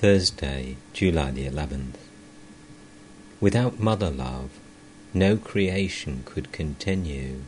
Thursday, 0.00 0.76
July 0.92 1.32
the 1.32 1.48
11th. 1.48 1.96
Without 3.40 3.80
mother 3.80 4.10
love, 4.10 4.50
no 5.12 5.36
creation 5.36 6.22
could 6.24 6.52
continue. 6.52 7.40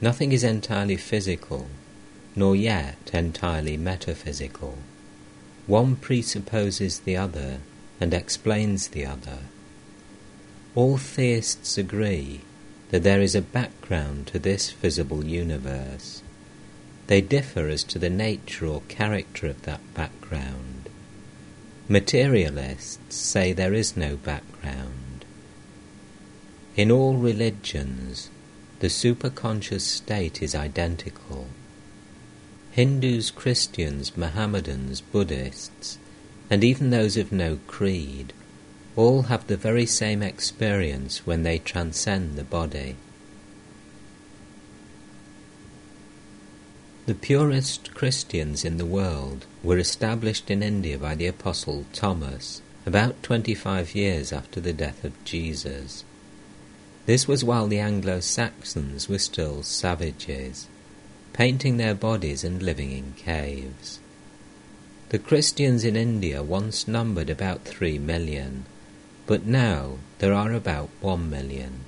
Nothing 0.00 0.30
is 0.30 0.44
entirely 0.44 0.96
physical, 0.96 1.66
nor 2.36 2.54
yet 2.54 3.10
entirely 3.12 3.76
metaphysical. 3.76 4.78
One 5.66 5.96
presupposes 5.96 7.00
the 7.00 7.16
other 7.16 7.58
and 8.00 8.14
explains 8.14 8.86
the 8.86 9.04
other. 9.04 9.38
All 10.76 10.96
theists 10.96 11.76
agree 11.76 12.42
that 12.90 13.02
there 13.02 13.20
is 13.20 13.34
a 13.34 13.42
background 13.42 14.28
to 14.28 14.38
this 14.38 14.70
visible 14.70 15.24
universe. 15.24 16.22
They 17.08 17.20
differ 17.20 17.66
as 17.66 17.82
to 17.82 17.98
the 17.98 18.10
nature 18.10 18.66
or 18.66 18.82
character 18.82 19.48
of 19.48 19.62
that 19.62 19.80
background. 19.92 20.75
Materialists 21.88 23.14
say 23.14 23.52
there 23.52 23.72
is 23.72 23.96
no 23.96 24.16
background. 24.16 25.24
In 26.74 26.90
all 26.90 27.14
religions, 27.16 28.28
the 28.80 28.88
superconscious 28.88 29.82
state 29.82 30.42
is 30.42 30.52
identical. 30.52 31.46
Hindus, 32.72 33.30
Christians, 33.30 34.16
Mohammedans, 34.16 35.00
Buddhists, 35.00 35.98
and 36.50 36.64
even 36.64 36.90
those 36.90 37.16
of 37.16 37.30
no 37.30 37.60
creed, 37.68 38.32
all 38.96 39.22
have 39.22 39.46
the 39.46 39.56
very 39.56 39.86
same 39.86 40.24
experience 40.24 41.24
when 41.24 41.44
they 41.44 41.58
transcend 41.58 42.34
the 42.34 42.44
body. 42.44 42.96
The 47.06 47.14
purest 47.14 47.94
Christians 47.94 48.64
in 48.64 48.78
the 48.78 48.84
world 48.84 49.46
were 49.62 49.78
established 49.78 50.50
in 50.50 50.60
India 50.60 50.98
by 50.98 51.14
the 51.14 51.28
Apostle 51.28 51.86
Thomas 51.92 52.62
about 52.84 53.22
25 53.22 53.94
years 53.94 54.32
after 54.32 54.60
the 54.60 54.72
death 54.72 55.04
of 55.04 55.12
Jesus. 55.24 56.02
This 57.06 57.28
was 57.28 57.44
while 57.44 57.68
the 57.68 57.78
Anglo 57.78 58.18
Saxons 58.18 59.08
were 59.08 59.20
still 59.20 59.62
savages, 59.62 60.66
painting 61.32 61.76
their 61.76 61.94
bodies 61.94 62.42
and 62.42 62.60
living 62.60 62.90
in 62.90 63.12
caves. 63.12 64.00
The 65.10 65.20
Christians 65.20 65.84
in 65.84 65.94
India 65.94 66.42
once 66.42 66.88
numbered 66.88 67.30
about 67.30 67.62
three 67.62 68.00
million, 68.00 68.64
but 69.26 69.46
now 69.46 69.98
there 70.18 70.34
are 70.34 70.52
about 70.52 70.90
one 71.00 71.30
million. 71.30 71.85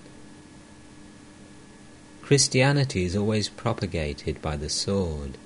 Christianity 2.28 3.04
is 3.04 3.16
always 3.16 3.48
propagated 3.48 4.42
by 4.42 4.54
the 4.54 4.68
sword. 4.68 5.38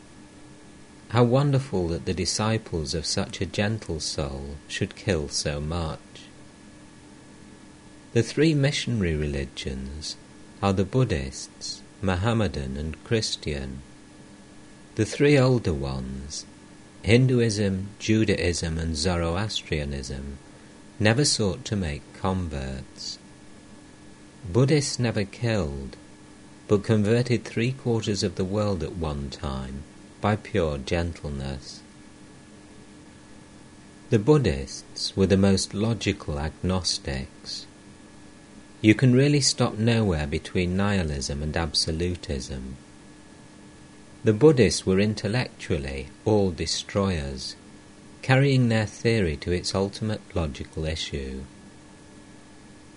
How 1.10 1.22
wonderful 1.22 1.86
that 1.86 2.06
the 2.06 2.12
disciples 2.12 2.92
of 2.92 3.06
such 3.06 3.40
a 3.40 3.46
gentle 3.46 4.00
soul 4.00 4.56
should 4.66 4.96
kill 4.96 5.28
so 5.28 5.60
much. 5.60 6.00
The 8.14 8.24
three 8.24 8.52
missionary 8.52 9.14
religions 9.14 10.16
are 10.60 10.72
the 10.72 10.84
Buddhists, 10.84 11.82
Mohammedan, 12.02 12.76
and 12.76 13.04
Christian. 13.04 13.78
The 14.96 15.04
three 15.04 15.38
older 15.38 15.72
ones, 15.72 16.46
Hinduism, 17.02 17.90
Judaism, 18.00 18.76
and 18.76 18.96
Zoroastrianism, 18.96 20.38
never 20.98 21.24
sought 21.24 21.64
to 21.66 21.76
make 21.76 22.02
converts. 22.14 23.20
Buddhists 24.52 24.98
never 24.98 25.22
killed, 25.22 25.96
but 26.68 26.84
converted 26.84 27.44
three 27.44 27.72
quarters 27.72 28.22
of 28.22 28.36
the 28.36 28.44
world 28.44 28.82
at 28.82 28.96
one 28.96 29.30
time 29.30 29.82
by 30.20 30.36
pure 30.36 30.78
gentleness. 30.78 31.80
The 34.10 34.18
Buddhists 34.18 35.16
were 35.16 35.26
the 35.26 35.36
most 35.36 35.74
logical 35.74 36.38
agnostics. 36.38 37.66
You 38.82 38.94
can 38.94 39.14
really 39.14 39.40
stop 39.40 39.78
nowhere 39.78 40.26
between 40.26 40.76
nihilism 40.76 41.42
and 41.42 41.56
absolutism. 41.56 42.76
The 44.24 44.32
Buddhists 44.32 44.84
were 44.84 45.00
intellectually 45.00 46.08
all 46.24 46.50
destroyers, 46.50 47.56
carrying 48.22 48.68
their 48.68 48.86
theory 48.86 49.36
to 49.38 49.50
its 49.50 49.74
ultimate 49.74 50.20
logical 50.34 50.84
issue. 50.84 51.42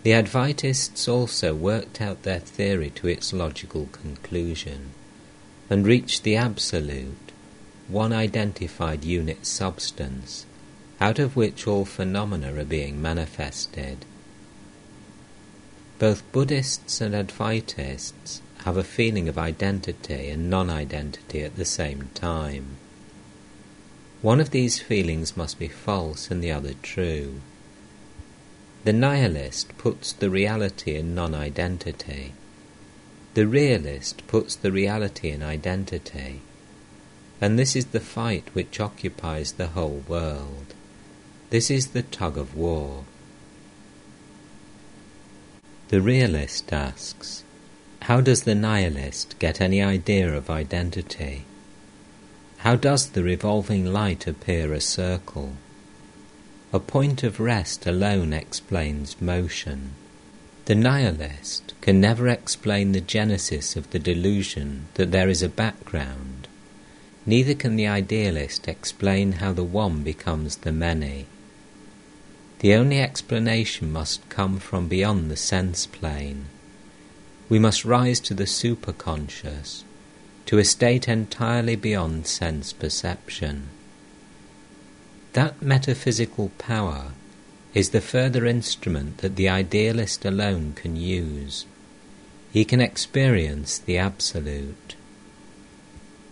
The 0.05 0.11
Advaitists 0.11 1.11
also 1.11 1.55
worked 1.55 1.99
out 1.99 2.21
their 2.21 2.37
theory 2.39 2.91
to 2.91 3.07
its 3.07 3.33
logical 3.33 3.87
conclusion 3.87 4.91
and 5.67 5.83
reached 5.83 6.21
the 6.21 6.35
absolute, 6.35 7.31
one 7.87 8.13
identified 8.13 9.03
unit 9.03 9.47
substance, 9.47 10.45
out 11.01 11.17
of 11.17 11.35
which 11.35 11.65
all 11.65 11.85
phenomena 11.85 12.53
are 12.53 12.63
being 12.63 13.01
manifested. 13.01 14.05
Both 15.97 16.21
Buddhists 16.31 17.01
and 17.01 17.15
Advaitists 17.15 18.41
have 18.65 18.77
a 18.77 18.83
feeling 18.83 19.27
of 19.27 19.39
identity 19.39 20.29
and 20.29 20.51
non 20.51 20.69
identity 20.69 21.41
at 21.41 21.55
the 21.55 21.65
same 21.65 22.11
time. 22.13 22.77
One 24.21 24.39
of 24.39 24.51
these 24.51 24.79
feelings 24.79 25.35
must 25.35 25.57
be 25.57 25.67
false 25.67 26.29
and 26.29 26.43
the 26.43 26.51
other 26.51 26.75
true. 26.83 27.41
The 28.85 28.93
nihilist 28.93 29.75
puts 29.79 30.11
the 30.11 30.29
reality 30.29 30.93
in 30.93 31.15
non 31.15 31.33
identity. 31.33 32.33
The 33.33 33.47
realist 33.47 34.21
puts 34.27 34.55
the 34.55 34.71
reality 34.71 35.31
in 35.31 35.41
identity. 35.41 36.41
And 37.41 37.57
this 37.57 37.75
is 37.75 37.87
the 37.87 37.99
fight 37.99 38.47
which 38.53 38.79
occupies 38.79 39.53
the 39.53 39.69
whole 39.69 40.03
world. 40.07 40.75
This 41.49 41.71
is 41.71 41.87
the 41.87 42.03
tug 42.03 42.37
of 42.37 42.55
war. 42.55 43.05
The 45.87 45.99
realist 45.99 46.71
asks, 46.71 47.43
How 48.03 48.21
does 48.21 48.43
the 48.43 48.53
nihilist 48.53 49.39
get 49.39 49.61
any 49.61 49.81
idea 49.81 50.31
of 50.31 50.51
identity? 50.51 51.45
How 52.57 52.75
does 52.75 53.09
the 53.09 53.23
revolving 53.23 53.91
light 53.91 54.27
appear 54.27 54.73
a 54.73 54.79
circle? 54.79 55.53
A 56.73 56.79
point 56.79 57.23
of 57.23 57.39
rest 57.39 57.85
alone 57.85 58.33
explains 58.33 59.21
motion. 59.21 59.91
The 60.65 60.75
nihilist 60.75 61.73
can 61.81 62.01
never 62.01 62.27
explain 62.27 62.91
the 62.91 63.01
genesis 63.01 63.75
of 63.75 63.91
the 63.91 63.99
delusion 63.99 64.87
that 64.95 65.11
there 65.11 65.29
is 65.29 65.43
a 65.43 65.49
background. 65.49 66.47
Neither 67.25 67.53
can 67.53 67.75
the 67.75 67.87
idealist 67.87 68.67
explain 68.67 69.33
how 69.33 69.53
the 69.53 69.63
one 69.63 70.03
becomes 70.03 70.57
the 70.57 70.71
many. 70.71 71.27
The 72.59 72.73
only 72.73 72.99
explanation 72.99 73.91
must 73.91 74.27
come 74.29 74.59
from 74.59 74.87
beyond 74.87 75.29
the 75.29 75.37
sense 75.37 75.85
plane. 75.85 76.45
We 77.47 77.59
must 77.59 77.85
rise 77.85 78.19
to 78.21 78.33
the 78.33 78.45
superconscious, 78.45 79.83
to 80.47 80.57
a 80.57 80.65
state 80.65 81.07
entirely 81.07 81.75
beyond 81.75 82.25
sense 82.25 82.73
perception. 82.73 83.69
That 85.35 85.61
metaphysical 85.61 86.53
power 86.57 87.11
is 87.73 87.89
the 87.89 87.99
further 87.99 88.45
instrument 88.45 89.17
that 89.17 89.35
the 89.35 89.49
idealist 89.49 90.23
alone 90.23 90.71
can 90.77 90.95
use. 90.95 91.65
He 92.53 92.63
can 92.63 92.79
experience 92.79 93.77
the 93.77 93.97
Absolute. 93.97 94.95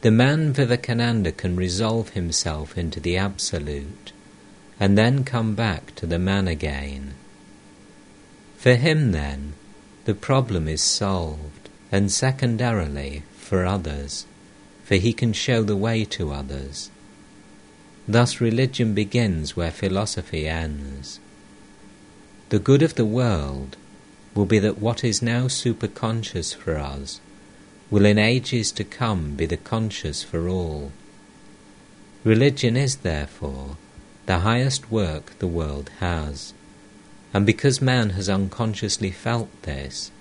The 0.03 0.11
man 0.11 0.53
Vivekananda 0.53 1.33
can 1.33 1.57
resolve 1.57 2.11
himself 2.11 2.77
into 2.77 3.01
the 3.01 3.17
Absolute 3.17 4.13
and 4.79 4.97
then 4.97 5.25
come 5.25 5.53
back 5.53 5.93
to 5.95 6.05
the 6.05 6.17
man 6.17 6.47
again. 6.47 7.15
For 8.55 8.75
him, 8.75 9.11
then, 9.11 9.51
the 10.05 10.15
problem 10.15 10.69
is 10.69 10.81
solved, 10.81 11.67
and 11.91 12.09
secondarily, 12.09 13.23
for 13.35 13.65
others, 13.65 14.25
for 14.85 14.95
he 14.95 15.11
can 15.11 15.33
show 15.33 15.61
the 15.61 15.75
way 15.75 16.05
to 16.05 16.31
others. 16.31 16.89
Thus 18.07 18.41
religion 18.41 18.93
begins 18.93 19.55
where 19.55 19.71
philosophy 19.71 20.47
ends. 20.47 21.19
The 22.49 22.59
good 22.59 22.81
of 22.81 22.95
the 22.95 23.05
world 23.05 23.77
will 24.35 24.45
be 24.45 24.59
that 24.59 24.79
what 24.79 25.03
is 25.03 25.21
now 25.21 25.47
superconscious 25.47 26.53
for 26.53 26.77
us 26.77 27.21
will 27.89 28.05
in 28.05 28.17
ages 28.17 28.71
to 28.73 28.83
come 28.83 29.35
be 29.35 29.45
the 29.45 29.57
conscious 29.57 30.23
for 30.23 30.49
all. 30.49 30.91
Religion 32.23 32.75
is, 32.75 32.97
therefore, 32.97 33.77
the 34.25 34.39
highest 34.39 34.91
work 34.91 35.37
the 35.39 35.47
world 35.47 35.89
has, 35.99 36.53
and 37.33 37.45
because 37.45 37.81
man 37.81 38.11
has 38.11 38.29
unconsciously 38.29 39.11
felt 39.11 39.49
this, 39.63 40.11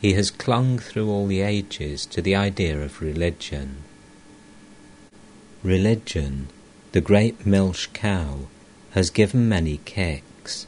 he 0.00 0.14
has 0.14 0.30
clung 0.30 0.78
through 0.78 1.08
all 1.08 1.26
the 1.26 1.40
ages 1.40 2.04
to 2.06 2.20
the 2.20 2.34
idea 2.34 2.80
of 2.80 3.00
religion. 3.00 3.76
Religion 5.62 6.48
the 6.92 7.00
great 7.00 7.46
milch 7.46 7.90
cow 7.94 8.40
has 8.90 9.08
given 9.08 9.48
many 9.48 9.80
kicks, 9.86 10.66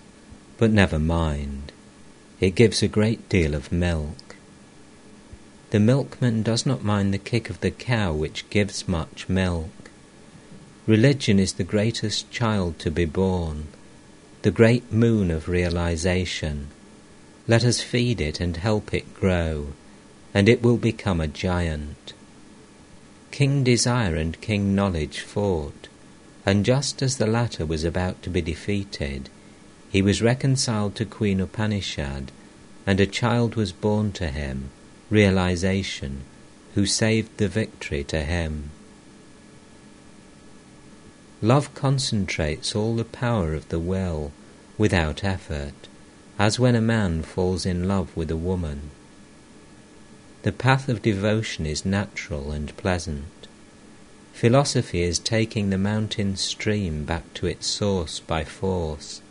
but 0.57 0.71
never 0.71 0.99
mind. 0.99 1.71
It 2.41 2.55
gives 2.55 2.83
a 2.83 2.89
great 2.89 3.29
deal 3.29 3.55
of 3.55 3.71
milk. 3.71 4.37
The 5.69 5.81
milkman 5.81 6.43
does 6.43 6.65
not 6.65 6.83
mind 6.83 7.13
the 7.13 7.19
kick 7.19 7.51
of 7.51 7.61
the 7.61 7.71
cow 7.71 8.15
which 8.15 8.49
gives 8.49 8.89
much 8.89 9.29
milk. 9.29 9.91
Religion 10.87 11.39
is 11.39 11.55
the 11.55 11.65
greatest 11.65 12.31
child 12.31 12.79
to 12.79 12.91
be 12.91 13.05
born, 13.05 13.67
the 14.41 14.51
great 14.51 14.91
moon 14.91 15.31
of 15.31 15.49
realization. 15.49 16.69
Let 17.47 17.65
us 17.65 17.83
feed 17.83 18.23
it 18.23 18.41
and 18.41 18.57
help 18.57 18.95
it 18.95 19.15
grow, 19.15 19.75
and 20.33 20.49
it 20.49 20.63
will 20.63 20.79
become 20.79 21.21
a 21.21 21.29
giant. 21.29 22.15
King 23.31 23.63
Desire 23.63 24.17
and 24.17 24.41
King 24.41 24.75
Knowledge 24.75 25.21
fought, 25.21 25.89
and 26.47 26.65
just 26.65 27.03
as 27.03 27.17
the 27.17 27.27
latter 27.27 27.65
was 27.65 27.85
about 27.85 28.23
to 28.23 28.31
be 28.31 28.43
defeated, 28.43 29.31
he 29.91 30.03
was 30.03 30.21
reconciled 30.21 30.95
to 30.95 31.05
Queen 31.05 31.41
Upanishad, 31.41 32.31
and 32.87 33.01
a 33.01 33.07
child 33.07 33.55
was 33.55 33.73
born 33.73 34.13
to 34.13 34.29
him, 34.29 34.71
realization, 35.09 36.23
who 36.75 36.85
saved 36.85 37.37
the 37.39 37.49
victory 37.49 38.05
to 38.05 38.23
him. 38.23 38.71
Love 41.41 41.73
concentrates 41.75 42.75
all 42.75 42.97
the 42.97 43.05
power 43.05 43.55
of 43.55 43.69
the 43.69 43.79
will 43.79 44.33
without 44.77 45.23
effort, 45.23 45.89
as 46.39 46.59
when 46.59 46.75
a 46.75 46.81
man 46.81 47.23
falls 47.23 47.65
in 47.65 47.87
love 47.87 48.15
with 48.17 48.31
a 48.31 48.37
woman. 48.37 48.91
The 50.43 50.53
path 50.53 50.89
of 50.89 51.03
devotion 51.03 51.65
is 51.65 51.85
natural 51.85 52.51
and 52.51 52.77
pleasant. 52.77 53.25
Philosophy 54.35 55.03
is 55.03 55.21
taking 55.21 55.71
the 55.71 55.79
mountain 55.79 56.35
stream 56.35 57.05
back 57.05 57.23
to 57.35 57.47
its 57.47 57.69
source 57.69 58.19
by 58.19 58.43
force. 58.43 59.23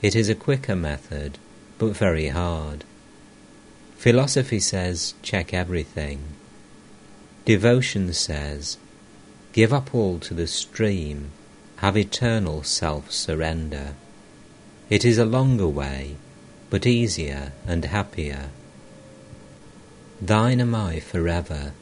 It 0.00 0.16
is 0.16 0.30
a 0.30 0.34
quicker 0.34 0.74
method, 0.74 1.36
but 1.76 1.94
very 1.94 2.28
hard. 2.28 2.84
Philosophy 3.98 4.60
says, 4.60 5.12
check 5.20 5.52
everything. 5.52 6.20
Devotion 7.44 8.14
says, 8.14 8.78
Give 9.52 9.74
up 9.74 9.94
all 9.94 10.18
to 10.20 10.32
the 10.32 10.46
stream, 10.46 11.30
have 11.76 11.94
eternal 11.94 12.62
self 12.62 13.12
surrender. 13.12 13.94
It 14.88 15.04
is 15.04 15.18
a 15.18 15.26
longer 15.26 15.68
way, 15.68 16.16
but 16.70 16.86
easier 16.86 17.52
and 17.66 17.84
happier. 17.84 18.48
Thine 20.18 20.62
am 20.62 20.74
I 20.74 21.00
forever. 21.00 21.72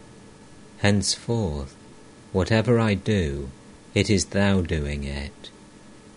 Henceforth, 0.78 1.76
whatever 2.32 2.80
I 2.80 2.94
do, 2.94 3.50
it 3.94 4.08
is 4.08 4.26
Thou 4.26 4.62
doing 4.62 5.04
it. 5.04 5.50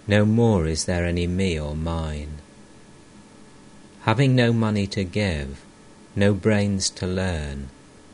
No 0.08 0.26
more 0.26 0.66
is 0.66 0.86
there 0.86 1.06
any 1.06 1.28
me 1.28 1.60
or 1.60 1.76
mine. 1.76 2.40
Having 4.02 4.36
no 4.36 4.54
money 4.54 4.88
to 4.88 5.04
give, 5.04 5.62
no 6.16 6.34
brains 6.34 6.90
to 6.92 7.08
learn, 7.08 7.70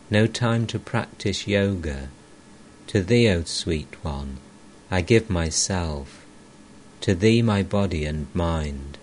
no 0.10 0.26
time 0.26 0.66
to 0.68 0.80
practice 0.80 1.48
yoga, 1.48 2.10
to 2.88 3.02
Thee, 3.02 3.30
O 3.30 3.44
sweet 3.44 4.04
one, 4.04 4.38
I 4.90 5.02
give 5.02 5.30
myself, 5.30 6.26
to 7.02 7.14
Thee 7.14 7.42
my 7.42 7.62
body 7.62 8.06
and 8.06 8.28
mind. 8.34 8.98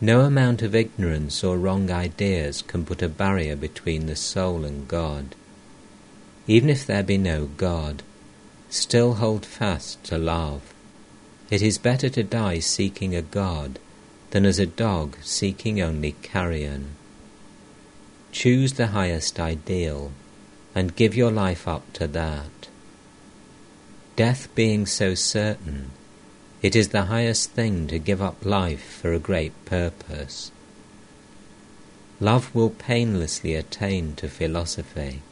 No 0.00 0.20
amount 0.20 0.62
of 0.62 0.74
ignorance 0.74 1.42
or 1.42 1.56
wrong 1.58 1.90
ideas 1.90 2.62
can 2.62 2.84
put 2.84 3.02
a 3.02 3.08
barrier 3.08 3.56
between 3.56 4.06
the 4.06 4.16
soul 4.16 4.64
and 4.64 4.86
God. 4.86 5.34
Even 6.46 6.70
if 6.70 6.86
there 6.86 7.02
be 7.02 7.18
no 7.18 7.46
God, 7.56 8.02
still 8.70 9.14
hold 9.14 9.44
fast 9.44 10.02
to 10.04 10.18
love. 10.18 10.62
It 11.50 11.62
is 11.62 11.78
better 11.78 12.08
to 12.10 12.22
die 12.22 12.60
seeking 12.60 13.14
a 13.14 13.22
God 13.22 13.78
than 14.30 14.44
as 14.44 14.58
a 14.58 14.66
dog 14.66 15.16
seeking 15.22 15.80
only 15.80 16.12
carrion. 16.22 16.94
Choose 18.32 18.74
the 18.74 18.88
highest 18.88 19.40
ideal 19.40 20.12
and 20.74 20.96
give 20.96 21.16
your 21.16 21.30
life 21.30 21.66
up 21.66 21.90
to 21.94 22.06
that. 22.08 22.68
Death 24.14 24.48
being 24.54 24.86
so 24.86 25.14
certain, 25.14 25.90
it 26.62 26.76
is 26.76 26.88
the 26.88 27.04
highest 27.04 27.52
thing 27.52 27.86
to 27.86 27.98
give 27.98 28.22
up 28.22 28.44
life 28.44 28.98
for 29.00 29.12
a 29.12 29.18
great 29.18 29.52
purpose. 29.64 30.50
Love 32.18 32.54
will 32.54 32.70
painlessly 32.70 33.54
attain 33.54 34.14
to 34.16 34.28
philosophy. 34.28 35.22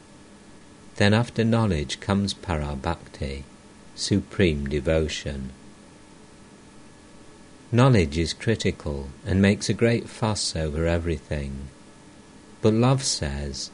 Then 0.97 1.13
after 1.13 1.43
knowledge 1.43 1.99
comes 1.99 2.33
parabhakti, 2.33 3.43
supreme 3.95 4.67
devotion. 4.67 5.51
Knowledge 7.71 8.17
is 8.17 8.33
critical 8.33 9.09
and 9.25 9.41
makes 9.41 9.67
a 9.67 9.73
great 9.73 10.07
fuss 10.07 10.55
over 10.55 10.87
everything. 10.87 11.67
But 12.61 12.73
love 12.73 13.03
says, 13.03 13.71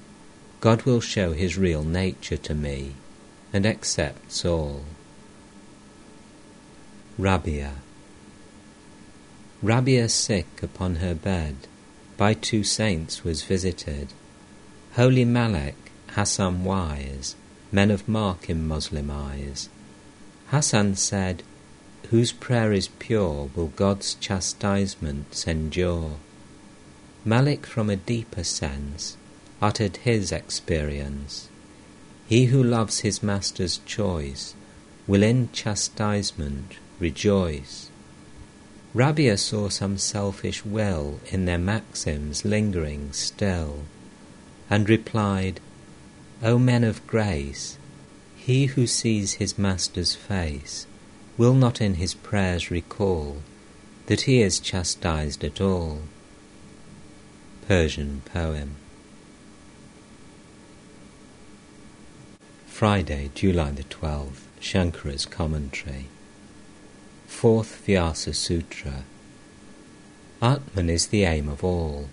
God 0.59 0.83
will 0.83 1.01
show 1.01 1.33
his 1.33 1.57
real 1.57 1.83
nature 1.83 2.37
to 2.37 2.55
me 2.55 2.95
and 3.53 3.65
accepts 3.65 4.43
all. 4.43 4.85
Rabia 7.17 7.75
Rabia 9.61 10.09
sick 10.09 10.63
upon 10.63 10.95
her 10.95 11.13
bed, 11.13 11.55
by 12.17 12.33
two 12.33 12.63
saints 12.63 13.23
was 13.23 13.43
visited. 13.43 14.07
Holy 14.93 15.23
Malek, 15.23 15.90
Hassan 16.15 16.63
wise, 16.63 17.35
men 17.71 17.89
of 17.89 18.07
mark 18.07 18.49
in 18.49 18.67
Muslim 18.67 19.09
eyes. 19.09 19.69
Hassan 20.47 20.95
said, 20.95 21.43
Whose 22.09 22.33
prayer 22.33 22.73
is 22.73 22.89
pure 22.99 23.49
will 23.55 23.67
God's 23.67 24.15
chastisements 24.15 25.47
endure. 25.47 26.17
Malik 27.23 27.65
from 27.65 27.89
a 27.89 27.95
deeper 27.95 28.43
sense 28.43 29.15
uttered 29.61 29.97
his 29.97 30.33
experience. 30.33 31.47
He 32.27 32.45
who 32.45 32.61
loves 32.61 32.99
his 32.99 33.23
master's 33.23 33.79
choice 33.85 34.55
will 35.07 35.23
in 35.23 35.49
chastisement 35.53 36.77
rejoice. 36.99 37.89
Rabia 38.93 39.37
saw 39.37 39.69
some 39.69 39.97
selfish 39.97 40.65
will 40.65 41.21
in 41.27 41.45
their 41.45 41.57
maxims 41.57 42.43
lingering 42.43 43.13
still, 43.13 43.83
and 44.69 44.89
replied, 44.89 45.61
O 46.43 46.57
men 46.57 46.83
of 46.83 47.05
grace, 47.05 47.77
he 48.35 48.65
who 48.65 48.87
sees 48.87 49.33
his 49.33 49.59
master's 49.59 50.15
face 50.15 50.87
will 51.37 51.53
not 51.53 51.79
in 51.79 51.95
his 51.95 52.15
prayers 52.15 52.71
recall 52.71 53.37
that 54.07 54.21
he 54.21 54.41
is 54.41 54.59
chastised 54.59 55.43
at 55.43 55.61
all. 55.61 56.01
Persian 57.67 58.23
poem. 58.25 58.75
Friday, 62.65 63.29
July 63.35 63.69
the 63.71 63.83
12th, 63.83 64.47
Shankara's 64.59 65.27
Commentary. 65.27 66.07
Fourth 67.27 67.85
Vyasa 67.85 68.33
Sutra. 68.33 69.03
Atman 70.41 70.89
is 70.89 71.07
the 71.07 71.23
aim 71.23 71.47
of 71.47 71.63
all. 71.63 72.09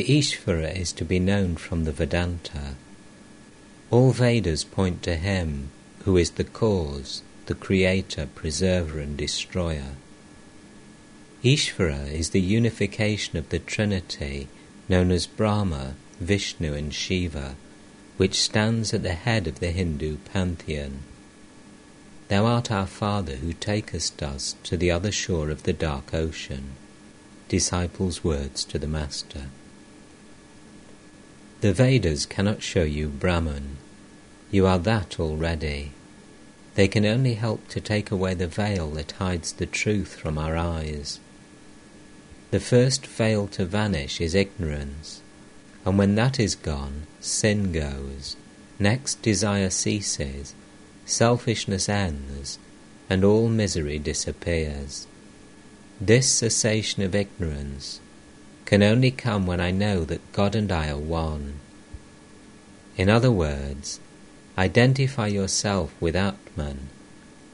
The 0.00 0.18
Ishvara 0.18 0.74
is 0.74 0.92
to 0.92 1.04
be 1.04 1.18
known 1.18 1.56
from 1.56 1.84
the 1.84 1.92
Vedanta. 1.92 2.74
All 3.90 4.12
Vedas 4.12 4.64
point 4.64 5.02
to 5.02 5.16
him 5.16 5.68
who 6.04 6.16
is 6.16 6.30
the 6.30 6.44
cause, 6.44 7.20
the 7.44 7.54
creator, 7.54 8.26
preserver, 8.34 8.98
and 8.98 9.14
destroyer. 9.14 9.96
Ishvara 11.44 12.10
is 12.10 12.30
the 12.30 12.40
unification 12.40 13.36
of 13.36 13.50
the 13.50 13.58
Trinity 13.58 14.48
known 14.88 15.10
as 15.10 15.26
Brahma, 15.26 15.96
Vishnu, 16.18 16.72
and 16.72 16.94
Shiva 16.94 17.56
which 18.16 18.40
stands 18.40 18.94
at 18.94 19.02
the 19.02 19.12
head 19.12 19.46
of 19.46 19.60
the 19.60 19.70
Hindu 19.70 20.16
pantheon. 20.32 21.00
Thou 22.28 22.46
art 22.46 22.70
our 22.70 22.86
Father 22.86 23.36
who 23.36 23.52
takest 23.52 24.22
us 24.22 24.56
to 24.62 24.78
the 24.78 24.90
other 24.90 25.12
shore 25.12 25.50
of 25.50 25.64
the 25.64 25.74
dark 25.74 26.14
ocean. 26.14 26.70
Disciples' 27.48 28.24
words 28.24 28.64
to 28.64 28.78
the 28.78 28.88
Master. 28.88 29.48
The 31.60 31.74
Vedas 31.74 32.24
cannot 32.24 32.62
show 32.62 32.84
you 32.84 33.08
Brahman. 33.08 33.76
You 34.50 34.66
are 34.66 34.78
that 34.78 35.20
already. 35.20 35.92
They 36.74 36.88
can 36.88 37.04
only 37.04 37.34
help 37.34 37.68
to 37.68 37.82
take 37.82 38.10
away 38.10 38.32
the 38.32 38.46
veil 38.46 38.90
that 38.92 39.12
hides 39.12 39.52
the 39.52 39.66
truth 39.66 40.14
from 40.14 40.38
our 40.38 40.56
eyes. 40.56 41.20
The 42.50 42.60
first 42.60 43.06
veil 43.06 43.46
to 43.48 43.66
vanish 43.66 44.22
is 44.22 44.34
ignorance, 44.34 45.20
and 45.84 45.98
when 45.98 46.14
that 46.14 46.40
is 46.40 46.54
gone, 46.54 47.02
sin 47.20 47.72
goes, 47.72 48.36
next 48.78 49.20
desire 49.20 49.68
ceases, 49.68 50.54
selfishness 51.04 51.90
ends, 51.90 52.58
and 53.10 53.22
all 53.22 53.48
misery 53.48 53.98
disappears. 53.98 55.06
This 56.00 56.26
cessation 56.26 57.02
of 57.02 57.14
ignorance 57.14 58.00
can 58.70 58.84
only 58.84 59.10
come 59.10 59.48
when 59.48 59.60
I 59.60 59.72
know 59.72 60.04
that 60.04 60.32
God 60.32 60.54
and 60.54 60.70
I 60.70 60.90
are 60.90 60.96
one. 60.96 61.58
In 62.96 63.08
other 63.08 63.32
words, 63.32 63.98
identify 64.56 65.26
yourself 65.26 65.92
with 65.98 66.14
Atman, 66.14 66.88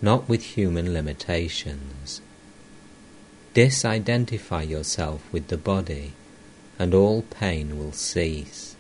not 0.03 0.29
with 0.29 0.43
human 0.43 0.93
limitations. 0.93 2.21
Disidentify 3.55 4.69
yourself 4.69 5.23
with 5.33 5.49
the 5.49 5.57
body, 5.57 6.13
and 6.79 6.93
all 6.93 7.23
pain 7.23 7.79
will 7.79 7.93
cease. 7.93 8.77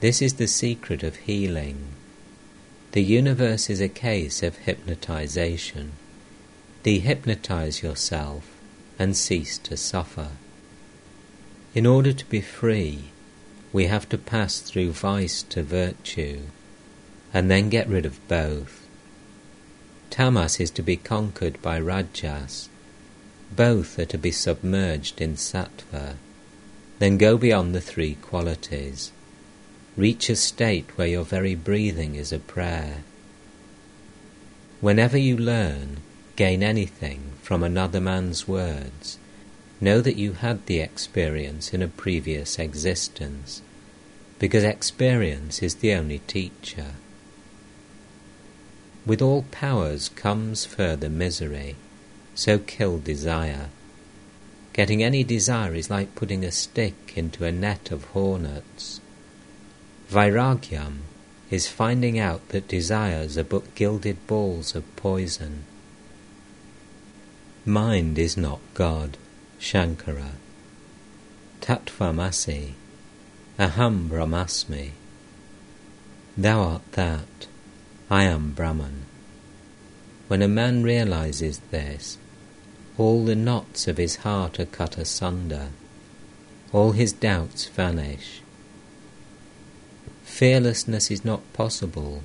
This 0.00 0.20
is 0.20 0.34
the 0.34 0.48
secret 0.48 1.02
of 1.02 1.16
healing. 1.16 1.78
The 2.92 3.02
universe 3.02 3.70
is 3.70 3.80
a 3.80 3.88
case 3.88 4.42
of 4.42 4.58
hypnotization. 4.66 5.92
Dehypnotize 6.84 7.80
yourself 7.80 8.54
and 8.98 9.16
cease 9.16 9.56
to 9.56 9.78
suffer. 9.78 10.28
In 11.74 11.86
order 11.86 12.12
to 12.12 12.24
be 12.26 12.40
free, 12.40 13.10
we 13.72 13.86
have 13.86 14.08
to 14.08 14.18
pass 14.18 14.60
through 14.60 14.92
vice 14.92 15.42
to 15.44 15.62
virtue 15.62 16.40
and 17.34 17.50
then 17.50 17.68
get 17.68 17.88
rid 17.88 18.06
of 18.06 18.26
both. 18.28 18.86
Tamas 20.10 20.58
is 20.58 20.70
to 20.72 20.82
be 20.82 20.96
conquered 20.96 21.60
by 21.60 21.78
Rajas. 21.78 22.68
Both 23.54 23.98
are 23.98 24.06
to 24.06 24.18
be 24.18 24.30
submerged 24.30 25.20
in 25.20 25.34
Sattva. 25.34 26.16
Then 26.98 27.18
go 27.18 27.36
beyond 27.36 27.74
the 27.74 27.80
three 27.80 28.14
qualities. 28.14 29.12
Reach 29.96 30.30
a 30.30 30.36
state 30.36 30.86
where 30.96 31.06
your 31.06 31.24
very 31.24 31.54
breathing 31.54 32.14
is 32.14 32.32
a 32.32 32.38
prayer. 32.38 33.02
Whenever 34.80 35.18
you 35.18 35.36
learn, 35.36 35.98
gain 36.36 36.62
anything 36.62 37.32
from 37.42 37.62
another 37.62 38.00
man's 38.00 38.48
words, 38.48 39.18
know 39.80 40.00
that 40.00 40.16
you 40.16 40.32
had 40.32 40.66
the 40.66 40.80
experience 40.80 41.72
in 41.72 41.82
a 41.82 41.88
previous 41.88 42.58
existence, 42.58 43.62
because 44.38 44.64
experience 44.64 45.62
is 45.62 45.76
the 45.76 45.94
only 45.94 46.18
teacher. 46.20 46.92
With 49.06 49.22
all 49.22 49.44
powers 49.50 50.08
comes 50.10 50.64
further 50.64 51.08
misery, 51.08 51.76
so 52.34 52.58
kill 52.58 52.98
desire. 52.98 53.68
Getting 54.72 55.02
any 55.02 55.24
desire 55.24 55.74
is 55.74 55.90
like 55.90 56.14
putting 56.14 56.44
a 56.44 56.52
stick 56.52 57.14
into 57.16 57.44
a 57.44 57.50
net 57.50 57.90
of 57.90 58.04
hornets. 58.06 59.00
Vairagyam 60.10 60.98
is 61.50 61.66
finding 61.66 62.18
out 62.18 62.48
that 62.50 62.68
desires 62.68 63.38
are 63.38 63.44
but 63.44 63.74
gilded 63.74 64.24
balls 64.26 64.74
of 64.74 64.84
poison. 64.96 65.64
Mind 67.64 68.18
is 68.18 68.36
not 68.36 68.60
God, 68.74 69.16
Shankara. 69.60 70.32
Tattvamasi, 71.60 72.72
Aham 73.58 74.08
Brahmasmi. 74.08 74.90
Thou 76.36 76.60
art 76.60 76.92
that. 76.92 77.46
I 78.10 78.24
am 78.24 78.52
Brahman. 78.52 79.04
When 80.28 80.40
a 80.40 80.48
man 80.48 80.82
realizes 80.82 81.58
this, 81.70 82.16
all 82.96 83.24
the 83.24 83.34
knots 83.34 83.88
of 83.88 83.96
his 83.96 84.16
heart 84.16 84.58
are 84.60 84.66
cut 84.66 84.96
asunder, 84.96 85.68
all 86.72 86.92
his 86.92 87.12
doubts 87.12 87.66
vanish. 87.66 88.40
Fearlessness 90.24 91.10
is 91.10 91.24
not 91.24 91.52
possible 91.52 92.22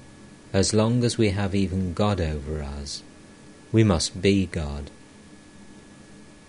as 0.53 0.73
long 0.73 1.03
as 1.03 1.17
we 1.17 1.29
have 1.29 1.55
even 1.55 1.93
God 1.93 2.21
over 2.21 2.61
us. 2.61 3.01
We 3.71 3.83
must 3.83 4.21
be 4.21 4.45
God. 4.45 4.91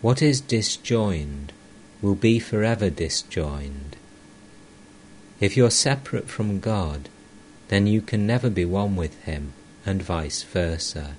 What 0.05 0.21
is 0.21 0.43
disjoined 0.43 1.55
will 2.03 2.15
be 2.15 2.39
forever 2.39 2.91
disjoined. 2.91 3.97
If 5.41 5.57
you're 5.57 5.71
separate 5.71 6.29
from 6.29 6.61
God, 6.61 7.09
then 7.69 7.87
you 7.87 8.03
can 8.03 8.27
never 8.27 8.51
be 8.51 8.67
one 8.67 8.97
with 8.97 9.19
him, 9.23 9.55
and 9.87 10.03
vice 10.03 10.43
versa. 10.43 11.17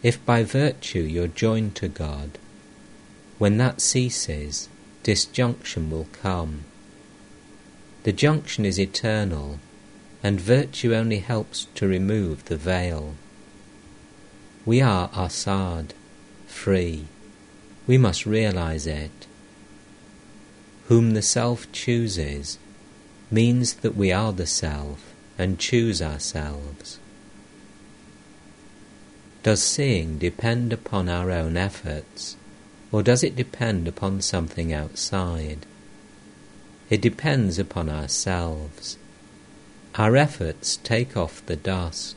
If 0.00 0.24
by 0.24 0.44
virtue 0.44 1.00
you're 1.00 1.26
joined 1.26 1.74
to 1.74 1.88
God, 1.88 2.38
when 3.38 3.56
that 3.56 3.80
ceases, 3.80 4.68
disjunction 5.02 5.90
will 5.90 6.06
come. 6.12 6.60
The 8.04 8.12
junction 8.12 8.64
is 8.64 8.78
eternal, 8.78 9.58
and 10.22 10.40
virtue 10.40 10.94
only 10.94 11.18
helps 11.18 11.66
to 11.74 11.88
remove 11.88 12.44
the 12.44 12.56
veil. 12.56 13.16
We 14.64 14.80
are 14.80 15.08
azad, 15.08 15.90
free. 16.46 17.08
We 17.86 17.98
must 17.98 18.26
realize 18.26 18.86
it. 18.86 19.26
Whom 20.88 21.12
the 21.12 21.22
self 21.22 21.70
chooses, 21.72 22.58
means 23.30 23.74
that 23.74 23.96
we 23.96 24.12
are 24.12 24.32
the 24.32 24.46
self 24.46 25.14
and 25.38 25.58
choose 25.58 26.00
ourselves. 26.00 26.98
Does 29.42 29.62
seeing 29.62 30.18
depend 30.18 30.72
upon 30.72 31.08
our 31.08 31.30
own 31.30 31.56
efforts, 31.56 32.36
or 32.90 33.02
does 33.02 33.22
it 33.22 33.36
depend 33.36 33.86
upon 33.86 34.22
something 34.22 34.72
outside? 34.72 35.66
It 36.88 37.00
depends 37.00 37.58
upon 37.58 37.90
ourselves. 37.90 38.96
Our 39.96 40.16
efforts 40.16 40.76
take 40.76 41.16
off 41.16 41.44
the 41.46 41.56
dust. 41.56 42.16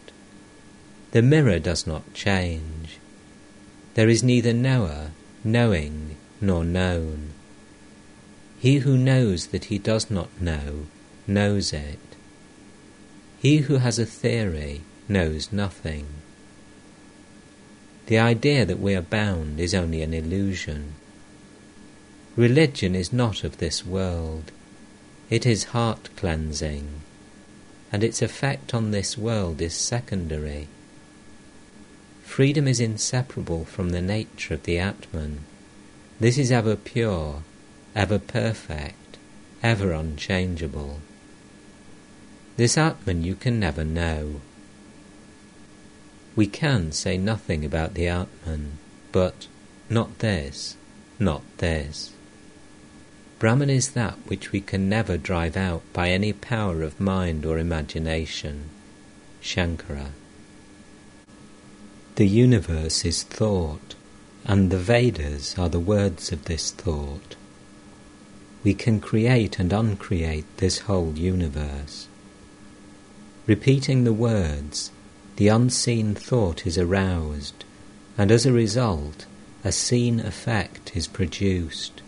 The 1.11 1.21
mirror 1.21 1.59
does 1.59 1.85
not 1.87 2.13
change. 2.13 2.99
There 3.95 4.09
is 4.09 4.23
neither 4.23 4.53
knower, 4.53 5.11
knowing, 5.47 6.15
nor 6.39 6.63
known. 6.63 7.33
He 8.59 8.79
who 8.79 8.97
knows 8.97 9.47
that 9.47 9.65
he 9.65 9.79
does 9.79 10.11
not 10.11 10.29
know 10.41 10.85
knows 11.25 11.73
it. 11.73 11.99
He 13.39 13.57
who 13.57 13.77
has 13.77 13.97
a 13.97 14.05
theory 14.05 14.81
knows 15.07 15.51
nothing. 15.51 16.07
The 18.07 18.19
idea 18.19 18.65
that 18.65 18.79
we 18.79 18.95
are 18.95 19.01
bound 19.01 19.59
is 19.59 19.73
only 19.73 20.01
an 20.01 20.13
illusion. 20.13 20.93
Religion 22.35 22.95
is 22.95 23.11
not 23.11 23.43
of 23.43 23.57
this 23.57 23.85
world. 23.85 24.51
It 25.29 25.45
is 25.45 25.75
heart 25.75 26.09
cleansing, 26.15 26.87
and 27.91 28.03
its 28.03 28.21
effect 28.21 28.73
on 28.73 28.91
this 28.91 29.17
world 29.17 29.61
is 29.61 29.75
secondary. 29.75 30.67
Freedom 32.37 32.67
is 32.67 32.79
inseparable 32.79 33.65
from 33.65 33.89
the 33.89 33.99
nature 33.99 34.53
of 34.53 34.61
the 34.61 34.77
Atman. 34.77 35.39
This 36.19 36.37
is 36.37 36.51
ever 36.51 36.75
pure, 36.75 37.41
ever 37.95 38.19
perfect, 38.19 39.17
ever 39.63 39.91
unchangeable. 39.91 40.99
This 42.55 42.77
Atman 42.77 43.23
you 43.23 43.33
can 43.33 43.59
never 43.59 43.83
know. 43.83 44.41
We 46.35 46.45
can 46.45 46.91
say 46.91 47.17
nothing 47.17 47.65
about 47.65 47.95
the 47.95 48.07
Atman, 48.07 48.77
but 49.11 49.47
not 49.89 50.19
this, 50.19 50.77
not 51.17 51.41
this. 51.57 52.11
Brahman 53.39 53.71
is 53.71 53.93
that 53.93 54.13
which 54.27 54.51
we 54.51 54.61
can 54.61 54.87
never 54.87 55.17
drive 55.17 55.57
out 55.57 55.81
by 55.91 56.09
any 56.09 56.33
power 56.33 56.83
of 56.83 56.99
mind 56.99 57.47
or 57.47 57.57
imagination. 57.57 58.69
Shankara. 59.41 60.11
The 62.17 62.27
universe 62.27 63.05
is 63.05 63.21
thought, 63.21 63.93
and 64.43 64.71
the 64.71 64.79
Vedas 64.79 65.55
are 65.59 65.69
the 65.69 65.79
words 65.79 66.31
of 66.31 66.45
this 66.45 66.71
thought. 66.71 67.35
We 68.63 68.73
can 68.73 68.99
create 68.99 69.59
and 69.59 69.71
uncreate 69.71 70.47
this 70.57 70.79
whole 70.79 71.13
universe. 71.13 72.07
Repeating 73.45 74.03
the 74.03 74.13
words, 74.13 74.89
the 75.35 75.49
unseen 75.49 76.15
thought 76.15 76.65
is 76.65 76.75
aroused, 76.75 77.63
and 78.17 78.31
as 78.31 78.47
a 78.47 78.51
result, 78.51 79.27
a 79.63 79.71
seen 79.71 80.19
effect 80.19 80.97
is 80.97 81.05
produced. 81.05 82.01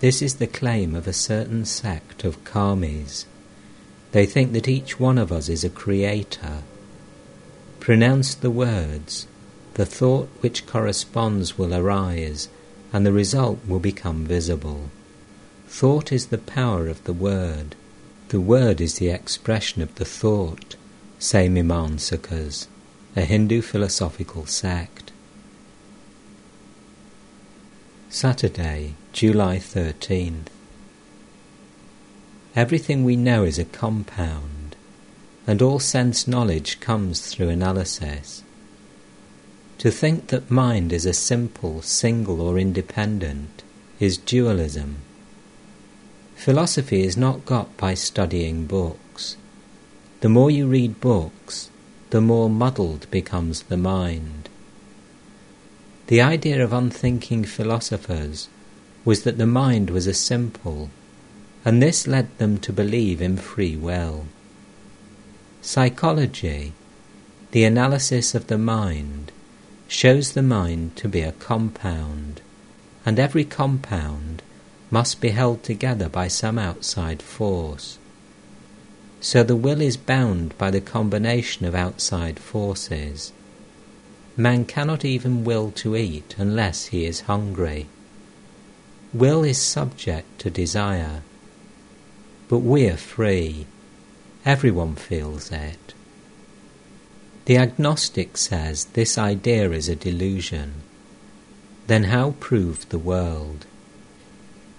This 0.00 0.22
is 0.22 0.34
the 0.34 0.48
claim 0.48 0.96
of 0.96 1.06
a 1.06 1.12
certain 1.12 1.66
sect 1.66 2.24
of 2.24 2.42
karmis. 2.42 3.26
They 4.10 4.26
think 4.26 4.50
that 4.54 4.66
each 4.66 4.98
one 4.98 5.18
of 5.18 5.30
us 5.30 5.48
is 5.48 5.62
a 5.62 5.70
creator. 5.70 6.64
Pronounce 7.90 8.36
the 8.36 8.52
words, 8.52 9.26
the 9.74 9.84
thought 9.84 10.28
which 10.42 10.64
corresponds 10.64 11.58
will 11.58 11.74
arise, 11.74 12.48
and 12.92 13.04
the 13.04 13.10
result 13.10 13.58
will 13.66 13.80
become 13.80 14.24
visible. 14.24 14.90
Thought 15.66 16.12
is 16.12 16.26
the 16.26 16.38
power 16.38 16.86
of 16.86 17.02
the 17.02 17.12
word. 17.12 17.74
The 18.28 18.40
word 18.40 18.80
is 18.80 18.98
the 18.98 19.08
expression 19.08 19.82
of 19.82 19.92
the 19.96 20.04
thought, 20.04 20.76
say 21.18 21.48
Mimamsakas, 21.48 22.68
a 23.16 23.22
Hindu 23.22 23.60
philosophical 23.60 24.46
sect. 24.46 25.10
Saturday, 28.08 28.94
July 29.12 29.56
13th. 29.56 30.46
Everything 32.54 33.02
we 33.02 33.16
know 33.16 33.42
is 33.42 33.58
a 33.58 33.64
compound, 33.64 34.59
and 35.50 35.60
all 35.60 35.80
sense 35.80 36.28
knowledge 36.28 36.78
comes 36.78 37.26
through 37.26 37.48
analysis. 37.48 38.44
To 39.78 39.90
think 39.90 40.28
that 40.28 40.48
mind 40.48 40.92
is 40.92 41.04
a 41.04 41.12
simple, 41.12 41.82
single, 41.82 42.40
or 42.40 42.56
independent 42.56 43.64
is 43.98 44.16
dualism. 44.16 44.98
Philosophy 46.36 47.02
is 47.02 47.16
not 47.16 47.46
got 47.46 47.76
by 47.76 47.94
studying 47.94 48.66
books. 48.66 49.36
The 50.20 50.28
more 50.28 50.52
you 50.52 50.68
read 50.68 51.00
books, 51.00 51.68
the 52.10 52.20
more 52.20 52.48
muddled 52.48 53.10
becomes 53.10 53.64
the 53.64 53.76
mind. 53.76 54.48
The 56.06 56.20
idea 56.20 56.62
of 56.62 56.72
unthinking 56.72 57.42
philosophers 57.42 58.48
was 59.04 59.24
that 59.24 59.36
the 59.36 59.48
mind 59.48 59.90
was 59.90 60.06
a 60.06 60.14
simple, 60.14 60.90
and 61.64 61.82
this 61.82 62.06
led 62.06 62.38
them 62.38 62.58
to 62.58 62.72
believe 62.72 63.20
in 63.20 63.36
free 63.36 63.74
will. 63.74 64.26
Psychology, 65.62 66.72
the 67.50 67.64
analysis 67.64 68.34
of 68.34 68.46
the 68.46 68.56
mind, 68.56 69.30
shows 69.88 70.32
the 70.32 70.42
mind 70.42 70.96
to 70.96 71.06
be 71.06 71.20
a 71.20 71.32
compound, 71.32 72.40
and 73.04 73.18
every 73.18 73.44
compound 73.44 74.42
must 74.90 75.20
be 75.20 75.28
held 75.28 75.62
together 75.62 76.08
by 76.08 76.28
some 76.28 76.58
outside 76.58 77.20
force. 77.20 77.98
So 79.20 79.42
the 79.42 79.54
will 79.54 79.82
is 79.82 79.98
bound 79.98 80.56
by 80.56 80.70
the 80.70 80.80
combination 80.80 81.66
of 81.66 81.74
outside 81.74 82.40
forces. 82.40 83.30
Man 84.38 84.64
cannot 84.64 85.04
even 85.04 85.44
will 85.44 85.70
to 85.72 85.94
eat 85.94 86.36
unless 86.38 86.86
he 86.86 87.04
is 87.04 87.22
hungry. 87.22 87.86
Will 89.12 89.44
is 89.44 89.58
subject 89.58 90.38
to 90.38 90.48
desire. 90.48 91.20
But 92.48 92.60
we 92.60 92.88
are 92.88 92.96
free. 92.96 93.66
Everyone 94.44 94.94
feels 94.94 95.52
it. 95.52 95.92
The 97.44 97.58
agnostic 97.58 98.38
says 98.38 98.86
this 98.86 99.18
idea 99.18 99.70
is 99.72 99.88
a 99.88 99.96
delusion. 99.96 100.74
Then 101.88 102.04
how 102.04 102.32
prove 102.40 102.88
the 102.88 102.98
world? 102.98 103.66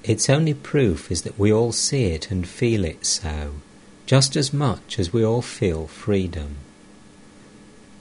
Its 0.03 0.29
only 0.29 0.55
proof 0.55 1.11
is 1.11 1.21
that 1.21 1.37
we 1.37 1.53
all 1.53 1.71
see 1.71 2.05
it 2.05 2.31
and 2.31 2.47
feel 2.47 2.83
it 2.83 3.05
so, 3.05 3.53
just 4.07 4.35
as 4.35 4.51
much 4.51 4.97
as 4.97 5.13
we 5.13 5.23
all 5.23 5.43
feel 5.43 5.85
freedom. 5.85 6.55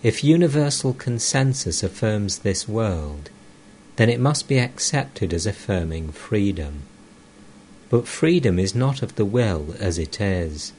If 0.02 0.24
universal 0.24 0.94
consensus 0.94 1.82
affirms 1.82 2.38
this 2.38 2.66
world, 2.66 3.28
then 3.96 4.08
it 4.08 4.18
must 4.18 4.48
be 4.48 4.58
accepted 4.58 5.34
as 5.34 5.46
affirming 5.46 6.12
freedom. 6.12 6.84
But 7.90 8.08
freedom 8.08 8.58
is 8.58 8.74
not 8.74 9.02
of 9.02 9.16
the 9.16 9.26
will 9.26 9.74
as 9.78 9.98
it 9.98 10.22
is. 10.22 10.72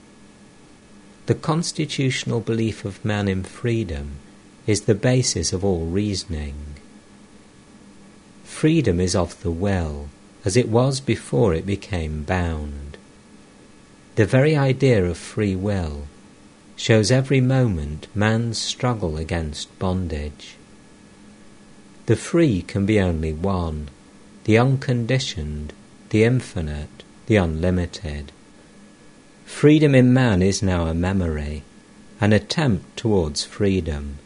The 1.28 1.36
constitutional 1.36 2.40
belief 2.40 2.84
of 2.84 3.06
man 3.06 3.28
in 3.28 3.44
freedom 3.44 4.14
is 4.66 4.82
the 4.82 4.96
basis 4.96 5.54
of 5.54 5.64
all 5.64 5.86
reasoning. 5.86 6.56
Freedom 8.44 9.00
is 9.00 9.16
of 9.16 9.42
the 9.44 9.52
will, 9.52 10.10
as 10.44 10.58
it 10.58 10.68
was 10.68 11.00
before 11.00 11.54
it 11.54 11.66
became 11.66 12.24
bound. 12.24 12.98
The 14.16 14.26
very 14.26 14.56
idea 14.56 15.06
of 15.06 15.18
free 15.18 15.56
will 15.56 16.08
shows 16.76 17.12
every 17.12 17.42
moment 17.42 18.08
man's 18.16 18.58
struggle 18.58 19.18
against 19.18 19.78
bondage. 19.78 20.56
The 22.08 22.16
free 22.16 22.64
can 22.64 22.86
be 22.86 23.00
only 23.00 23.34
one, 23.34 23.90
the 24.46 24.58
unconditioned, 24.58 25.74
the 26.10 26.24
infinite, 26.24 27.04
the 27.28 27.36
unlimited. 27.36 28.32
Freedom 29.52 29.94
in 29.94 30.12
man 30.12 30.42
is 30.42 30.64
now 30.64 30.88
a 30.88 30.94
memory, 30.94 31.62
an 32.20 32.34
attempt 32.34 32.98
towards 32.98 33.44
freedom. 33.44 34.18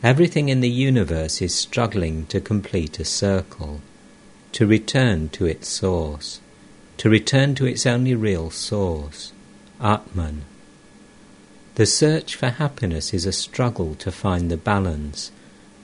Everything 0.00 0.48
in 0.48 0.60
the 0.60 0.70
universe 0.70 1.42
is 1.42 1.52
struggling 1.52 2.26
to 2.26 2.40
complete 2.40 3.00
a 3.00 3.04
circle, 3.04 3.80
to 4.52 4.64
return 4.64 5.28
to 5.30 5.44
its 5.44 5.66
source, 5.66 6.40
to 6.98 7.10
return 7.10 7.56
to 7.56 7.66
its 7.66 7.84
only 7.84 8.14
real 8.14 8.48
source, 8.50 9.32
Atman. 9.80 10.44
The 11.74 11.86
search 11.86 12.36
for 12.36 12.50
happiness 12.50 13.12
is 13.12 13.26
a 13.26 13.32
struggle 13.32 13.96
to 13.96 14.12
find 14.12 14.52
the 14.52 14.56
balance, 14.56 15.32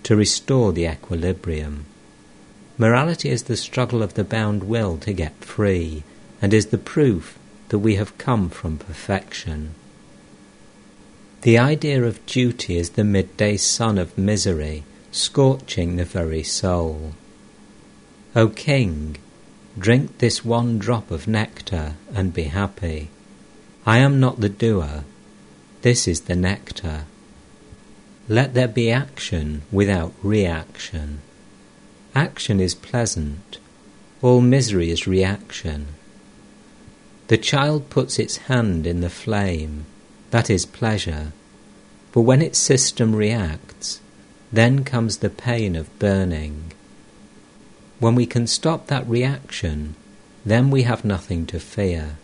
to 0.05 0.15
restore 0.15 0.73
the 0.73 0.87
equilibrium. 0.87 1.87
Morality 2.79 3.31
is 3.31 3.45
the 3.45 3.57
struggle 3.57 4.01
of 4.01 4.15
the 4.15 4.23
bound 4.23 4.63
will 4.63 4.97
to 4.99 5.13
get 5.13 5.35
free, 5.45 6.05
and 6.43 6.53
is 6.53 6.67
the 6.67 6.79
proof 6.79 7.39
that 7.69 7.79
we 7.79 7.95
have 7.95 8.19
come 8.19 8.51
from 8.51 8.77
perfection. 8.77 9.75
The 11.43 11.57
idea 11.57 12.03
of 12.05 12.25
duty 12.27 12.77
is 12.77 12.91
the 12.91 13.05
midday 13.05 13.57
sun 13.57 13.97
of 13.97 14.19
misery, 14.19 14.85
scorching 15.13 15.97
the 15.97 16.05
very 16.05 16.43
soul. 16.43 17.15
O 18.35 18.49
King, 18.49 19.17
drink 19.79 20.19
this 20.19 20.45
one 20.45 20.79
drop 20.79 21.11
of 21.11 21.29
nectar 21.29 21.95
and 22.13 22.35
be 22.35 22.45
happy. 22.45 23.09
I 23.87 23.99
am 23.99 24.21
not 24.21 24.41
the 24.41 24.49
doer, 24.49 25.05
this 25.83 26.07
is 26.07 26.23
the 26.23 26.37
nectar. 26.37 27.05
Let 28.29 28.55
there 28.55 28.69
be 28.69 28.91
action 28.91 29.63
without 29.73 30.13
reaction. 30.23 31.21
Action 32.15 32.61
is 32.61 32.75
pleasant, 32.75 33.59
all 34.21 34.41
misery 34.41 34.91
is 34.91 35.07
reaction. 35.07 35.89
The 37.33 37.39
child 37.39 37.89
puts 37.89 38.19
its 38.19 38.37
hand 38.53 38.87
in 38.87 39.01
the 39.01 39.09
flame, 39.09 39.87
that 40.33 40.51
is 40.51 40.67
pleasure, 40.67 41.33
but 42.13 42.21
when 42.29 42.43
its 42.43 42.59
system 42.59 43.17
reacts, 43.17 44.03
then 44.53 44.85
comes 44.85 45.17
the 45.17 45.31
pain 45.31 45.75
of 45.75 45.99
burning. 45.99 46.73
When 48.01 48.15
we 48.15 48.27
can 48.27 48.47
stop 48.47 48.89
that 48.89 49.09
reaction, 49.09 49.95
then 50.45 50.69
we 50.69 50.83
have 50.83 51.07
nothing 51.07 51.47
to 51.47 51.59
fear. 51.59 52.19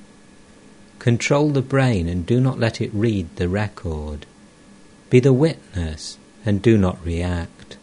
Control 0.99 1.49
the 1.53 1.62
brain 1.62 2.07
and 2.07 2.27
do 2.27 2.38
not 2.38 2.61
let 2.61 2.79
it 2.79 2.92
read 2.92 3.35
the 3.37 3.49
record. 3.49 4.27
Be 5.09 5.21
the 5.21 5.33
witness 5.33 6.18
and 6.44 6.61
do 6.61 6.77
not 6.77 7.03
react. 7.03 7.79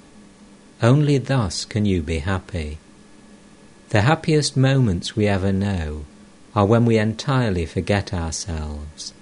Only 0.80 1.18
thus 1.18 1.66
can 1.66 1.86
you 1.86 2.04
be 2.04 2.20
happy. 2.20 2.78
The 3.90 4.02
happiest 4.02 4.56
moments 4.56 5.16
we 5.16 5.26
ever 5.26 5.52
know 5.52 6.06
are 6.56 6.66
when 6.66 6.86
we 6.86 6.98
entirely 6.98 7.66
forget 7.66 8.14
ourselves. 8.14 9.14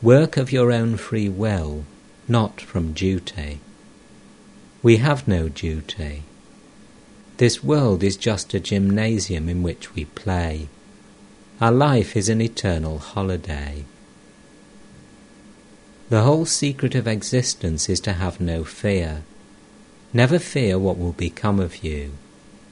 Work 0.00 0.36
of 0.36 0.50
your 0.50 0.72
own 0.72 0.96
free 0.96 1.28
will, 1.28 1.84
not 2.26 2.60
from 2.60 2.92
duty. 2.92 3.60
We 4.82 4.96
have 4.96 5.28
no 5.28 5.48
duty. 5.48 6.22
This 7.36 7.62
world 7.62 8.02
is 8.02 8.16
just 8.16 8.54
a 8.54 8.60
gymnasium 8.60 9.48
in 9.48 9.62
which 9.62 9.94
we 9.94 10.06
play. 10.06 10.68
Our 11.60 11.72
life 11.72 12.16
is 12.16 12.28
an 12.28 12.40
eternal 12.40 12.98
holiday. 12.98 13.84
The 16.08 16.22
whole 16.22 16.46
secret 16.46 16.94
of 16.94 17.06
existence 17.06 17.88
is 17.88 18.00
to 18.00 18.14
have 18.14 18.40
no 18.40 18.64
fear. 18.64 19.22
Never 20.12 20.38
fear 20.38 20.78
what 20.78 20.98
will 20.98 21.12
become 21.12 21.58
of 21.60 21.82
you. 21.82 22.12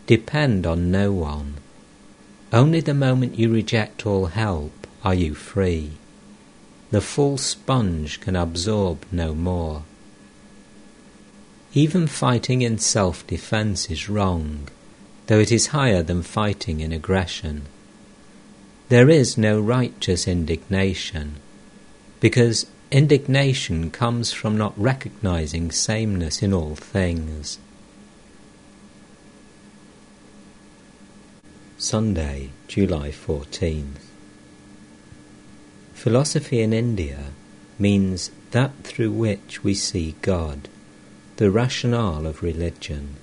Depend 0.06 0.66
on 0.66 0.90
no 0.90 1.12
one. 1.12 1.54
Only 2.54 2.78
the 2.78 2.94
moment 2.94 3.36
you 3.36 3.52
reject 3.52 4.06
all 4.06 4.26
help 4.26 4.86
are 5.02 5.12
you 5.12 5.34
free. 5.34 5.90
The 6.92 7.00
full 7.00 7.36
sponge 7.36 8.20
can 8.20 8.36
absorb 8.36 9.04
no 9.10 9.34
more. 9.34 9.82
Even 11.72 12.06
fighting 12.06 12.62
in 12.62 12.78
self 12.78 13.26
defense 13.26 13.90
is 13.90 14.08
wrong, 14.08 14.68
though 15.26 15.40
it 15.40 15.50
is 15.50 15.74
higher 15.78 16.00
than 16.00 16.22
fighting 16.22 16.78
in 16.78 16.92
aggression. 16.92 17.62
There 18.88 19.10
is 19.10 19.36
no 19.36 19.58
righteous 19.58 20.28
indignation, 20.28 21.40
because 22.20 22.66
indignation 22.92 23.90
comes 23.90 24.32
from 24.32 24.56
not 24.56 24.80
recognizing 24.80 25.72
sameness 25.72 26.40
in 26.40 26.52
all 26.52 26.76
things. 26.76 27.58
Sunday, 31.84 32.48
July 32.66 33.10
14th. 33.10 34.06
Philosophy 35.92 36.62
in 36.62 36.72
India 36.72 37.26
means 37.78 38.30
that 38.52 38.72
through 38.82 39.10
which 39.10 39.62
we 39.62 39.74
see 39.74 40.14
God, 40.22 40.70
the 41.36 41.50
rationale 41.50 42.26
of 42.26 42.42
religion. 42.42 43.16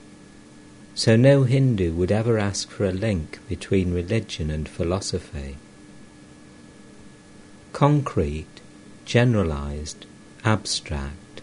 So 0.93 1.15
no 1.15 1.41
Hindu 1.41 1.93
would 1.93 2.11
ever 2.11 2.37
ask 2.37 2.69
for 2.69 2.85
a 2.85 2.91
link 2.91 3.39
between 3.49 3.95
religion 3.95 4.51
and 4.51 4.69
philosophy. 4.69 5.57
Concrete, 7.73 8.61
generalized, 9.05 10.05
abstract 10.45 11.41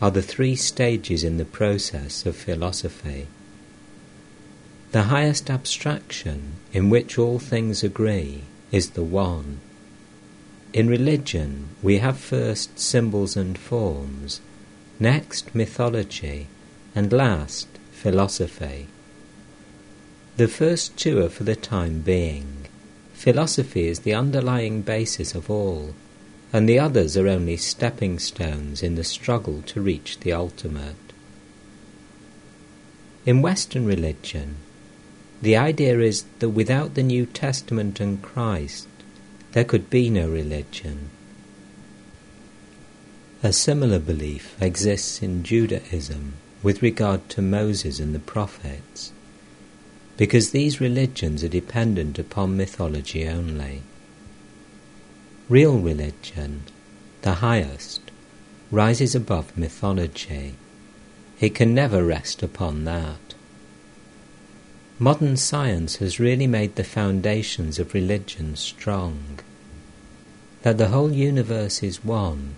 are 0.00 0.10
the 0.10 0.20
three 0.20 0.56
stages 0.56 1.22
in 1.22 1.36
the 1.36 1.44
process 1.44 2.26
of 2.26 2.34
philosophy. 2.34 3.28
The 4.92 5.04
highest 5.04 5.50
abstraction, 5.50 6.54
in 6.72 6.90
which 6.90 7.18
all 7.18 7.38
things 7.38 7.82
agree, 7.82 8.42
is 8.70 8.90
the 8.90 9.02
One. 9.02 9.60
In 10.72 10.88
religion, 10.88 11.68
we 11.82 11.98
have 11.98 12.18
first 12.18 12.78
symbols 12.78 13.36
and 13.36 13.58
forms, 13.58 14.40
next 15.00 15.54
mythology, 15.54 16.46
and 16.94 17.12
last 17.12 17.68
philosophy. 17.92 18.86
The 20.36 20.48
first 20.48 20.96
two 20.96 21.24
are 21.24 21.30
for 21.30 21.44
the 21.44 21.56
time 21.56 22.00
being. 22.00 22.66
Philosophy 23.14 23.88
is 23.88 24.00
the 24.00 24.14
underlying 24.14 24.82
basis 24.82 25.34
of 25.34 25.50
all, 25.50 25.94
and 26.52 26.68
the 26.68 26.78
others 26.78 27.16
are 27.16 27.28
only 27.28 27.56
stepping 27.56 28.18
stones 28.18 28.82
in 28.82 28.94
the 28.94 29.04
struggle 29.04 29.62
to 29.62 29.80
reach 29.80 30.20
the 30.20 30.32
ultimate. 30.32 30.96
In 33.24 33.42
Western 33.42 33.86
religion, 33.86 34.56
the 35.42 35.56
idea 35.56 35.98
is 36.00 36.24
that 36.38 36.50
without 36.50 36.94
the 36.94 37.02
New 37.02 37.26
Testament 37.26 38.00
and 38.00 38.22
Christ, 38.22 38.88
there 39.52 39.64
could 39.64 39.90
be 39.90 40.10
no 40.10 40.28
religion, 40.28 41.10
A 43.42 43.52
similar 43.52 43.98
belief 43.98 44.56
exists 44.62 45.22
in 45.22 45.42
Judaism 45.44 46.34
with 46.62 46.82
regard 46.82 47.28
to 47.28 47.42
Moses 47.42 48.00
and 48.00 48.14
the 48.14 48.18
prophets, 48.18 49.12
because 50.16 50.50
these 50.50 50.80
religions 50.80 51.44
are 51.44 51.48
dependent 51.48 52.18
upon 52.18 52.56
mythology 52.56 53.28
only. 53.28 53.82
Real 55.50 55.78
religion, 55.78 56.62
the 57.22 57.34
highest, 57.34 58.00
rises 58.70 59.14
above 59.14 59.56
mythology. 59.56 60.54
It 61.38 61.54
can 61.54 61.74
never 61.74 62.02
rest 62.02 62.42
upon 62.42 62.84
that. 62.84 63.25
Modern 64.98 65.36
science 65.36 65.96
has 65.96 66.18
really 66.18 66.46
made 66.46 66.76
the 66.76 66.84
foundations 66.84 67.78
of 67.78 67.92
religion 67.92 68.56
strong. 68.56 69.40
That 70.62 70.78
the 70.78 70.88
whole 70.88 71.12
universe 71.12 71.82
is 71.82 72.02
one 72.02 72.54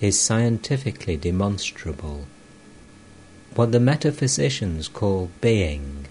is 0.00 0.18
scientifically 0.18 1.18
demonstrable. 1.18 2.26
What 3.54 3.70
the 3.72 3.80
metaphysicians 3.80 4.88
call 4.88 5.30
being, 5.42 6.06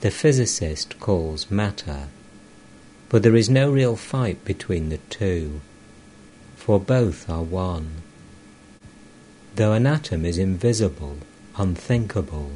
the 0.00 0.10
physicist 0.10 0.98
calls 0.98 1.50
matter, 1.50 2.08
but 3.10 3.22
there 3.22 3.36
is 3.36 3.50
no 3.50 3.70
real 3.70 3.96
fight 3.96 4.42
between 4.46 4.88
the 4.88 4.98
two, 5.10 5.60
for 6.56 6.80
both 6.80 7.28
are 7.28 7.42
one. 7.42 8.00
Though 9.56 9.74
an 9.74 9.86
atom 9.86 10.24
is 10.24 10.38
invisible, 10.38 11.18
unthinkable, 11.58 12.52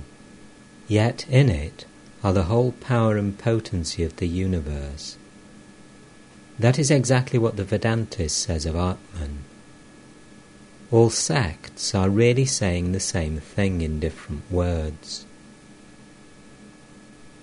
yet 0.89 1.27
in 1.29 1.51
it 1.51 1.85
are 2.27 2.33
the 2.33 2.51
whole 2.51 2.73
power 2.73 3.17
and 3.17 3.39
potency 3.39 4.03
of 4.03 4.17
the 4.17 4.27
universe. 4.27 5.17
That 6.59 6.77
is 6.77 6.91
exactly 6.91 7.39
what 7.39 7.57
the 7.57 7.63
Vedantist 7.63 8.33
says 8.33 8.67
of 8.67 8.75
Atman. 8.75 9.45
All 10.91 11.09
sects 11.09 11.95
are 11.95 12.11
really 12.11 12.45
saying 12.45 12.91
the 12.91 12.99
same 12.99 13.39
thing 13.39 13.81
in 13.81 14.01
different 14.01 14.43
words. 14.51 15.25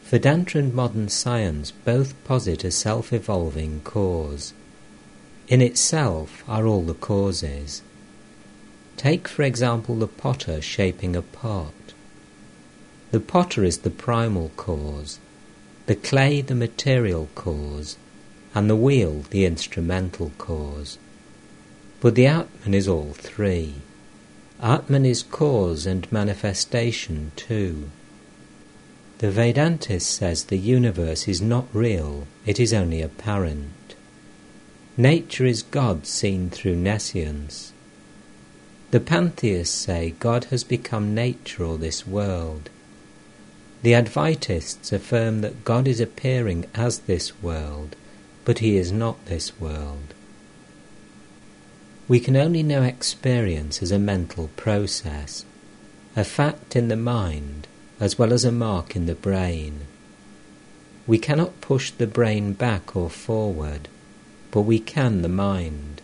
Vedanta 0.04 0.60
and 0.60 0.74
modern 0.74 1.08
science 1.08 1.72
both 1.72 2.22
posit 2.26 2.66
a 2.66 2.72
self 2.72 3.14
evolving 3.14 3.80
cause. 3.86 4.54
In 5.48 5.62
itself 5.62 6.44
are 6.46 6.68
all 6.68 6.82
the 6.82 6.94
causes. 6.94 7.84
Take, 8.98 9.30
for 9.30 9.44
example, 9.44 9.96
the 9.96 10.08
potter 10.08 10.62
shaping 10.62 11.16
a 11.16 11.22
pot. 11.22 11.93
The 13.14 13.20
potter 13.20 13.64
is 13.64 13.78
the 13.78 13.92
primal 13.92 14.50
cause, 14.58 15.20
the 15.86 15.94
clay 15.94 16.42
the 16.42 16.56
material 16.56 17.30
cause, 17.36 17.96
and 18.56 18.68
the 18.68 18.76
wheel 18.76 19.26
the 19.30 19.46
instrumental 19.46 20.32
cause. 20.40 20.98
But 22.02 22.16
the 22.16 22.26
Atman 22.26 22.74
is 22.74 22.88
all 22.88 23.14
three. 23.14 23.76
Atman 24.60 25.06
is 25.06 25.22
cause 25.22 25.86
and 25.86 26.12
manifestation 26.12 27.34
too. 27.36 27.92
The 29.20 29.30
Vedantist 29.30 30.08
says 30.08 30.46
the 30.46 30.58
universe 30.58 31.28
is 31.28 31.40
not 31.40 31.68
real, 31.72 32.26
it 32.48 32.60
is 32.60 32.74
only 32.74 33.04
apparent. 33.04 33.94
Nature 34.98 35.46
is 35.46 35.62
God 35.62 36.08
seen 36.08 36.50
through 36.50 36.78
nescience. 36.78 37.74
The 38.90 39.00
pantheists 39.00 39.76
say 39.76 40.16
God 40.20 40.46
has 40.46 40.64
become 40.64 41.14
nature 41.14 41.64
or 41.64 41.78
this 41.78 42.08
world. 42.08 42.72
The 43.84 43.92
Advaitists 43.92 44.94
affirm 44.94 45.42
that 45.42 45.66
God 45.66 45.90
is 45.90 46.00
appearing 46.00 46.66
as 46.74 47.00
this 47.00 47.42
world, 47.44 47.98
but 48.46 48.60
he 48.60 48.78
is 48.78 48.94
not 48.94 49.26
this 49.26 49.60
world. 49.60 50.14
We 52.08 52.22
can 52.22 52.38
only 52.38 52.64
know 52.64 52.84
experience 52.84 53.84
as 53.84 53.92
a 53.92 54.00
mental 54.00 54.50
process, 54.56 55.44
a 56.16 56.24
fact 56.24 56.78
in 56.78 56.88
the 56.88 56.96
mind 56.96 57.68
as 58.00 58.18
well 58.18 58.32
as 58.32 58.46
a 58.46 58.54
mark 58.54 58.96
in 58.96 59.06
the 59.06 59.16
brain. 59.16 59.82
We 61.06 61.18
cannot 61.18 61.60
push 61.60 61.92
the 61.92 62.08
brain 62.08 62.54
back 62.54 62.96
or 62.96 63.10
forward, 63.10 63.90
but 64.52 64.62
we 64.62 64.80
can 64.80 65.24
the 65.24 65.30
mind. 65.30 66.02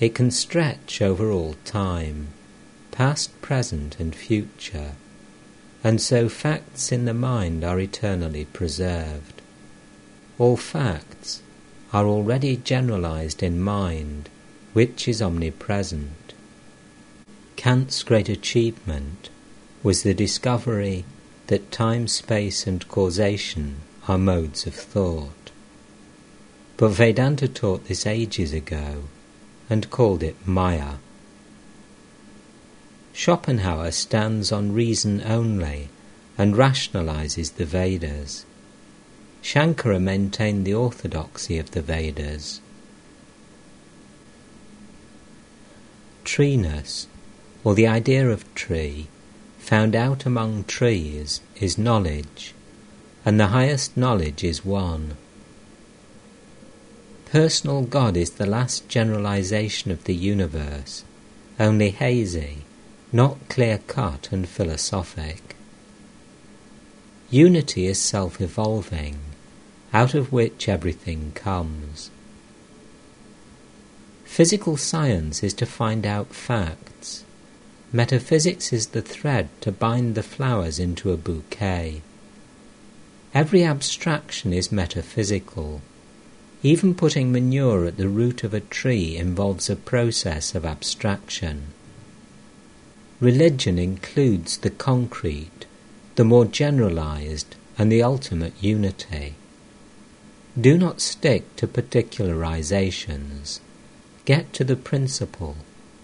It 0.00 0.14
can 0.14 0.30
stretch 0.30 1.00
over 1.00 1.30
all 1.30 1.56
time, 1.64 2.28
past, 2.90 3.40
present, 3.40 3.98
and 3.98 4.14
future, 4.14 4.92
and 5.84 6.00
so 6.00 6.30
facts 6.30 6.90
in 6.90 7.04
the 7.04 7.14
mind 7.14 7.62
are 7.62 7.78
eternally 7.78 8.46
preserved. 8.46 9.42
All 10.38 10.56
facts 10.56 11.42
are 11.92 12.06
already 12.06 12.56
generalized 12.56 13.42
in 13.42 13.60
mind 13.60 14.30
which 14.72 15.06
is 15.06 15.22
omnipresent. 15.22 16.32
Kant's 17.54 18.02
great 18.02 18.28
achievement 18.28 19.28
was 19.82 20.02
the 20.02 20.14
discovery 20.14 21.04
that 21.46 21.70
time, 21.70 22.08
space, 22.08 22.66
and 22.66 22.88
causation 22.88 23.76
are 24.08 24.18
modes 24.18 24.66
of 24.66 24.74
thought. 24.74 25.50
But 26.78 26.88
Vedanta 26.88 27.46
taught 27.46 27.86
this 27.86 28.06
ages 28.06 28.52
ago 28.52 29.04
and 29.68 29.90
called 29.90 30.22
it 30.22 30.36
Maya. 30.46 30.94
Schopenhauer 33.14 33.92
stands 33.92 34.50
on 34.50 34.72
reason 34.72 35.22
only 35.24 35.88
and 36.36 36.56
rationalizes 36.56 37.54
the 37.54 37.64
Vedas. 37.64 38.44
Shankara 39.40 40.00
maintained 40.00 40.64
the 40.66 40.74
orthodoxy 40.74 41.56
of 41.58 41.70
the 41.70 41.80
Vedas 41.80 42.60
Treeness, 46.24 47.06
or 47.62 47.74
the 47.74 47.86
idea 47.86 48.28
of 48.28 48.52
tree, 48.56 49.06
found 49.58 49.94
out 49.94 50.26
among 50.26 50.64
trees, 50.64 51.40
is 51.60 51.78
knowledge, 51.78 52.52
and 53.24 53.38
the 53.38 53.48
highest 53.48 53.96
knowledge 53.96 54.42
is 54.42 54.64
one. 54.64 55.16
Personal 57.26 57.82
God 57.82 58.16
is 58.16 58.30
the 58.30 58.46
last 58.46 58.88
generalization 58.88 59.92
of 59.92 60.04
the 60.04 60.14
universe, 60.14 61.04
only 61.60 61.90
hazy, 61.90 62.63
not 63.14 63.48
clear 63.48 63.78
cut 63.86 64.28
and 64.32 64.48
philosophic. 64.48 65.54
Unity 67.30 67.86
is 67.86 67.96
self 67.96 68.40
evolving, 68.40 69.20
out 69.92 70.14
of 70.14 70.32
which 70.32 70.68
everything 70.68 71.30
comes. 71.32 72.10
Physical 74.24 74.76
science 74.76 75.44
is 75.44 75.54
to 75.54 75.64
find 75.64 76.04
out 76.04 76.34
facts. 76.34 77.22
Metaphysics 77.92 78.72
is 78.72 78.88
the 78.88 79.02
thread 79.02 79.48
to 79.60 79.70
bind 79.70 80.16
the 80.16 80.22
flowers 80.24 80.80
into 80.80 81.12
a 81.12 81.16
bouquet. 81.16 82.02
Every 83.32 83.62
abstraction 83.62 84.52
is 84.52 84.72
metaphysical. 84.72 85.82
Even 86.64 86.96
putting 86.96 87.30
manure 87.30 87.84
at 87.84 87.96
the 87.96 88.08
root 88.08 88.42
of 88.42 88.52
a 88.52 88.58
tree 88.58 89.16
involves 89.16 89.70
a 89.70 89.76
process 89.76 90.56
of 90.56 90.64
abstraction. 90.64 91.73
Religion 93.24 93.78
includes 93.78 94.58
the 94.58 94.68
concrete, 94.68 95.64
the 96.16 96.24
more 96.26 96.44
generalized, 96.44 97.56
and 97.78 97.90
the 97.90 98.02
ultimate 98.02 98.52
unity. 98.60 99.34
Do 100.60 100.76
not 100.76 101.00
stick 101.00 101.56
to 101.56 101.66
particularizations. 101.66 103.60
Get 104.26 104.52
to 104.52 104.62
the 104.62 104.76
principle, 104.76 105.56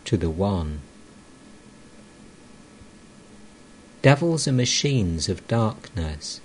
to 0.07 0.17
the 0.17 0.31
one. 0.31 0.81
Devils 4.01 4.49
are 4.49 4.53
machines 4.53 5.29
of 5.29 5.47
darkness. 5.47 6.41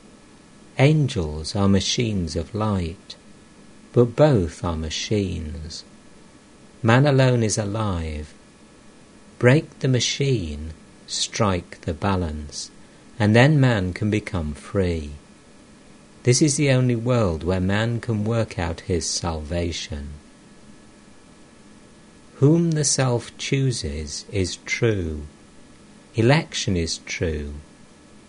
Angels 0.78 1.56
are 1.56 1.70
machines 1.70 2.36
of 2.36 2.54
light. 2.54 3.16
But 3.94 4.18
both 4.18 4.62
are 4.62 4.76
machines. 4.76 5.86
Man 6.84 7.08
alone 7.08 7.44
is 7.44 7.58
alive. 7.58 8.34
Break 9.38 9.80
the 9.80 9.88
machine, 9.88 10.72
strike 11.08 11.82
the 11.82 11.94
balance, 11.94 12.72
and 13.20 13.36
then 13.36 13.60
man 13.60 13.94
can 13.94 14.10
become 14.10 14.54
free. 14.54 15.12
This 16.24 16.42
is 16.42 16.56
the 16.56 16.72
only 16.72 16.96
world 16.96 17.44
where 17.44 17.60
man 17.60 18.00
can 18.00 18.24
work 18.24 18.58
out 18.58 18.82
his 18.82 19.08
salvation. 19.08 20.10
Whom 22.36 22.72
the 22.72 22.84
self 22.84 23.38
chooses 23.38 24.26
is 24.32 24.58
true. 24.66 25.24
Election 26.16 26.76
is 26.76 27.00
true, 27.00 27.54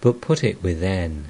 but 0.01 0.21
put 0.21 0.45
it 0.45 0.63
within. 0.63 1.27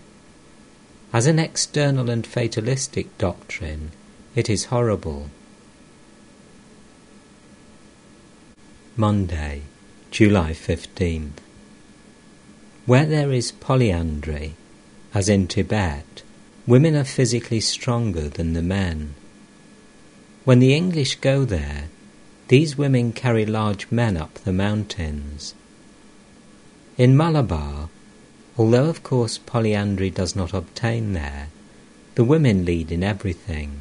As 1.13 1.27
an 1.27 1.39
external 1.39 2.11
and 2.11 2.27
fatalistic 2.27 3.17
doctrine, 3.19 3.93
it 4.35 4.51
is 4.51 4.67
horrible. 4.67 5.31
Monday, 8.99 9.61
July 10.11 10.53
15th. 10.53 11.43
Where 12.87 13.05
there 13.05 13.31
is 13.31 13.53
polyandry, 13.53 14.55
as 15.13 15.29
in 15.29 15.49
Tibet, 15.49 16.23
women 16.67 16.97
are 16.97 17.05
physically 17.05 17.61
stronger 17.61 18.31
than 18.31 18.55
the 18.55 18.63
men. 18.63 19.13
When 20.47 20.61
the 20.61 20.73
English 20.73 21.17
go 21.17 21.45
there, 21.45 21.91
these 22.49 22.79
women 22.79 23.13
carry 23.13 23.45
large 23.45 23.87
men 23.91 24.17
up 24.17 24.33
the 24.33 24.53
mountains. 24.55 25.55
In 26.97 27.15
Malabar, 27.19 27.91
although 28.57 28.89
of 28.89 29.03
course 29.03 29.37
polyandry 29.37 30.09
does 30.09 30.35
not 30.35 30.55
obtain 30.55 31.13
there, 31.13 31.49
the 32.15 32.25
women 32.25 32.65
lead 32.65 32.91
in 32.91 33.05
everything. 33.05 33.73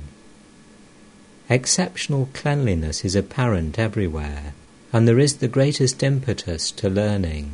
Exceptional 1.49 2.27
cleanliness 2.33 3.05
is 3.05 3.15
apparent 3.15 3.79
everywhere, 3.79 4.53
and 4.95 5.09
there 5.09 5.19
is 5.19 5.39
the 5.39 5.47
greatest 5.49 6.01
impetus 6.03 6.71
to 6.71 6.89
learning. 6.89 7.51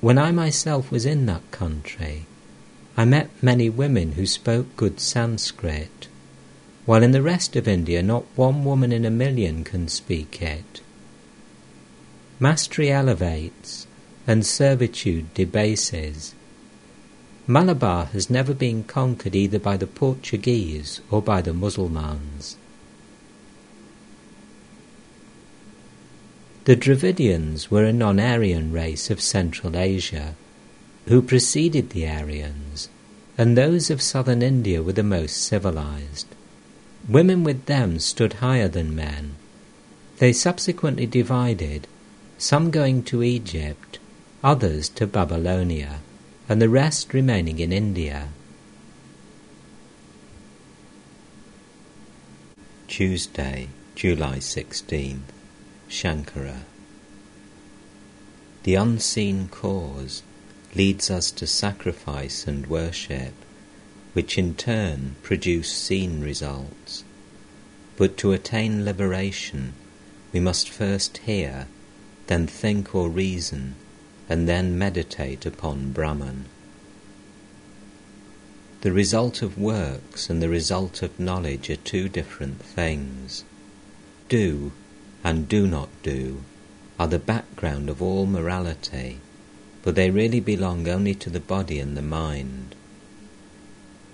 When 0.00 0.16
I 0.16 0.32
myself 0.32 0.90
was 0.90 1.04
in 1.04 1.26
that 1.26 1.50
country, 1.50 2.24
I 2.96 3.04
met 3.04 3.28
many 3.42 3.68
women 3.68 4.12
who 4.12 4.24
spoke 4.24 4.74
good 4.74 5.00
Sanskrit, 5.00 6.08
while 6.86 7.02
in 7.02 7.10
the 7.10 7.20
rest 7.20 7.56
of 7.56 7.68
India 7.68 8.02
not 8.02 8.24
one 8.36 8.64
woman 8.64 8.90
in 8.90 9.04
a 9.04 9.10
million 9.10 9.64
can 9.64 9.86
speak 9.86 10.40
it. 10.40 10.80
Mastery 12.40 12.90
elevates, 12.90 13.86
and 14.26 14.46
servitude 14.46 15.34
debases. 15.34 16.34
Malabar 17.46 18.06
has 18.06 18.30
never 18.30 18.54
been 18.54 18.82
conquered 18.84 19.34
either 19.34 19.58
by 19.58 19.76
the 19.76 19.86
Portuguese 19.86 21.02
or 21.10 21.20
by 21.20 21.42
the 21.42 21.52
Mussulmans. 21.52 22.56
The 26.64 26.76
Dravidians 26.76 27.70
were 27.70 27.84
a 27.84 27.92
non 27.92 28.18
Aryan 28.18 28.72
race 28.72 29.10
of 29.10 29.20
Central 29.20 29.76
Asia 29.76 30.34
who 31.06 31.20
preceded 31.20 31.90
the 31.90 32.08
Aryans, 32.08 32.88
and 33.36 33.54
those 33.54 33.90
of 33.90 34.00
southern 34.00 34.40
India 34.40 34.82
were 34.82 34.94
the 34.94 35.02
most 35.02 35.36
civilized. 35.36 36.26
Women 37.06 37.44
with 37.44 37.66
them 37.66 37.98
stood 37.98 38.34
higher 38.34 38.68
than 38.68 38.96
men. 38.96 39.34
They 40.18 40.32
subsequently 40.32 41.04
divided, 41.04 41.86
some 42.38 42.70
going 42.70 43.02
to 43.04 43.22
Egypt, 43.22 43.98
others 44.42 44.88
to 44.90 45.06
Babylonia, 45.06 46.00
and 46.48 46.62
the 46.62 46.70
rest 46.70 47.12
remaining 47.12 47.58
in 47.58 47.74
India. 47.74 48.28
Tuesday, 52.88 53.68
July 53.94 54.38
16th, 54.38 55.33
Shankara. 55.94 56.64
The 58.64 58.74
unseen 58.74 59.46
cause 59.46 60.24
leads 60.74 61.08
us 61.08 61.30
to 61.30 61.46
sacrifice 61.46 62.48
and 62.48 62.66
worship, 62.66 63.32
which 64.12 64.36
in 64.36 64.56
turn 64.56 65.14
produce 65.22 65.70
seen 65.70 66.20
results. 66.20 67.04
But 67.96 68.16
to 68.18 68.32
attain 68.32 68.84
liberation, 68.84 69.74
we 70.32 70.40
must 70.40 70.68
first 70.68 71.18
hear, 71.18 71.68
then 72.26 72.48
think 72.48 72.92
or 72.92 73.08
reason, 73.08 73.76
and 74.28 74.48
then 74.48 74.76
meditate 74.76 75.46
upon 75.46 75.92
Brahman. 75.92 76.46
The 78.80 78.92
result 78.92 79.42
of 79.42 79.56
works 79.56 80.28
and 80.28 80.42
the 80.42 80.48
result 80.48 81.02
of 81.02 81.20
knowledge 81.20 81.70
are 81.70 81.76
two 81.76 82.08
different 82.08 82.60
things. 82.60 83.44
Do 84.28 84.72
and 85.24 85.48
do 85.48 85.66
not 85.66 85.88
do 86.02 86.44
are 86.98 87.08
the 87.08 87.18
background 87.18 87.88
of 87.88 88.00
all 88.00 88.26
morality 88.26 89.18
but 89.84 89.96
they 89.96 90.08
really 90.10 90.40
belong 90.40 90.88
only 90.88 91.14
to 91.14 91.28
the 91.28 91.40
body 91.40 91.78
and 91.78 91.94
the 91.94 92.02
mind. 92.02 92.74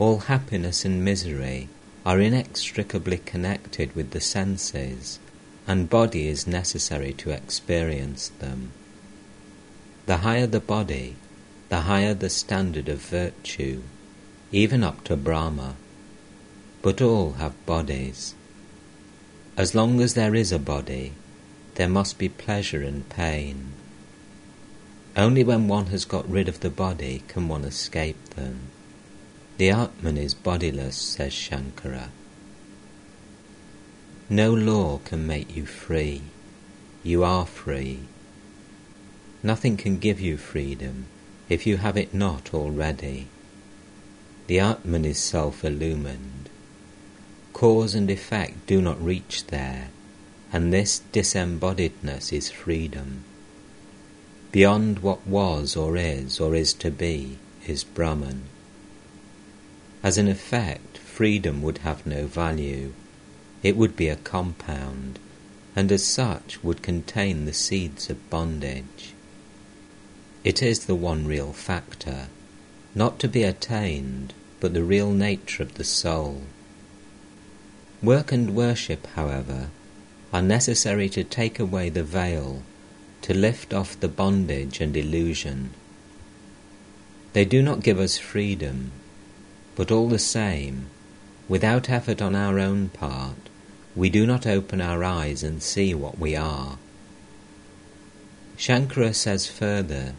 All 0.00 0.18
happiness 0.18 0.84
and 0.84 1.04
misery 1.04 1.68
are 2.04 2.18
inextricably 2.18 3.18
connected 3.18 3.94
with 3.94 4.10
the 4.10 4.20
senses, 4.20 5.20
and 5.68 5.88
body 5.88 6.26
is 6.26 6.48
necessary 6.48 7.12
to 7.12 7.30
experience 7.30 8.30
them. 8.40 8.72
The 10.06 10.18
higher 10.18 10.48
the 10.48 10.58
body, 10.58 11.14
the 11.68 11.82
higher 11.82 12.14
the 12.14 12.30
standard 12.30 12.88
of 12.88 13.00
virtue, 13.00 13.82
even 14.50 14.82
up 14.82 15.04
to 15.04 15.16
Brahma. 15.16 15.76
But 16.82 17.00
all 17.00 17.34
have 17.34 17.64
bodies. 17.64 18.34
As 19.56 19.74
long 19.74 20.00
as 20.00 20.14
there 20.14 20.34
is 20.34 20.52
a 20.52 20.58
body, 20.58 21.12
there 21.74 21.88
must 21.88 22.18
be 22.18 22.28
pleasure 22.28 22.82
and 22.82 23.08
pain. 23.08 23.72
Only 25.16 25.44
when 25.44 25.68
one 25.68 25.86
has 25.86 26.04
got 26.04 26.30
rid 26.30 26.48
of 26.48 26.60
the 26.60 26.70
body 26.70 27.22
can 27.28 27.48
one 27.48 27.64
escape 27.64 28.22
them. 28.30 28.60
The 29.58 29.70
Atman 29.70 30.16
is 30.16 30.32
bodiless, 30.32 30.96
says 30.96 31.32
Shankara. 31.32 32.08
No 34.30 34.54
law 34.54 35.00
can 35.04 35.26
make 35.26 35.54
you 35.54 35.66
free. 35.66 36.22
You 37.02 37.24
are 37.24 37.44
free. 37.44 38.00
Nothing 39.42 39.76
can 39.76 39.98
give 39.98 40.20
you 40.20 40.36
freedom 40.36 41.06
if 41.48 41.66
you 41.66 41.78
have 41.78 41.96
it 41.96 42.14
not 42.14 42.54
already. 42.54 43.26
The 44.46 44.60
Atman 44.60 45.04
is 45.04 45.18
self 45.18 45.64
illumined. 45.64 46.39
Cause 47.60 47.94
and 47.94 48.10
effect 48.10 48.66
do 48.66 48.80
not 48.80 49.04
reach 49.04 49.48
there, 49.48 49.90
and 50.50 50.72
this 50.72 51.02
disembodiedness 51.12 52.32
is 52.32 52.50
freedom. 52.50 53.24
Beyond 54.50 55.00
what 55.00 55.26
was 55.26 55.76
or 55.76 55.94
is 55.94 56.40
or 56.40 56.54
is 56.54 56.72
to 56.72 56.90
be 56.90 57.36
is 57.66 57.84
Brahman. 57.84 58.44
As 60.02 60.16
an 60.16 60.26
effect, 60.26 60.96
freedom 60.96 61.60
would 61.60 61.84
have 61.84 62.06
no 62.06 62.24
value. 62.24 62.94
It 63.62 63.76
would 63.76 63.94
be 63.94 64.08
a 64.08 64.16
compound, 64.16 65.18
and 65.76 65.92
as 65.92 66.02
such 66.02 66.64
would 66.64 66.80
contain 66.80 67.44
the 67.44 67.52
seeds 67.52 68.08
of 68.08 68.30
bondage. 68.30 69.12
It 70.44 70.62
is 70.62 70.86
the 70.86 70.94
one 70.94 71.26
real 71.26 71.52
factor, 71.52 72.28
not 72.94 73.18
to 73.18 73.28
be 73.28 73.42
attained, 73.42 74.32
but 74.60 74.72
the 74.72 74.82
real 74.82 75.10
nature 75.10 75.62
of 75.62 75.74
the 75.74 75.84
soul. 75.84 76.44
Work 78.02 78.32
and 78.32 78.54
worship, 78.54 79.06
however, 79.08 79.68
are 80.32 80.42
necessary 80.42 81.08
to 81.10 81.22
take 81.22 81.58
away 81.58 81.90
the 81.90 82.02
veil 82.02 82.62
to 83.22 83.34
lift 83.34 83.74
off 83.74 84.00
the 84.00 84.08
bondage 84.08 84.80
and 84.80 84.96
illusion. 84.96 85.70
They 87.34 87.44
do 87.44 87.62
not 87.62 87.82
give 87.82 87.98
us 87.98 88.16
freedom, 88.16 88.92
but 89.76 89.90
all 89.90 90.08
the 90.08 90.18
same, 90.18 90.86
without 91.48 91.90
effort 91.90 92.22
on 92.22 92.34
our 92.34 92.58
own 92.58 92.88
part, 92.88 93.50
we 93.94 94.08
do 94.08 94.26
not 94.26 94.46
open 94.46 94.80
our 94.80 95.04
eyes 95.04 95.42
and 95.42 95.62
see 95.62 95.92
what 95.94 96.18
we 96.18 96.34
are. 96.34 96.78
Shankara 98.56 99.14
says 99.14 99.46
further 99.46 100.14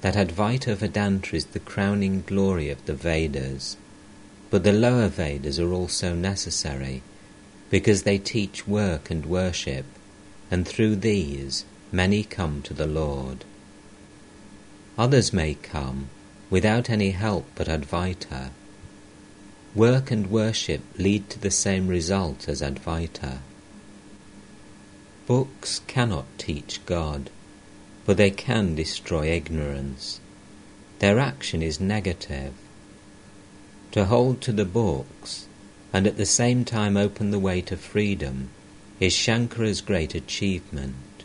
that 0.00 0.14
Advaita 0.14 0.74
Vedanta 0.76 1.36
is 1.36 1.46
the 1.46 1.60
crowning 1.60 2.22
glory 2.26 2.70
of 2.70 2.84
the 2.86 2.94
Vedas, 2.94 3.76
but 4.50 4.64
the 4.64 4.72
lower 4.72 5.08
Vedas 5.08 5.58
are 5.58 5.72
also 5.72 6.14
necessary 6.14 7.02
because 7.70 8.02
they 8.02 8.18
teach 8.18 8.66
work 8.66 9.10
and 9.10 9.26
worship, 9.26 9.84
and 10.50 10.66
through 10.66 10.96
these 10.96 11.64
many 11.90 12.22
come 12.22 12.62
to 12.62 12.74
the 12.74 12.86
Lord. 12.86 13.44
Others 14.98 15.32
may 15.32 15.54
come 15.54 16.08
without 16.48 16.88
any 16.88 17.10
help 17.10 17.46
but 17.54 17.66
Advaita. 17.66 18.50
Work 19.74 20.10
and 20.10 20.30
worship 20.30 20.80
lead 20.96 21.28
to 21.30 21.38
the 21.38 21.50
same 21.50 21.88
result 21.88 22.48
as 22.48 22.62
Advaita. 22.62 23.38
Books 25.26 25.80
cannot 25.86 26.26
teach 26.38 26.84
God, 26.86 27.30
but 28.06 28.16
they 28.16 28.30
can 28.30 28.74
destroy 28.74 29.26
ignorance. 29.26 30.20
Their 31.00 31.18
action 31.18 31.62
is 31.62 31.80
negative. 31.80 32.54
To 33.96 34.04
hold 34.04 34.42
to 34.42 34.52
the 34.52 34.66
books 34.66 35.46
and 35.90 36.06
at 36.06 36.18
the 36.18 36.26
same 36.26 36.66
time 36.66 36.98
open 36.98 37.30
the 37.30 37.38
way 37.38 37.62
to 37.62 37.78
freedom 37.78 38.50
is 39.00 39.14
Shankara's 39.14 39.80
great 39.80 40.14
achievement. 40.14 41.24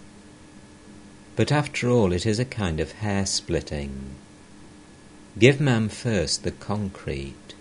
But 1.35 1.51
after 1.51 1.89
all, 1.89 2.13
it 2.13 2.25
is 2.25 2.39
a 2.39 2.45
kind 2.45 2.79
of 2.79 2.93
hair 2.93 3.25
splitting. 3.25 4.15
Give 5.37 5.59
man 5.59 5.89
first 5.89 6.43
the 6.43 6.51
concrete, 6.51 7.55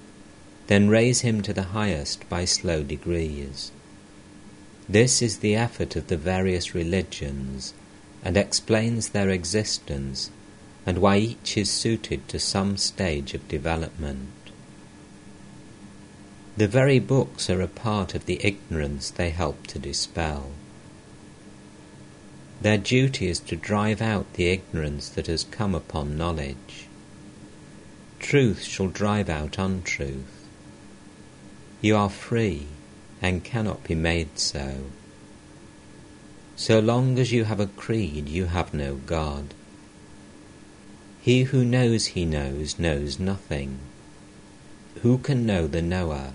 then 0.68 0.88
raise 0.88 1.23
him 1.23 1.42
to 1.42 1.53
the 1.53 1.75
highest 1.75 2.29
by 2.29 2.44
slow 2.44 2.85
degrees. 2.85 3.73
This 4.88 5.20
is 5.20 5.38
the 5.38 5.57
effort 5.57 5.96
of 5.96 6.07
the 6.07 6.16
various 6.16 6.73
religions, 6.73 7.75
and 8.25 8.37
explains 8.37 9.09
their 9.09 9.31
existence 9.31 10.31
and 10.87 10.99
why 10.99 11.16
each 11.16 11.57
is 11.57 11.68
suited 11.68 12.29
to 12.29 12.38
some 12.38 12.77
stage 12.77 13.35
of 13.35 13.49
development. 13.49 14.29
The 16.61 16.68
very 16.68 16.99
books 16.99 17.49
are 17.49 17.62
a 17.62 17.68
part 17.68 18.14
of 18.14 18.27
the 18.27 18.38
ignorance 18.44 19.09
they 19.09 19.31
help 19.31 19.66
to 19.68 19.79
dispel. 19.79 20.51
Their 22.61 22.77
duty 22.77 23.29
is 23.29 23.40
to 23.40 23.57
drive 23.57 24.03
out 24.03 24.35
the 24.35 24.49
ignorance 24.49 25.09
that 25.09 25.27
has 25.27 25.44
come 25.44 25.75
upon 25.75 26.18
knowledge. 26.18 26.87
Truth 28.18 28.64
shall 28.64 28.88
drive 28.88 29.31
out 29.31 29.57
untruth. 29.57 30.46
You 31.81 31.96
are 31.96 32.11
free 32.11 32.66
and 33.23 33.42
cannot 33.42 33.83
be 33.85 33.94
made 33.94 34.38
so. 34.38 34.83
So 36.57 36.79
long 36.79 37.18
as 37.18 37.33
you 37.33 37.44
have 37.44 37.61
a 37.61 37.68
creed, 37.68 38.29
you 38.29 38.44
have 38.44 38.75
no 38.75 38.96
God. 38.96 39.55
He 41.23 41.44
who 41.44 41.64
knows 41.64 42.09
he 42.09 42.27
knows 42.27 42.79
knows 42.79 43.18
nothing. 43.18 43.79
Who 45.01 45.16
can 45.16 45.46
know 45.46 45.66
the 45.66 45.81
knower? 45.81 46.35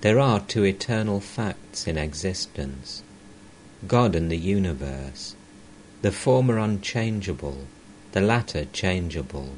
There 0.00 0.20
are 0.20 0.38
two 0.38 0.62
eternal 0.62 1.18
facts 1.18 1.88
in 1.88 1.98
existence 1.98 3.02
God 3.88 4.14
and 4.14 4.30
the 4.30 4.38
universe, 4.38 5.34
the 6.02 6.12
former 6.12 6.56
unchangeable, 6.56 7.66
the 8.12 8.20
latter 8.20 8.66
changeable. 8.66 9.54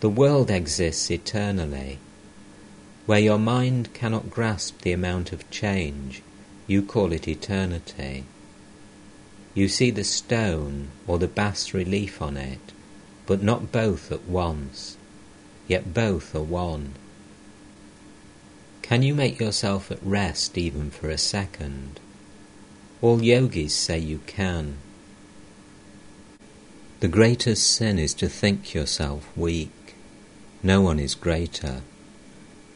The 0.00 0.08
world 0.08 0.50
exists 0.50 1.08
eternally. 1.08 1.98
Where 3.06 3.20
your 3.20 3.38
mind 3.38 3.94
cannot 3.94 4.28
grasp 4.28 4.80
the 4.80 4.92
amount 4.92 5.32
of 5.32 5.48
change, 5.50 6.22
you 6.66 6.82
call 6.82 7.12
it 7.12 7.28
eternity. 7.28 8.24
You 9.54 9.68
see 9.68 9.92
the 9.92 10.02
stone 10.02 10.88
or 11.06 11.20
the 11.20 11.28
bas 11.28 11.72
relief 11.72 12.20
on 12.20 12.36
it, 12.36 12.72
but 13.24 13.40
not 13.40 13.70
both 13.70 14.10
at 14.10 14.24
once, 14.24 14.96
yet 15.68 15.94
both 15.94 16.34
are 16.34 16.42
one. 16.42 16.94
Can 18.88 19.02
you 19.02 19.16
make 19.16 19.40
yourself 19.40 19.90
at 19.90 19.98
rest 20.00 20.56
even 20.56 20.90
for 20.92 21.10
a 21.10 21.18
second? 21.18 21.98
All 23.02 23.20
yogis 23.20 23.74
say 23.74 23.98
you 23.98 24.20
can. 24.28 24.76
The 27.00 27.08
greatest 27.08 27.68
sin 27.68 27.98
is 27.98 28.14
to 28.14 28.28
think 28.28 28.74
yourself 28.74 29.28
weak. 29.36 29.96
No 30.62 30.82
one 30.82 31.00
is 31.00 31.16
greater. 31.16 31.80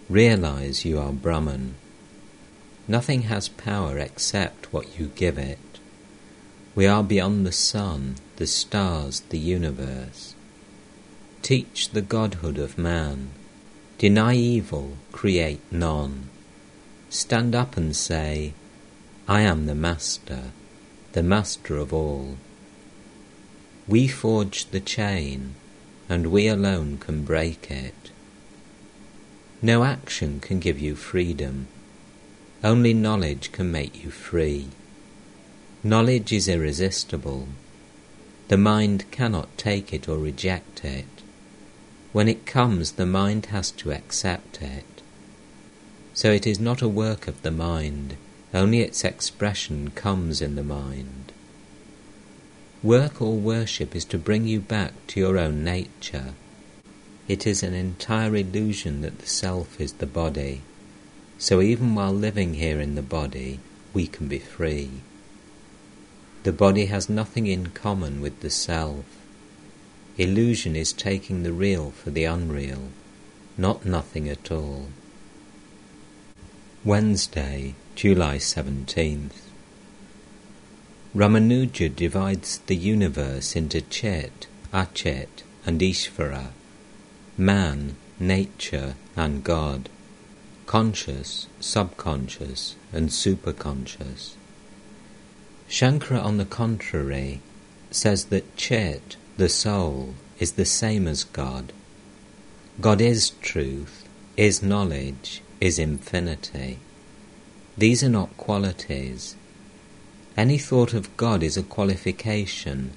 Realize 0.08 0.84
you 0.84 0.98
are 0.98 1.12
Brahman. 1.12 1.76
Nothing 2.88 3.22
has 3.22 3.48
power 3.48 3.96
except 3.96 4.72
what 4.72 4.98
you 4.98 5.12
give 5.14 5.38
it. 5.38 5.78
We 6.74 6.88
are 6.88 7.04
beyond 7.04 7.46
the 7.46 7.52
sun, 7.52 8.16
the 8.34 8.48
stars, 8.48 9.20
the 9.28 9.38
universe. 9.38 10.34
Teach 11.42 11.90
the 11.90 12.02
godhood 12.02 12.58
of 12.58 12.76
man. 12.76 13.30
Deny 14.00 14.34
evil, 14.34 14.96
create 15.12 15.60
none. 15.70 16.30
Stand 17.10 17.54
up 17.54 17.76
and 17.76 17.94
say, 17.94 18.54
I 19.28 19.42
am 19.42 19.66
the 19.66 19.74
Master, 19.74 20.52
the 21.12 21.22
Master 21.22 21.76
of 21.76 21.92
all. 21.92 22.38
We 23.86 24.08
forged 24.08 24.72
the 24.72 24.80
chain, 24.80 25.54
and 26.08 26.28
we 26.28 26.48
alone 26.48 26.96
can 26.96 27.24
break 27.24 27.70
it. 27.70 28.10
No 29.60 29.84
action 29.84 30.40
can 30.40 30.60
give 30.60 30.78
you 30.78 30.96
freedom. 30.96 31.66
Only 32.64 32.94
knowledge 32.94 33.52
can 33.52 33.70
make 33.70 34.02
you 34.02 34.10
free. 34.10 34.68
Knowledge 35.84 36.32
is 36.32 36.48
irresistible. 36.48 37.48
The 38.48 38.56
mind 38.56 39.10
cannot 39.10 39.58
take 39.58 39.92
it 39.92 40.08
or 40.08 40.16
reject 40.16 40.86
it. 40.86 41.19
When 42.12 42.28
it 42.28 42.46
comes, 42.46 42.92
the 42.92 43.06
mind 43.06 43.46
has 43.46 43.70
to 43.72 43.92
accept 43.92 44.60
it. 44.60 44.84
So 46.12 46.32
it 46.32 46.46
is 46.46 46.58
not 46.58 46.82
a 46.82 46.88
work 46.88 47.28
of 47.28 47.42
the 47.42 47.52
mind, 47.52 48.16
only 48.52 48.80
its 48.80 49.04
expression 49.04 49.90
comes 49.92 50.42
in 50.42 50.56
the 50.56 50.64
mind. 50.64 51.32
Work 52.82 53.22
or 53.22 53.34
worship 53.34 53.94
is 53.94 54.04
to 54.06 54.18
bring 54.18 54.46
you 54.46 54.58
back 54.58 54.94
to 55.08 55.20
your 55.20 55.38
own 55.38 55.62
nature. 55.62 56.34
It 57.28 57.46
is 57.46 57.62
an 57.62 57.74
entire 57.74 58.34
illusion 58.34 59.02
that 59.02 59.20
the 59.20 59.26
self 59.26 59.80
is 59.80 59.92
the 59.94 60.06
body. 60.06 60.62
So 61.38 61.60
even 61.60 61.94
while 61.94 62.12
living 62.12 62.54
here 62.54 62.80
in 62.80 62.96
the 62.96 63.02
body, 63.02 63.60
we 63.94 64.08
can 64.08 64.26
be 64.26 64.40
free. 64.40 64.90
The 66.42 66.52
body 66.52 66.86
has 66.86 67.08
nothing 67.08 67.46
in 67.46 67.68
common 67.68 68.20
with 68.20 68.40
the 68.40 68.50
self. 68.50 69.04
Illusion 70.20 70.76
is 70.76 70.92
taking 70.92 71.42
the 71.42 71.52
real 71.52 71.92
for 71.92 72.10
the 72.10 72.24
unreal, 72.24 72.90
not 73.56 73.86
nothing 73.86 74.28
at 74.28 74.52
all. 74.52 74.88
Wednesday, 76.84 77.74
July 77.94 78.36
17th. 78.36 79.48
Ramanuja 81.16 81.88
divides 81.96 82.58
the 82.66 82.76
universe 82.76 83.56
into 83.56 83.80
Chet, 83.80 84.46
Achet, 84.74 85.42
and 85.64 85.80
Ishvara, 85.80 86.48
man, 87.38 87.96
nature, 88.18 88.96
and 89.16 89.42
God 89.42 89.88
conscious, 90.66 91.46
subconscious, 91.60 92.76
and 92.92 93.08
superconscious. 93.08 94.34
Shankara, 95.66 96.22
on 96.22 96.36
the 96.36 96.44
contrary, 96.44 97.40
says 97.90 98.26
that 98.26 98.54
Chet, 98.56 99.16
the 99.40 99.48
soul, 99.48 100.14
is 100.38 100.52
the 100.52 100.66
same 100.66 101.08
as 101.08 101.24
God. 101.24 101.72
God 102.78 103.00
is 103.00 103.30
truth, 103.40 104.06
is 104.36 104.62
knowledge, 104.62 105.40
is 105.62 105.78
infinity. 105.78 106.78
These 107.76 108.04
are 108.04 108.10
not 108.10 108.36
qualities. 108.36 109.36
Any 110.36 110.58
thought 110.58 110.92
of 110.92 111.16
God 111.16 111.42
is 111.42 111.56
a 111.56 111.62
qualification, 111.62 112.92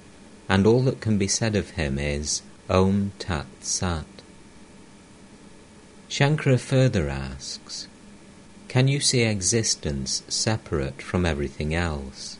and 0.46 0.66
all 0.66 0.82
that 0.82 1.00
can 1.00 1.16
be 1.16 1.28
said 1.28 1.56
of 1.56 1.70
him 1.70 1.98
is 1.98 2.42
Om 2.68 3.12
Tat 3.18 3.46
Sat. 3.60 4.04
Shankara 6.10 6.60
further 6.60 7.08
asks, 7.08 7.88
Can 8.68 8.86
you 8.86 9.00
see 9.00 9.22
existence 9.22 10.22
separate 10.28 11.00
from 11.00 11.24
everything 11.24 11.74
else? 11.74 12.36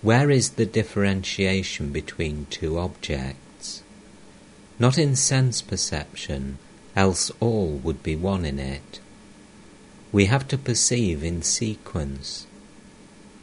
Where 0.00 0.30
is 0.30 0.50
the 0.50 0.66
differentiation 0.66 1.90
between 1.90 2.46
two 2.50 2.78
objects? 2.78 3.82
Not 4.78 4.96
in 4.96 5.16
sense 5.16 5.60
perception, 5.60 6.58
else 6.94 7.32
all 7.40 7.80
would 7.82 8.04
be 8.04 8.14
one 8.14 8.44
in 8.44 8.60
it. 8.60 9.00
We 10.12 10.26
have 10.26 10.46
to 10.48 10.58
perceive 10.58 11.24
in 11.24 11.42
sequence. 11.42 12.46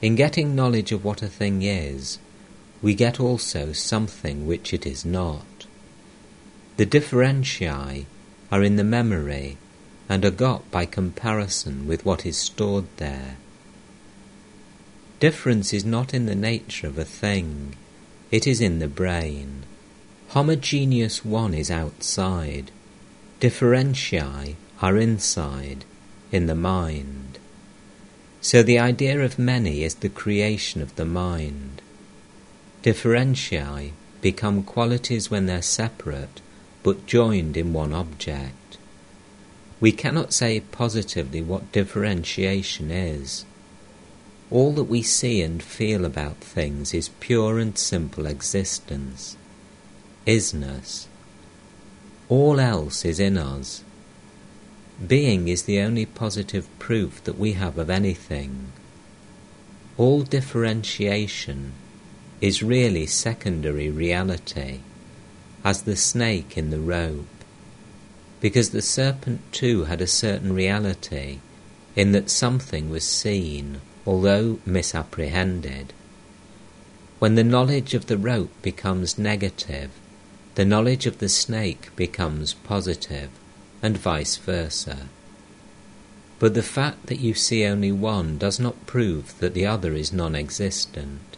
In 0.02 0.16
getting 0.16 0.56
knowledge 0.56 0.94
of 0.94 1.04
what 1.04 1.22
a 1.22 1.28
thing 1.28 1.62
is, 1.62 2.20
we 2.82 2.94
get 2.96 3.20
also 3.20 3.74
something 3.74 4.48
which 4.48 4.74
it 4.74 4.86
is 4.86 5.04
not. 5.04 5.66
The 6.78 6.86
differentiae 6.86 8.06
are 8.50 8.64
in 8.64 8.78
the 8.78 8.84
memory 8.84 9.58
and 10.08 10.24
are 10.24 10.32
got 10.32 10.70
by 10.72 10.86
comparison 10.86 11.86
with 11.86 12.06
what 12.06 12.26
is 12.26 12.38
stored 12.38 12.86
there. 12.98 13.36
Difference 15.20 15.74
is 15.74 15.86
not 15.86 16.14
in 16.14 16.26
the 16.26 16.36
nature 16.36 16.88
of 16.88 16.98
a 16.98 17.06
thing, 17.06 17.76
it 18.32 18.46
is 18.46 18.60
in 18.60 18.80
the 18.80 18.88
brain. 18.88 19.64
Homogeneous 20.30 21.24
one 21.24 21.54
is 21.54 21.72
outside, 21.72 22.70
differentiae 23.40 24.56
are 24.82 24.98
inside, 24.98 25.86
in 26.32 26.48
the 26.48 26.56
mind. 26.56 27.40
So 28.42 28.62
the 28.62 28.78
idea 28.78 29.22
of 29.22 29.40
many 29.40 29.84
is 29.84 29.96
the 29.96 30.10
creation 30.10 30.82
of 30.82 30.96
the 30.98 31.06
mind. 31.06 31.82
Differentiae 32.84 33.92
become 34.22 34.64
qualities 34.64 35.32
when 35.32 35.46
they're 35.46 35.62
separate 35.62 36.42
but 36.84 37.08
joined 37.08 37.56
in 37.56 37.74
one 37.74 37.94
object. 37.94 38.78
We 39.80 39.92
cannot 39.92 40.34
say 40.34 40.60
positively 40.60 41.42
what 41.42 41.72
differentiation 41.72 42.92
is. 42.92 43.46
All 44.52 44.74
that 44.74 44.84
we 44.84 45.02
see 45.02 45.42
and 45.42 45.62
feel 45.62 46.06
about 46.06 46.38
things 46.38 46.94
is 46.94 47.10
pure 47.20 47.58
and 47.58 47.78
simple 47.78 48.28
existence, 48.28 49.38
isness. 50.28 51.08
All 52.30 52.60
else 52.60 53.06
is 53.06 53.20
in 53.20 53.38
us. 53.38 53.84
Being 55.06 55.48
is 55.48 55.64
the 55.64 55.80
only 55.80 56.06
positive 56.06 56.68
proof 56.80 57.24
that 57.24 57.40
we 57.40 57.54
have 57.54 57.78
of 57.78 57.90
anything. 57.90 58.72
All 59.98 60.22
differentiation 60.22 61.74
is 62.40 62.62
really 62.62 63.06
secondary 63.06 63.90
reality 63.90 64.82
as 65.64 65.82
the 65.82 65.96
snake 65.96 66.58
in 66.58 66.70
the 66.70 66.80
rope, 66.80 67.26
because 68.42 68.70
the 68.70 68.82
serpent 68.82 69.42
too 69.52 69.86
had 69.86 70.02
a 70.02 70.08
certain 70.08 70.54
reality 70.54 71.40
in 71.96 72.12
that 72.12 72.30
something 72.30 72.90
was 72.90 73.04
seen, 73.04 73.82
although 74.06 74.60
misapprehended. 74.66 75.94
When 77.20 77.36
the 77.36 77.44
knowledge 77.44 77.94
of 77.94 78.06
the 78.08 78.18
rope 78.18 78.52
becomes 78.62 79.18
negative, 79.18 79.90
the 80.56 80.66
knowledge 80.66 81.06
of 81.06 81.20
the 81.20 81.30
snake 81.30 81.90
becomes 81.96 82.54
positive, 82.54 83.30
and 83.82 83.98
vice 83.98 84.38
versa. 84.38 85.10
But 86.40 86.54
the 86.54 86.64
fact 86.64 87.08
that 87.08 87.20
you 87.20 87.34
see 87.34 87.66
only 87.66 87.92
one 87.92 88.38
does 88.38 88.60
not 88.60 88.86
prove 88.86 89.38
that 89.40 89.54
the 89.54 89.66
other 89.66 89.94
is 89.94 90.14
non 90.14 90.36
existent. 90.36 91.38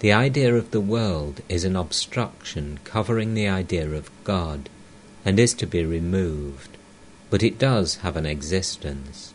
The 0.00 0.12
idea 0.12 0.54
of 0.54 0.72
the 0.72 0.80
world 0.80 1.40
is 1.48 1.64
an 1.64 1.76
obstruction 1.76 2.80
covering 2.84 3.34
the 3.34 3.48
idea 3.48 3.90
of 3.90 4.10
God 4.24 4.68
and 5.24 5.38
is 5.38 5.54
to 5.54 5.66
be 5.66 5.84
removed, 5.84 6.76
but 7.30 7.42
it 7.42 7.58
does 7.58 7.96
have 7.96 8.16
an 8.16 8.26
existence. 8.26 9.32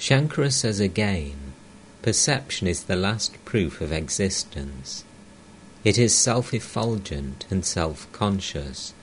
Shankara 0.00 0.50
says 0.50 0.80
again, 0.80 1.52
perception 2.00 2.66
is 2.66 2.84
the 2.84 2.96
last 2.96 3.44
proof 3.44 3.82
of 3.82 3.92
existence. 3.92 5.04
It 5.84 5.98
is 5.98 6.14
self 6.14 6.54
effulgent 6.54 7.44
and 7.50 7.66
self 7.66 8.10
conscious, 8.10 8.94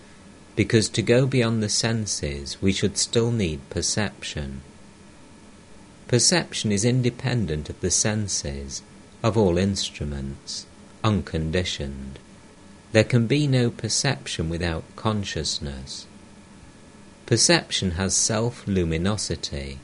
because 0.55 0.89
to 0.89 1.03
go 1.03 1.27
beyond 1.27 1.61
the 1.61 1.69
senses 1.69 2.59
we 2.63 2.73
should 2.73 2.97
still 2.97 3.31
need 3.31 3.59
perception. 3.69 4.61
Perception 6.07 6.71
is 6.71 6.83
independent 6.83 7.69
of 7.69 7.79
the 7.81 7.91
senses, 7.91 8.81
of 9.21 9.37
all 9.37 9.59
instruments, 9.59 10.65
unconditioned. 11.03 12.17
There 12.91 13.03
can 13.03 13.27
be 13.27 13.45
no 13.45 13.69
perception 13.69 14.49
without 14.49 14.83
consciousness. 14.95 16.07
Perception 17.27 17.91
has 17.91 18.15
self 18.15 18.65
luminosity, 18.65 19.77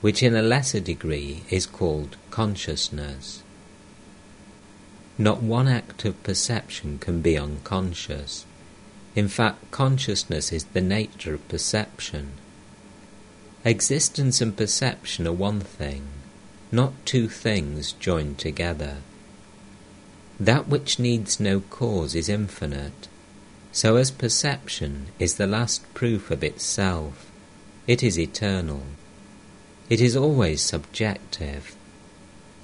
which 0.00 0.22
in 0.22 0.34
a 0.34 0.42
lesser 0.42 0.80
degree 0.80 1.42
is 1.50 1.66
called 1.66 2.16
consciousness. 2.30 3.42
Not 5.16 5.42
one 5.42 5.66
act 5.66 6.04
of 6.04 6.22
perception 6.22 6.98
can 6.98 7.20
be 7.20 7.36
unconscious. 7.36 8.46
In 9.16 9.26
fact, 9.26 9.70
consciousness 9.72 10.52
is 10.52 10.64
the 10.64 10.80
nature 10.80 11.34
of 11.34 11.48
perception. 11.48 12.34
Existence 13.64 14.40
and 14.40 14.56
perception 14.56 15.26
are 15.26 15.32
one 15.32 15.60
thing, 15.60 16.04
not 16.70 16.92
two 17.04 17.28
things 17.28 17.92
joined 17.92 18.38
together. 18.38 18.98
That 20.38 20.68
which 20.68 21.00
needs 21.00 21.40
no 21.40 21.60
cause 21.60 22.14
is 22.14 22.28
infinite, 22.28 23.08
so 23.72 23.96
as 23.96 24.12
perception 24.12 25.08
is 25.18 25.34
the 25.34 25.48
last 25.48 25.82
proof 25.94 26.30
of 26.30 26.44
itself, 26.44 27.28
it 27.88 28.04
is 28.04 28.16
eternal. 28.16 28.82
It 29.88 30.02
is 30.02 30.14
always 30.14 30.60
subjective. 30.60 31.74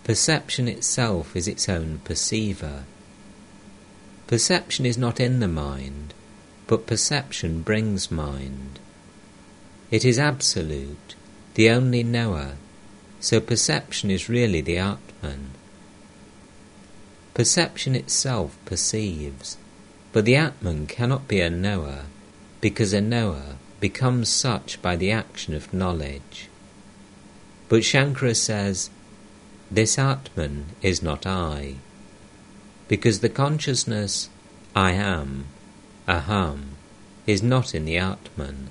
Perception 0.04 0.68
itself 0.68 1.34
is 1.34 1.48
its 1.48 1.70
own 1.70 2.00
perceiver. 2.04 2.84
Perception 4.26 4.84
is 4.84 4.98
not 4.98 5.18
in 5.20 5.40
the 5.40 5.48
mind, 5.48 6.12
but 6.66 6.86
perception 6.86 7.62
brings 7.62 8.10
mind. 8.10 8.78
It 9.90 10.04
is 10.04 10.18
absolute, 10.18 11.14
the 11.54 11.70
only 11.70 12.02
knower, 12.02 12.56
so 13.20 13.40
perception 13.40 14.10
is 14.10 14.28
really 14.28 14.60
the 14.60 14.76
Atman. 14.76 15.50
Perception 17.32 17.94
itself 17.94 18.58
perceives, 18.66 19.56
but 20.12 20.26
the 20.26 20.36
Atman 20.36 20.86
cannot 20.86 21.26
be 21.26 21.40
a 21.40 21.48
knower, 21.48 22.02
because 22.60 22.92
a 22.92 23.00
knower 23.00 23.56
becomes 23.80 24.28
such 24.28 24.80
by 24.82 24.94
the 24.94 25.10
action 25.10 25.54
of 25.54 25.72
knowledge. 25.72 26.48
But 27.68 27.82
Shankara 27.82 28.36
says, 28.36 28.90
this 29.70 29.98
Atman 29.98 30.66
is 30.82 31.02
not 31.02 31.26
I, 31.26 31.76
because 32.88 33.20
the 33.20 33.28
consciousness 33.28 34.28
I 34.76 34.92
am, 34.92 35.46
aham, 36.06 36.74
is 37.26 37.42
not 37.42 37.74
in 37.74 37.84
the 37.84 37.96
Atman. 37.96 38.68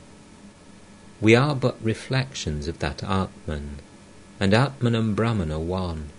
We 1.19 1.35
are 1.35 1.55
but 1.55 1.83
reflections 1.83 2.67
of 2.67 2.79
that 2.79 3.03
Atman, 3.03 3.79
and 4.39 4.53
Atman 4.53 4.95
and 4.95 5.15
Brahman 5.15 5.51
are 5.51 5.59
one. 5.59 6.09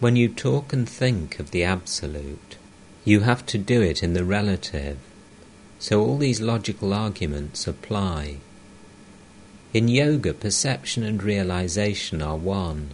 When 0.00 0.16
you 0.16 0.28
talk 0.28 0.72
and 0.72 0.88
think 0.88 1.38
of 1.38 1.50
the 1.50 1.64
Absolute, 1.64 2.56
you 3.04 3.20
have 3.20 3.44
to 3.46 3.58
do 3.58 3.82
it 3.82 4.02
in 4.02 4.14
the 4.14 4.24
relative, 4.24 4.98
so 5.78 6.00
all 6.00 6.18
these 6.18 6.40
logical 6.40 6.94
arguments 6.94 7.66
apply. 7.66 8.38
In 9.74 9.86
yoga, 9.88 10.32
perception 10.32 11.02
and 11.02 11.22
realization 11.22 12.22
are 12.22 12.36
one. 12.36 12.88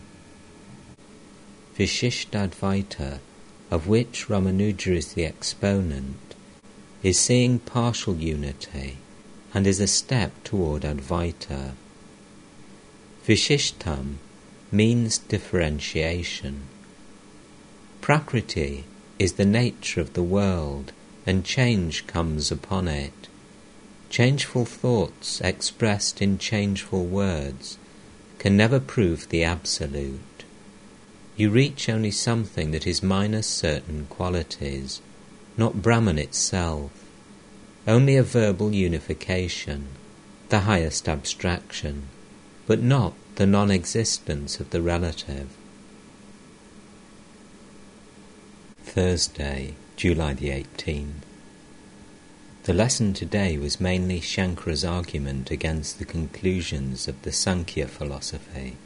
Vishishtadvaita, 1.79 3.21
of 3.71 3.87
which 3.87 4.27
Ramanuja 4.27 4.97
is 4.97 5.13
the 5.13 5.25
exponent, 5.25 6.35
is 7.05 7.19
seeing 7.19 7.61
partial 7.61 8.17
unity 8.17 8.99
and 9.53 9.69
is 9.69 9.79
a 9.79 9.87
step 9.87 10.33
toward 10.43 10.83
Advaita. 10.83 11.73
Vishishtam 13.25 14.17
means 14.73 15.19
differentiation. 15.19 16.63
Prakriti 18.01 18.85
is 19.21 19.35
the 19.35 19.45
nature 19.45 20.01
of 20.01 20.15
the 20.15 20.23
world, 20.25 20.93
and 21.25 21.45
change 21.45 22.07
comes 22.09 22.51
upon 22.51 22.89
it. 22.89 23.29
Changeful 24.15 24.65
thoughts 24.65 25.41
expressed 25.41 26.23
in 26.23 26.39
changeful 26.39 27.05
words 27.05 27.79
can 28.39 28.57
never 28.57 28.79
prove 28.79 29.29
the 29.29 29.43
absolute. 29.43 30.45
You 31.37 31.51
reach 31.51 31.89
only 31.89 32.13
something 32.13 32.71
that 32.71 32.87
is 32.87 33.03
minus 33.03 33.49
certain 33.49 34.07
qualities, 34.09 35.01
not 35.57 35.83
Brahman 35.83 36.21
itself, 36.21 36.93
only 37.89 38.15
a 38.15 38.23
verbal 38.23 38.73
unification, 38.73 39.89
the 40.49 40.61
highest 40.61 41.09
abstraction, 41.09 42.05
but 42.69 42.81
not 42.81 43.15
the 43.35 43.47
non 43.47 43.73
existence 43.73 44.61
of 44.61 44.71
the 44.71 44.81
relative. 44.81 45.49
Thursday, 48.85 49.75
July 49.97 50.35
the 50.35 50.51
18th. 50.51 51.34
The 52.65 52.73
lesson 52.73 53.13
today 53.13 53.59
was 53.59 53.79
mainly 53.79 54.23
Shankara's 54.23 54.87
argument 54.87 55.51
against 55.51 55.99
the 55.99 56.07
conclusions 56.07 57.07
of 57.07 57.21
the 57.21 57.31
Sankhya 57.31 57.89
philosophy. 57.89 58.79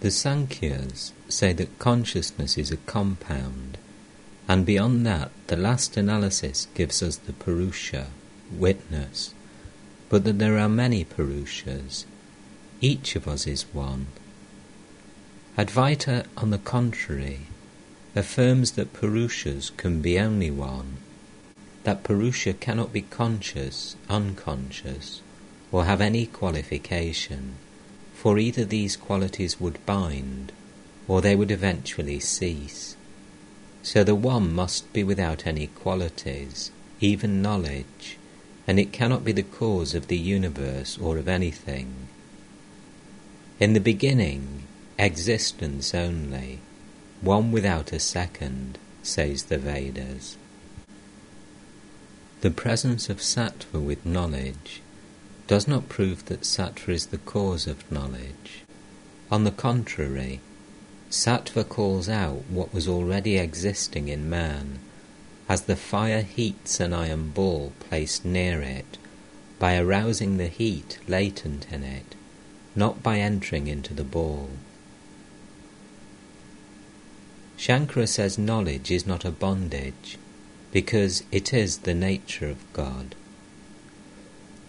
The 0.00 0.08
Sankhyas 0.08 1.12
say 1.28 1.52
that 1.52 1.78
consciousness 1.78 2.56
is 2.56 2.70
a 2.70 2.78
compound, 2.78 3.76
and 4.48 4.64
beyond 4.64 5.04
that, 5.04 5.30
the 5.48 5.58
last 5.58 5.98
analysis 5.98 6.68
gives 6.72 7.02
us 7.02 7.16
the 7.16 7.34
Purusha, 7.34 8.06
witness, 8.50 9.34
but 10.08 10.24
that 10.24 10.38
there 10.38 10.58
are 10.58 10.70
many 10.70 11.04
Purushas. 11.04 12.06
Each 12.80 13.14
of 13.14 13.28
us 13.28 13.46
is 13.46 13.66
one. 13.74 14.06
Advaita, 15.58 16.24
on 16.38 16.48
the 16.48 16.56
contrary, 16.56 17.40
affirms 18.14 18.72
that 18.72 18.92
Purushas 18.92 19.76
can 19.76 20.00
be 20.00 20.18
only 20.18 20.50
one, 20.50 20.98
that 21.82 22.04
Purusha 22.04 22.52
cannot 22.54 22.92
be 22.92 23.02
conscious, 23.02 23.96
unconscious, 24.08 25.20
or 25.72 25.84
have 25.84 26.00
any 26.00 26.26
qualification, 26.26 27.56
for 28.14 28.38
either 28.38 28.64
these 28.64 28.96
qualities 28.96 29.60
would 29.60 29.84
bind, 29.84 30.52
or 31.08 31.20
they 31.20 31.36
would 31.36 31.50
eventually 31.50 32.20
cease. 32.20 32.96
So 33.82 34.02
the 34.04 34.14
one 34.14 34.54
must 34.54 34.90
be 34.92 35.04
without 35.04 35.46
any 35.46 35.66
qualities, 35.66 36.70
even 37.00 37.42
knowledge, 37.42 38.16
and 38.66 38.78
it 38.78 38.92
cannot 38.92 39.24
be 39.24 39.32
the 39.32 39.42
cause 39.42 39.94
of 39.94 40.06
the 40.06 40.16
universe 40.16 40.96
or 40.98 41.18
of 41.18 41.28
anything. 41.28 42.08
In 43.60 43.74
the 43.74 43.80
beginning, 43.80 44.62
Existence 44.98 45.92
only, 45.92 46.60
one 47.24 47.50
without 47.50 47.92
a 47.92 47.98
second, 47.98 48.78
says 49.02 49.44
the 49.44 49.58
Vedas. 49.58 50.36
The 52.42 52.50
presence 52.50 53.08
of 53.08 53.18
sattva 53.18 53.80
with 53.82 54.04
knowledge 54.04 54.82
does 55.46 55.66
not 55.66 55.88
prove 55.88 56.26
that 56.26 56.42
sattva 56.42 56.90
is 56.90 57.06
the 57.06 57.18
cause 57.18 57.66
of 57.66 57.90
knowledge. 57.90 58.64
On 59.30 59.44
the 59.44 59.50
contrary, 59.50 60.40
sattva 61.10 61.66
calls 61.66 62.08
out 62.08 62.42
what 62.50 62.74
was 62.74 62.86
already 62.86 63.38
existing 63.38 64.08
in 64.08 64.28
man, 64.28 64.78
as 65.48 65.62
the 65.62 65.76
fire 65.76 66.22
heats 66.22 66.80
an 66.80 66.92
iron 66.92 67.30
ball 67.30 67.72
placed 67.80 68.24
near 68.24 68.60
it, 68.60 68.98
by 69.58 69.76
arousing 69.78 70.36
the 70.36 70.48
heat 70.48 70.98
latent 71.08 71.66
in 71.72 71.82
it, 71.82 72.14
not 72.76 73.02
by 73.02 73.18
entering 73.18 73.66
into 73.66 73.94
the 73.94 74.04
ball. 74.04 74.50
Shankara 77.56 78.08
says 78.08 78.36
knowledge 78.36 78.90
is 78.90 79.06
not 79.06 79.24
a 79.24 79.30
bondage 79.30 80.18
because 80.72 81.22
it 81.30 81.54
is 81.54 81.78
the 81.78 81.94
nature 81.94 82.48
of 82.50 82.72
God. 82.72 83.14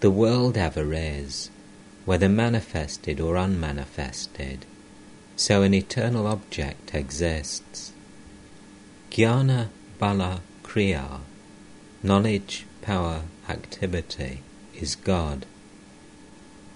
The 0.01 0.11
world 0.11 0.55
ever 0.55 0.93
is, 0.93 1.49
whether 2.05 2.29
manifested 2.29 3.19
or 3.19 3.38
unmanifested, 3.38 4.59
so 5.36 5.63
an 5.63 5.73
eternal 5.73 6.27
object 6.27 6.93
exists. 6.93 7.91
Jnana 9.09 9.69
Bala 9.97 10.41
Kriya, 10.63 11.21
knowledge, 12.03 12.65
power, 12.81 13.23
activity, 13.49 14.41
is 14.75 14.95
God. 14.95 15.45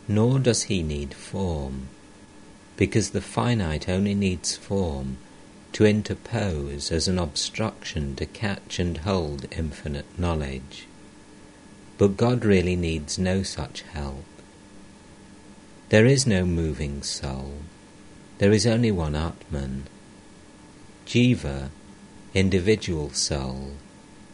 Nor 0.07 0.39
does 0.39 0.63
he 0.63 0.81
need 0.81 1.13
form, 1.13 1.89
because 2.77 3.11
the 3.11 3.21
finite 3.21 3.87
only 3.87 4.15
needs 4.15 4.55
form 4.55 5.17
to 5.73 5.85
interpose 5.85 6.91
as 6.91 7.07
an 7.07 7.19
obstruction 7.19 8.15
to 8.15 8.25
catch 8.25 8.79
and 8.79 8.99
hold 8.99 9.45
infinite 9.51 10.17
knowledge. 10.17 10.87
But 11.97 12.17
God 12.17 12.45
really 12.45 12.75
needs 12.75 13.19
no 13.19 13.43
such 13.43 13.81
help. 13.81 14.25
There 15.89 16.05
is 16.05 16.25
no 16.25 16.45
moving 16.45 17.01
soul. 17.03 17.53
There 18.37 18.51
is 18.51 18.65
only 18.65 18.91
one 18.91 19.15
Atman. 19.15 19.87
Jiva, 21.05 21.69
individual 22.33 23.09
soul, 23.09 23.73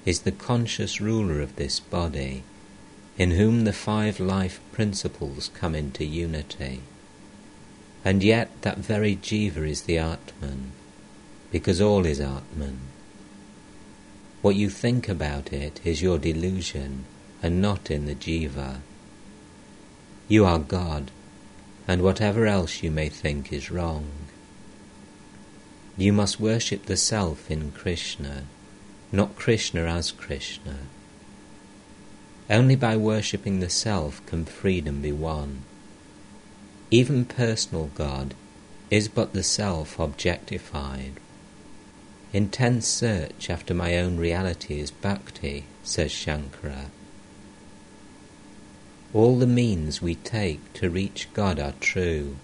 is 0.06 0.22
the 0.22 0.32
conscious 0.32 1.02
ruler 1.02 1.42
of 1.42 1.56
this 1.56 1.80
body, 1.80 2.44
in 3.18 3.32
whom 3.32 3.64
the 3.64 3.74
five 3.74 4.20
life 4.20 4.60
principles 4.72 5.50
come 5.54 5.74
into 5.74 6.06
unity. 6.06 6.82
And 8.04 8.22
yet 8.24 8.50
that 8.62 8.78
very 8.78 9.16
Jiva 9.16 9.68
is 9.68 9.84
the 9.84 9.98
Atman, 9.98 10.74
because 11.56 11.80
all 11.80 12.06
is 12.06 12.20
Atman. 12.20 12.78
What 14.42 14.58
you 14.58 14.70
think 14.70 15.08
about 15.08 15.54
it 15.54 15.80
is 15.86 16.02
your 16.02 16.18
delusion, 16.18 17.06
and 17.42 17.62
not 17.62 17.90
in 17.90 18.08
the 18.08 18.14
Jiva. 18.14 18.82
You 20.28 20.44
are 20.44 20.60
God, 20.60 21.12
and 21.88 22.02
whatever 22.02 22.46
else 22.46 22.84
you 22.84 22.92
may 22.92 23.08
think 23.08 23.54
is 23.54 23.72
wrong. 23.72 24.08
You 25.96 26.12
must 26.12 26.42
worship 26.42 26.88
the 26.88 26.98
Self 26.98 27.50
in 27.50 27.72
Krishna, 27.72 28.44
not 29.14 29.38
Krishna 29.38 29.86
as 29.86 30.12
Krishna. 30.12 30.80
Only 32.50 32.76
by 32.76 32.98
worshipping 32.98 33.62
the 33.62 33.70
Self 33.70 34.26
can 34.26 34.44
freedom 34.44 35.02
be 35.02 35.14
won. 35.14 35.62
Even 36.92 37.24
personal 37.24 37.92
God 37.96 38.34
is 38.92 39.08
but 39.08 39.32
the 39.32 39.42
Self 39.42 39.98
objectified. 39.98 41.22
Intense 42.36 42.86
search 42.86 43.50
after 43.50 43.74
my 43.74 43.98
own 43.98 44.18
reality 44.18 44.82
is 44.82 44.92
bhakti, 44.92 45.64
says 45.86 46.12
Shankara. 46.12 46.88
All 49.14 49.38
the 49.40 49.48
means 49.48 50.02
we 50.02 50.16
take 50.16 50.74
to 50.74 50.90
reach 50.90 51.30
God 51.34 51.62
are 51.62 51.76
true. 51.80 52.36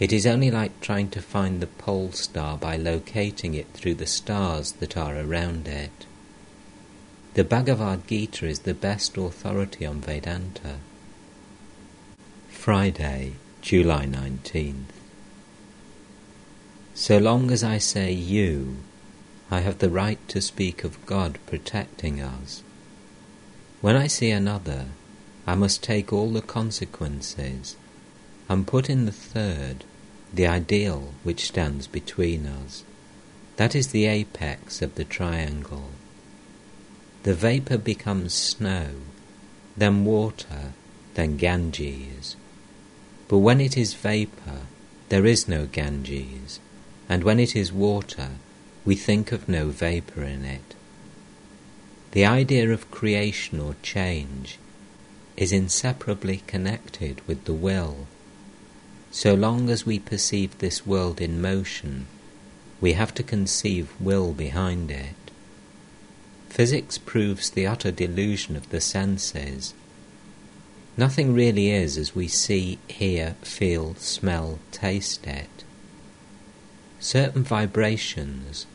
It 0.00 0.12
is 0.12 0.26
only 0.26 0.50
like 0.50 0.80
trying 0.80 1.10
to 1.10 1.22
find 1.22 1.60
the 1.60 1.68
pole 1.68 2.10
star 2.10 2.58
by 2.58 2.76
locating 2.76 3.54
it 3.54 3.68
through 3.74 3.94
the 3.94 4.08
stars 4.08 4.72
that 4.80 4.96
are 4.96 5.16
around 5.16 5.68
it. 5.68 6.04
The 7.34 7.44
Bhagavad 7.44 8.08
Gita 8.08 8.44
is 8.44 8.58
the 8.58 8.74
best 8.74 9.16
authority 9.16 9.86
on 9.86 10.00
Vedanta. 10.00 10.78
Friday, 12.48 13.34
July 13.62 14.04
19th. 14.06 14.90
So 16.96 17.18
long 17.18 17.52
as 17.52 17.62
I 17.62 17.78
say 17.78 18.10
you, 18.10 18.78
I 19.50 19.60
have 19.60 19.78
the 19.78 19.90
right 19.90 20.18
to 20.28 20.40
speak 20.40 20.82
of 20.82 21.04
God 21.06 21.38
protecting 21.46 22.20
us. 22.20 22.62
When 23.80 23.94
I 23.94 24.08
see 24.08 24.30
another, 24.30 24.86
I 25.46 25.54
must 25.54 25.82
take 25.82 26.12
all 26.12 26.30
the 26.30 26.42
consequences 26.42 27.76
and 28.48 28.66
put 28.66 28.90
in 28.90 29.04
the 29.04 29.12
third, 29.12 29.84
the 30.34 30.46
ideal 30.46 31.12
which 31.22 31.46
stands 31.46 31.86
between 31.86 32.46
us. 32.46 32.82
That 33.56 33.74
is 33.74 33.88
the 33.88 34.06
apex 34.06 34.82
of 34.82 34.96
the 34.96 35.04
triangle. 35.04 35.90
The 37.22 37.34
vapour 37.34 37.78
becomes 37.78 38.34
snow, 38.34 38.88
then 39.76 40.04
water, 40.04 40.72
then 41.14 41.36
Ganges. 41.36 42.36
But 43.28 43.38
when 43.38 43.60
it 43.60 43.76
is 43.76 43.94
vapour, 43.94 44.62
there 45.08 45.26
is 45.26 45.48
no 45.48 45.66
Ganges, 45.66 46.60
and 47.08 47.22
when 47.22 47.38
it 47.38 47.54
is 47.54 47.72
water, 47.72 48.30
we 48.86 48.94
think 48.94 49.32
of 49.32 49.48
no 49.48 49.68
vapour 49.68 50.22
in 50.22 50.44
it. 50.44 50.74
The 52.12 52.24
idea 52.24 52.70
of 52.72 52.90
creation 52.90 53.60
or 53.60 53.76
change 53.82 54.58
is 55.36 55.52
inseparably 55.52 56.38
connected 56.46 57.20
with 57.26 57.44
the 57.44 57.52
will. 57.52 58.06
So 59.10 59.34
long 59.34 59.68
as 59.68 59.84
we 59.84 59.98
perceive 59.98 60.56
this 60.56 60.86
world 60.86 61.20
in 61.20 61.42
motion, 61.42 62.06
we 62.80 62.94
have 62.94 63.12
to 63.14 63.22
conceive 63.22 63.92
will 64.00 64.32
behind 64.32 64.90
it. 64.90 65.16
Physics 66.48 66.96
proves 66.96 67.50
the 67.50 67.66
utter 67.66 67.90
delusion 67.90 68.56
of 68.56 68.70
the 68.70 68.80
senses 68.80 69.74
Nothing 70.96 71.34
really 71.34 71.70
is 71.70 71.98
as 71.98 72.14
we 72.14 72.26
see, 72.26 72.78
hear, 72.88 73.36
feel, 73.42 73.94
smell, 73.96 74.58
taste 74.72 75.26
it. 75.26 75.64
Certain 76.98 77.42
vibrations 77.42 78.66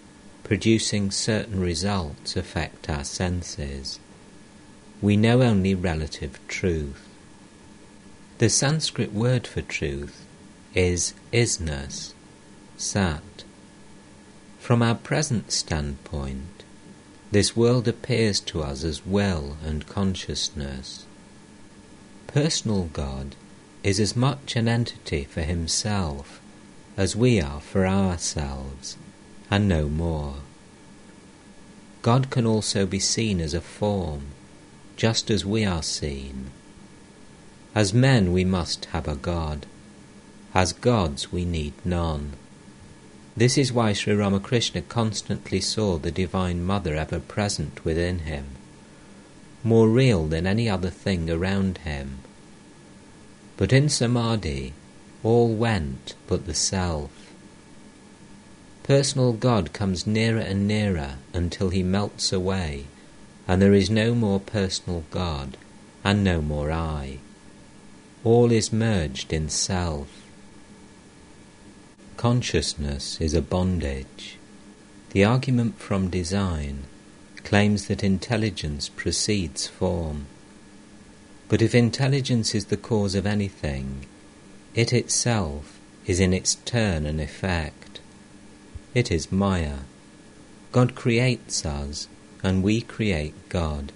producing 0.44 1.12
certain 1.12 1.60
results 1.60 2.36
affect 2.36 2.90
our 2.90 3.04
senses. 3.04 4.00
We 5.02 5.18
know 5.18 5.42
only 5.42 5.74
relative 5.76 6.40
truth. 6.48 7.08
The 8.38 8.50
Sanskrit 8.50 9.14
word 9.14 9.48
for 9.48 9.62
truth 9.62 10.26
is 10.74 11.14
isness, 11.32 12.14
sat. 12.78 13.44
From 14.60 14.82
our 14.82 14.96
present 14.96 15.52
standpoint, 15.52 16.64
this 17.32 17.56
world 17.56 17.88
appears 17.88 18.40
to 18.42 18.62
us 18.62 18.84
as 18.84 19.06
will 19.06 19.58
and 19.66 19.88
consciousness. 19.88 21.06
Personal 22.28 22.90
God 22.94 23.36
is 23.84 24.00
as 24.00 24.16
much 24.16 24.56
an 24.56 24.68
entity 24.68 25.24
for 25.24 25.42
himself 25.42 26.40
as 26.98 27.16
we 27.16 27.42
are 27.42 27.62
for 27.62 27.88
ourselves, 27.88 28.98
and 29.52 29.68
no 29.68 29.88
more. 29.88 30.36
God 32.02 32.32
can 32.32 32.48
also 32.48 32.88
be 32.88 33.00
seen 33.00 33.40
as 33.40 33.54
a 33.54 33.62
form, 33.62 34.28
just 34.96 35.30
as 35.30 35.46
we 35.46 35.64
are 35.64 35.84
seen. 35.84 36.50
As 37.76 37.94
men 37.94 38.34
we 38.34 38.44
must 38.44 38.86
have 38.86 39.08
a 39.08 39.16
God, 39.16 39.68
as 40.56 40.74
gods 40.74 41.32
we 41.32 41.46
need 41.46 41.74
none. 41.86 42.32
This 43.38 43.58
is 43.58 43.72
why 43.72 43.94
Sri 43.94 44.16
Ramakrishna 44.16 44.82
constantly 44.82 45.62
saw 45.62 45.98
the 45.98 46.12
Divine 46.12 46.64
Mother 46.64 46.96
ever 46.96 47.20
present 47.20 47.86
within 47.86 48.20
him 48.20 48.46
more 49.64 49.90
real 49.90 50.26
than 50.26 50.48
any 50.48 50.70
other 50.70 50.90
thing 50.90 51.30
around 51.30 51.80
him. 51.80 52.20
But 53.58 53.72
in 53.72 53.90
Samadhi, 53.90 54.74
all 55.24 55.50
went 55.54 56.16
but 56.28 56.46
the 56.46 56.54
self. 56.54 57.12
Personal 58.84 59.34
God 59.34 59.74
comes 59.74 60.08
nearer 60.08 60.40
and 60.40 60.68
nearer 60.68 61.16
until 61.34 61.70
he 61.70 61.84
melts 61.84 62.34
away, 62.34 62.86
and 63.48 63.62
there 63.62 63.74
is 63.74 63.90
no 63.90 64.16
more 64.16 64.40
personal 64.40 65.04
God, 65.12 65.58
and 66.04 66.24
no 66.24 66.42
more 66.42 66.72
I. 66.72 67.20
All 68.24 68.52
is 68.52 68.74
merged 68.74 69.32
in 69.32 69.50
self. 69.50 70.08
Consciousness 72.18 73.20
is 73.20 73.34
a 73.34 73.42
bondage. 73.42 74.38
The 75.12 75.26
argument 75.26 75.80
from 75.80 76.10
design 76.10 76.84
claims 77.44 77.88
that 77.88 78.04
intelligence 78.04 78.90
precedes 78.90 79.68
form. 79.68 80.28
But 81.50 81.62
if 81.62 81.76
intelligence 81.76 82.56
is 82.56 82.66
the 82.66 82.78
cause 82.78 83.16
of 83.16 83.26
anything, 83.26 84.06
it 84.74 84.94
itself 84.94 85.80
is 86.06 86.20
in 86.20 86.34
its 86.34 86.56
turn 86.56 87.06
an 87.06 87.20
effect. 87.20 87.81
It 88.94 89.12
is 89.12 89.32
Maya. 89.32 89.80
God 90.72 90.96
creates 90.96 91.66
us, 91.66 92.08
and 92.44 92.64
we 92.64 92.82
create 92.82 93.36
God, 93.50 93.92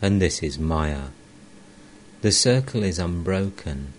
and 0.00 0.20
this 0.20 0.42
is 0.42 0.58
Maya. 0.58 1.08
The 2.22 2.32
circle 2.32 2.82
is 2.82 2.98
unbroken. 2.98 3.92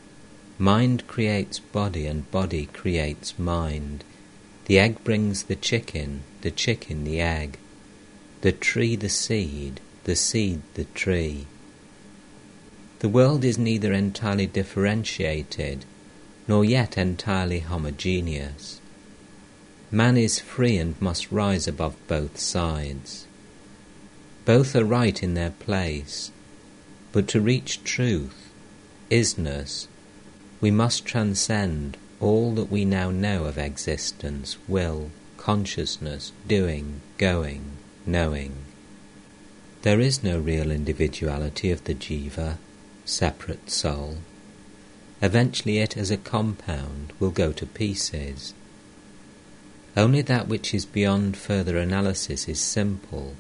Mind 0.58 1.08
creates 1.08 1.60
body, 1.60 2.06
and 2.06 2.30
body 2.32 2.68
creates 2.68 3.38
mind. 3.40 4.04
The 4.66 4.80
egg 4.80 5.04
brings 5.04 5.44
the 5.44 5.56
chicken, 5.56 6.24
the 6.42 6.52
chicken 6.52 7.04
the 7.04 7.20
egg 7.20 7.58
the 8.44 8.52
tree 8.52 8.98
the 8.98 9.08
seed, 9.08 9.80
the 10.04 10.18
seed 10.18 10.62
the 10.74 10.84
tree. 10.84 11.48
The 13.00 13.08
world 13.08 13.46
is 13.46 13.58
neither 13.58 13.94
entirely 13.94 14.48
differentiated 14.48 15.86
nor 16.46 16.66
yet 16.66 16.98
entirely 16.98 17.60
homogeneous. 17.60 18.82
Man 19.94 20.18
is 20.18 20.40
free 20.40 20.78
and 20.78 21.00
must 21.00 21.32
rise 21.32 21.68
above 21.68 21.96
both 22.08 22.40
sides. 22.40 23.28
Both 24.44 24.76
are 24.76 24.84
right 24.84 25.22
in 25.22 25.36
their 25.36 25.52
place, 25.52 26.32
but 27.12 27.28
to 27.28 27.40
reach 27.40 27.84
truth, 27.84 28.50
isness, 29.12 29.88
we 30.60 30.72
must 30.72 31.06
transcend 31.06 31.98
all 32.20 32.56
that 32.56 32.72
we 32.72 32.86
now 32.86 33.12
know 33.12 33.46
of 33.46 33.60
existence, 33.60 34.58
will, 34.68 35.12
consciousness, 35.38 36.32
doing, 36.48 37.02
going 37.20 37.78
knowing. 38.08 38.56
There 39.84 40.00
is 40.00 40.24
no 40.24 40.40
real 40.40 40.72
individuality 40.72 41.70
of 41.70 41.84
the 41.84 41.94
jiva, 41.94 42.58
separate 43.06 43.70
soul. 43.70 44.18
Eventually 45.22 45.78
it 45.78 45.96
as 45.96 46.10
a 46.10 46.18
compound 46.18 47.14
will 47.20 47.30
go 47.30 47.52
to 47.52 47.68
pieces. 47.68 48.56
Only 49.96 50.22
that 50.24 50.48
which 50.48 50.74
is 50.74 50.86
beyond 50.86 51.38
further 51.38 51.78
analysis 51.78 52.48
is 52.48 52.60
simple, 52.60 53.36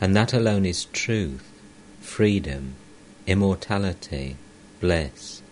and 0.00 0.16
that 0.16 0.32
alone 0.32 0.64
is 0.64 0.86
truth, 0.86 1.44
freedom, 2.00 2.74
immortality, 3.26 4.36
bliss. 4.80 5.42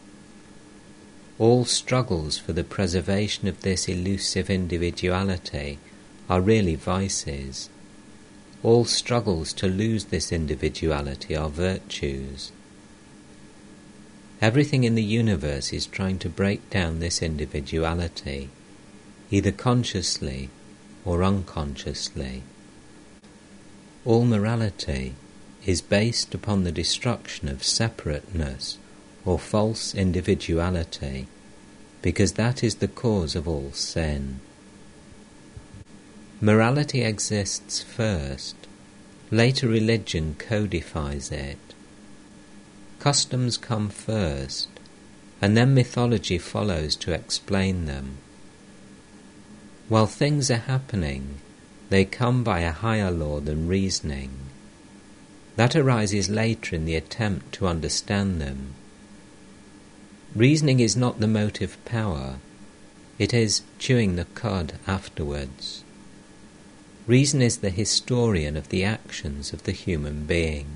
All 1.38 1.66
struggles 1.66 2.38
for 2.38 2.54
the 2.54 2.64
preservation 2.64 3.46
of 3.46 3.60
this 3.60 3.88
elusive 3.88 4.48
individuality 4.48 5.78
are 6.30 6.40
really 6.40 6.76
vices. 6.76 7.68
All 8.62 8.86
struggles 8.86 9.52
to 9.54 9.68
lose 9.68 10.06
this 10.06 10.32
individuality 10.32 11.36
are 11.36 11.50
virtues. 11.50 12.52
Everything 14.40 14.84
in 14.84 14.94
the 14.94 15.02
universe 15.02 15.74
is 15.74 15.84
trying 15.86 16.18
to 16.20 16.30
break 16.30 16.70
down 16.70 17.00
this 17.00 17.20
individuality, 17.20 18.48
either 19.30 19.52
consciously 19.52 20.50
or 21.04 21.22
unconsciously. 21.22 22.42
All 24.04 24.24
morality 24.24 25.14
is 25.64 25.82
based 25.82 26.34
upon 26.34 26.62
the 26.62 26.72
destruction 26.72 27.48
of 27.48 27.64
separateness 27.64 28.78
or 29.24 29.38
false 29.38 29.94
individuality, 29.94 31.26
because 32.02 32.34
that 32.34 32.62
is 32.62 32.76
the 32.76 32.88
cause 32.88 33.34
of 33.34 33.48
all 33.48 33.72
sin. 33.72 34.38
Morality 36.40 37.02
exists 37.02 37.82
first, 37.82 38.54
later 39.30 39.66
religion 39.66 40.36
codifies 40.38 41.32
it. 41.32 41.58
Customs 43.00 43.56
come 43.56 43.88
first, 43.88 44.68
and 45.42 45.56
then 45.56 45.74
mythology 45.74 46.38
follows 46.38 46.94
to 46.96 47.12
explain 47.12 47.86
them. 47.86 48.18
While 49.88 50.06
things 50.06 50.50
are 50.50 50.56
happening, 50.56 51.36
they 51.90 52.04
come 52.04 52.42
by 52.42 52.60
a 52.60 52.72
higher 52.72 53.10
law 53.10 53.38
than 53.38 53.68
reasoning. 53.68 54.30
That 55.54 55.76
arises 55.76 56.28
later 56.28 56.74
in 56.74 56.84
the 56.84 56.96
attempt 56.96 57.52
to 57.54 57.68
understand 57.68 58.40
them. 58.40 58.74
Reasoning 60.34 60.80
is 60.80 60.96
not 60.96 61.20
the 61.20 61.28
motive 61.28 61.82
power, 61.84 62.36
it 63.18 63.32
is 63.32 63.62
chewing 63.78 64.16
the 64.16 64.26
cud 64.34 64.74
afterwards. 64.86 65.82
Reason 67.06 67.40
is 67.40 67.58
the 67.58 67.70
historian 67.70 68.56
of 68.56 68.68
the 68.68 68.84
actions 68.84 69.52
of 69.52 69.62
the 69.62 69.72
human 69.72 70.26
being. 70.26 70.66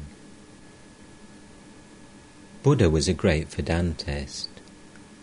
Buddha 2.62 2.88
was 2.88 3.08
a 3.08 3.12
great 3.12 3.50
Vedantist, 3.50 4.48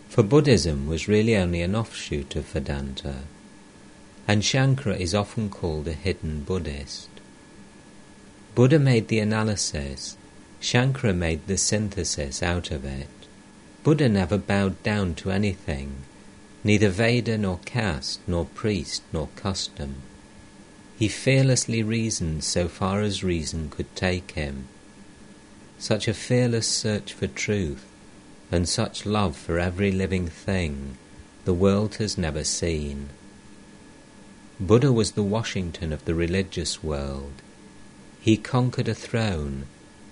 for 0.08 0.22
Buddhism 0.22 0.86
was 0.86 1.08
really 1.08 1.34
only 1.34 1.62
an 1.62 1.74
offshoot 1.74 2.36
of 2.36 2.44
Vedanta, 2.44 3.22
and 4.28 4.42
Shankara 4.42 5.00
is 5.00 5.14
often 5.14 5.48
called 5.48 5.88
a 5.88 5.94
hidden 5.94 6.42
Buddhist. 6.42 7.08
Buddha 8.54 8.78
made 8.78 9.08
the 9.08 9.20
analysis, 9.20 10.18
Shankara 10.60 11.16
made 11.16 11.46
the 11.46 11.56
synthesis 11.56 12.42
out 12.42 12.70
of 12.70 12.84
it. 12.84 13.08
Buddha 13.82 14.06
never 14.06 14.36
bowed 14.36 14.82
down 14.82 15.14
to 15.14 15.30
anything, 15.30 16.02
neither 16.62 16.90
Veda 16.90 17.38
nor 17.38 17.58
caste, 17.64 18.20
nor 18.26 18.44
priest 18.44 19.02
nor 19.14 19.28
custom. 19.34 20.02
He 20.98 21.08
fearlessly 21.08 21.82
reasoned 21.82 22.44
so 22.44 22.68
far 22.68 23.00
as 23.00 23.24
reason 23.24 23.70
could 23.70 23.96
take 23.96 24.32
him. 24.32 24.68
Such 25.78 26.06
a 26.06 26.12
fearless 26.12 26.68
search 26.68 27.14
for 27.14 27.28
truth, 27.28 27.86
and 28.52 28.68
such 28.68 29.06
love 29.06 29.36
for 29.36 29.58
every 29.58 29.92
living 29.92 30.28
thing, 30.28 30.98
the 31.46 31.54
world 31.54 31.94
has 31.94 32.18
never 32.18 32.44
seen. 32.44 33.08
Buddha 34.60 34.92
was 34.92 35.12
the 35.12 35.22
Washington 35.22 35.92
of 35.92 36.04
the 36.04 36.14
religious 36.14 36.82
world. 36.82 37.42
He 38.20 38.36
conquered 38.36 38.88
a 38.88 38.94
throne 38.94 39.66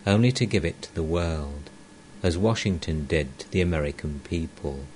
only 0.07 0.31
to 0.33 0.47
give 0.47 0.65
it 0.65 0.83
to 0.83 0.95
the 0.95 1.03
world 1.03 1.69
as 2.23 2.39
Washington 2.39 3.07
did 3.07 3.39
to 3.41 3.51
the 3.51 3.61
American 3.61 4.21
people. 4.21 4.87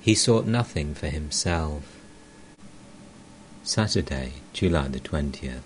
He 0.00 0.14
sought 0.14 0.46
nothing 0.46 0.94
for 0.94 1.08
himself. 1.08 1.96
Saturday, 3.62 4.34
July 4.52 4.88
the 4.88 5.00
20th. 5.00 5.62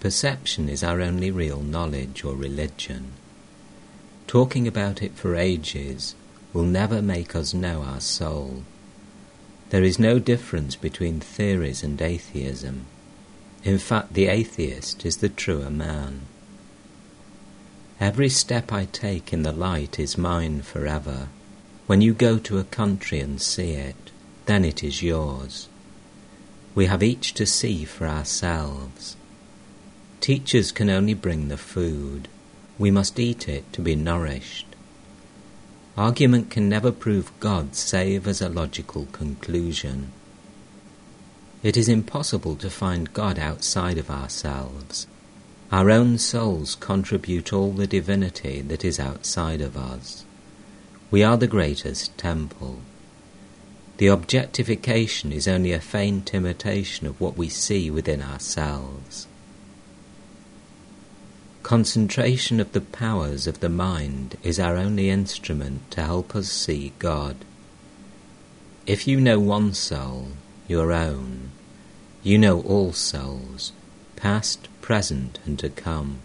Perception 0.00 0.68
is 0.68 0.84
our 0.84 1.00
only 1.00 1.30
real 1.30 1.60
knowledge 1.60 2.24
or 2.24 2.34
religion. 2.34 3.12
Talking 4.26 4.68
about 4.68 5.02
it 5.02 5.12
for 5.12 5.34
ages 5.34 6.14
will 6.52 6.64
never 6.64 7.00
make 7.00 7.34
us 7.34 7.54
know 7.54 7.82
our 7.82 8.00
soul. 8.00 8.64
There 9.74 9.82
is 9.82 9.98
no 9.98 10.20
difference 10.20 10.76
between 10.76 11.18
theories 11.18 11.82
and 11.82 12.00
atheism. 12.00 12.86
In 13.64 13.78
fact, 13.78 14.14
the 14.14 14.28
atheist 14.28 15.04
is 15.04 15.16
the 15.16 15.28
truer 15.28 15.68
man. 15.68 16.20
Every 17.98 18.28
step 18.28 18.72
I 18.72 18.84
take 18.84 19.32
in 19.32 19.42
the 19.42 19.50
light 19.50 19.98
is 19.98 20.16
mine 20.16 20.62
forever. 20.62 21.26
When 21.88 22.00
you 22.02 22.14
go 22.14 22.38
to 22.38 22.58
a 22.58 22.70
country 22.78 23.18
and 23.18 23.42
see 23.42 23.72
it, 23.72 24.12
then 24.46 24.64
it 24.64 24.84
is 24.84 25.02
yours. 25.02 25.68
We 26.76 26.86
have 26.86 27.02
each 27.02 27.34
to 27.34 27.44
see 27.44 27.84
for 27.84 28.06
ourselves. 28.06 29.16
Teachers 30.20 30.70
can 30.70 30.88
only 30.88 31.14
bring 31.14 31.48
the 31.48 31.56
food. 31.56 32.28
We 32.78 32.92
must 32.92 33.18
eat 33.18 33.48
it 33.48 33.72
to 33.72 33.80
be 33.80 33.96
nourished. 33.96 34.63
Argument 35.96 36.50
can 36.50 36.68
never 36.68 36.90
prove 36.90 37.30
God 37.38 37.76
save 37.76 38.26
as 38.26 38.40
a 38.40 38.48
logical 38.48 39.06
conclusion. 39.12 40.10
It 41.62 41.76
is 41.76 41.88
impossible 41.88 42.56
to 42.56 42.68
find 42.68 43.12
God 43.12 43.38
outside 43.38 43.96
of 43.96 44.10
ourselves. 44.10 45.06
Our 45.70 45.90
own 45.90 46.18
souls 46.18 46.74
contribute 46.74 47.52
all 47.52 47.72
the 47.72 47.86
divinity 47.86 48.60
that 48.62 48.84
is 48.84 48.98
outside 48.98 49.60
of 49.60 49.76
us. 49.76 50.24
We 51.10 51.22
are 51.22 51.36
the 51.36 51.46
greatest 51.46 52.16
temple. 52.18 52.80
The 53.98 54.08
objectification 54.08 55.30
is 55.30 55.46
only 55.46 55.72
a 55.72 55.80
faint 55.80 56.34
imitation 56.34 57.06
of 57.06 57.20
what 57.20 57.36
we 57.36 57.48
see 57.48 57.88
within 57.88 58.20
ourselves. 58.20 59.28
Concentration 61.64 62.60
of 62.60 62.72
the 62.72 62.80
powers 62.82 63.46
of 63.46 63.60
the 63.60 63.70
mind 63.70 64.36
is 64.42 64.60
our 64.60 64.76
only 64.76 65.08
instrument 65.08 65.90
to 65.92 66.02
help 66.02 66.36
us 66.36 66.52
see 66.52 66.92
God. 66.98 67.36
If 68.86 69.08
you 69.08 69.18
know 69.18 69.40
one 69.40 69.72
soul, 69.72 70.32
your 70.68 70.92
own, 70.92 71.52
you 72.22 72.36
know 72.36 72.60
all 72.60 72.92
souls, 72.92 73.72
past, 74.14 74.68
present, 74.82 75.38
and 75.46 75.58
to 75.58 75.70
come. 75.70 76.18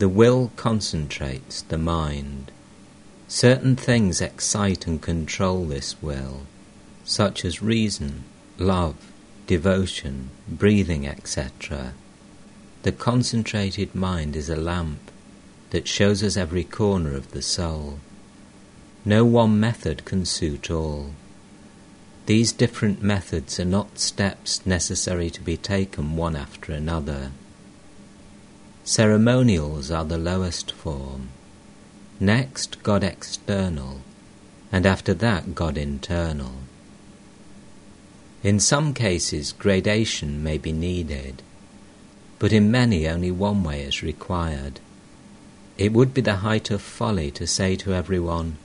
The 0.00 0.08
will 0.08 0.50
concentrates 0.56 1.62
the 1.62 1.78
mind. 1.78 2.50
Certain 3.28 3.76
things 3.76 4.20
excite 4.20 4.88
and 4.88 5.00
control 5.00 5.66
this 5.66 6.02
will, 6.02 6.46
such 7.04 7.44
as 7.44 7.62
reason, 7.62 8.24
love, 8.58 8.96
devotion, 9.46 10.30
breathing, 10.48 11.06
etc. 11.06 11.94
The 12.82 12.92
concentrated 12.92 13.94
mind 13.94 14.34
is 14.34 14.48
a 14.48 14.56
lamp 14.56 15.10
that 15.70 15.86
shows 15.86 16.22
us 16.22 16.36
every 16.36 16.64
corner 16.64 17.14
of 17.14 17.30
the 17.30 17.42
soul. 17.42 18.00
No 19.04 19.24
one 19.24 19.58
method 19.58 20.04
can 20.04 20.24
suit 20.24 20.70
all. 20.70 21.12
These 22.26 22.52
different 22.52 23.02
methods 23.02 23.58
are 23.58 23.64
not 23.64 23.98
steps 23.98 24.64
necessary 24.66 25.30
to 25.30 25.40
be 25.40 25.56
taken 25.56 26.16
one 26.16 26.36
after 26.36 26.72
another. 26.72 27.32
Ceremonials 28.84 29.90
are 29.90 30.04
the 30.04 30.18
lowest 30.18 30.72
form. 30.72 31.28
Next, 32.18 32.82
God 32.82 33.02
external, 33.04 34.00
and 34.70 34.86
after 34.86 35.14
that, 35.14 35.54
God 35.54 35.78
internal. 35.78 36.52
In 38.42 38.58
some 38.58 38.92
cases, 38.92 39.52
gradation 39.52 40.42
may 40.42 40.58
be 40.58 40.72
needed, 40.72 41.42
but 42.42 42.52
in 42.52 42.72
many, 42.72 43.06
only 43.06 43.30
one 43.30 43.62
way 43.62 43.82
is 43.82 44.02
required. 44.02 44.80
It 45.78 45.92
would 45.92 46.12
be 46.12 46.22
the 46.22 46.38
height 46.38 46.72
of 46.72 46.82
folly 46.82 47.30
to 47.30 47.46
say 47.46 47.76
to 47.76 47.94
everyone, 47.94 48.56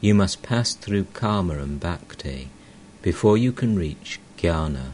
You 0.00 0.14
must 0.14 0.44
pass 0.44 0.74
through 0.74 1.06
karma 1.12 1.58
and 1.58 1.80
bhakti 1.80 2.50
before 3.02 3.36
you 3.36 3.50
can 3.50 3.74
reach 3.74 4.20
jnana. 4.38 4.92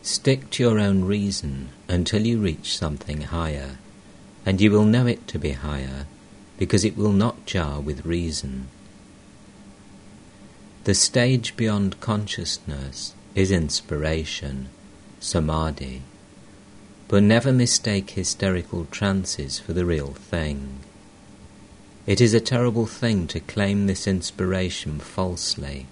Stick 0.00 0.48
to 0.52 0.62
your 0.62 0.78
own 0.78 1.04
reason 1.04 1.68
until 1.90 2.26
you 2.26 2.38
reach 2.38 2.74
something 2.74 3.20
higher, 3.20 3.76
and 4.46 4.58
you 4.58 4.70
will 4.70 4.86
know 4.86 5.06
it 5.06 5.28
to 5.28 5.38
be 5.38 5.52
higher 5.52 6.06
because 6.56 6.86
it 6.86 6.96
will 6.96 7.12
not 7.12 7.44
jar 7.44 7.80
with 7.80 8.06
reason. 8.06 8.68
The 10.84 10.94
stage 10.94 11.54
beyond 11.54 12.00
consciousness 12.00 13.12
is 13.34 13.50
inspiration, 13.50 14.70
samadhi, 15.20 16.00
but 17.14 17.22
never 17.22 17.52
mistake 17.52 18.10
hysterical 18.10 18.88
trances 18.90 19.60
for 19.60 19.72
the 19.72 19.86
real 19.86 20.08
thing. 20.08 20.80
It 22.08 22.20
is 22.20 22.34
a 22.34 22.40
terrible 22.40 22.86
thing 22.86 23.28
to 23.28 23.38
claim 23.38 23.86
this 23.86 24.08
inspiration 24.08 24.98
falsely 24.98 25.86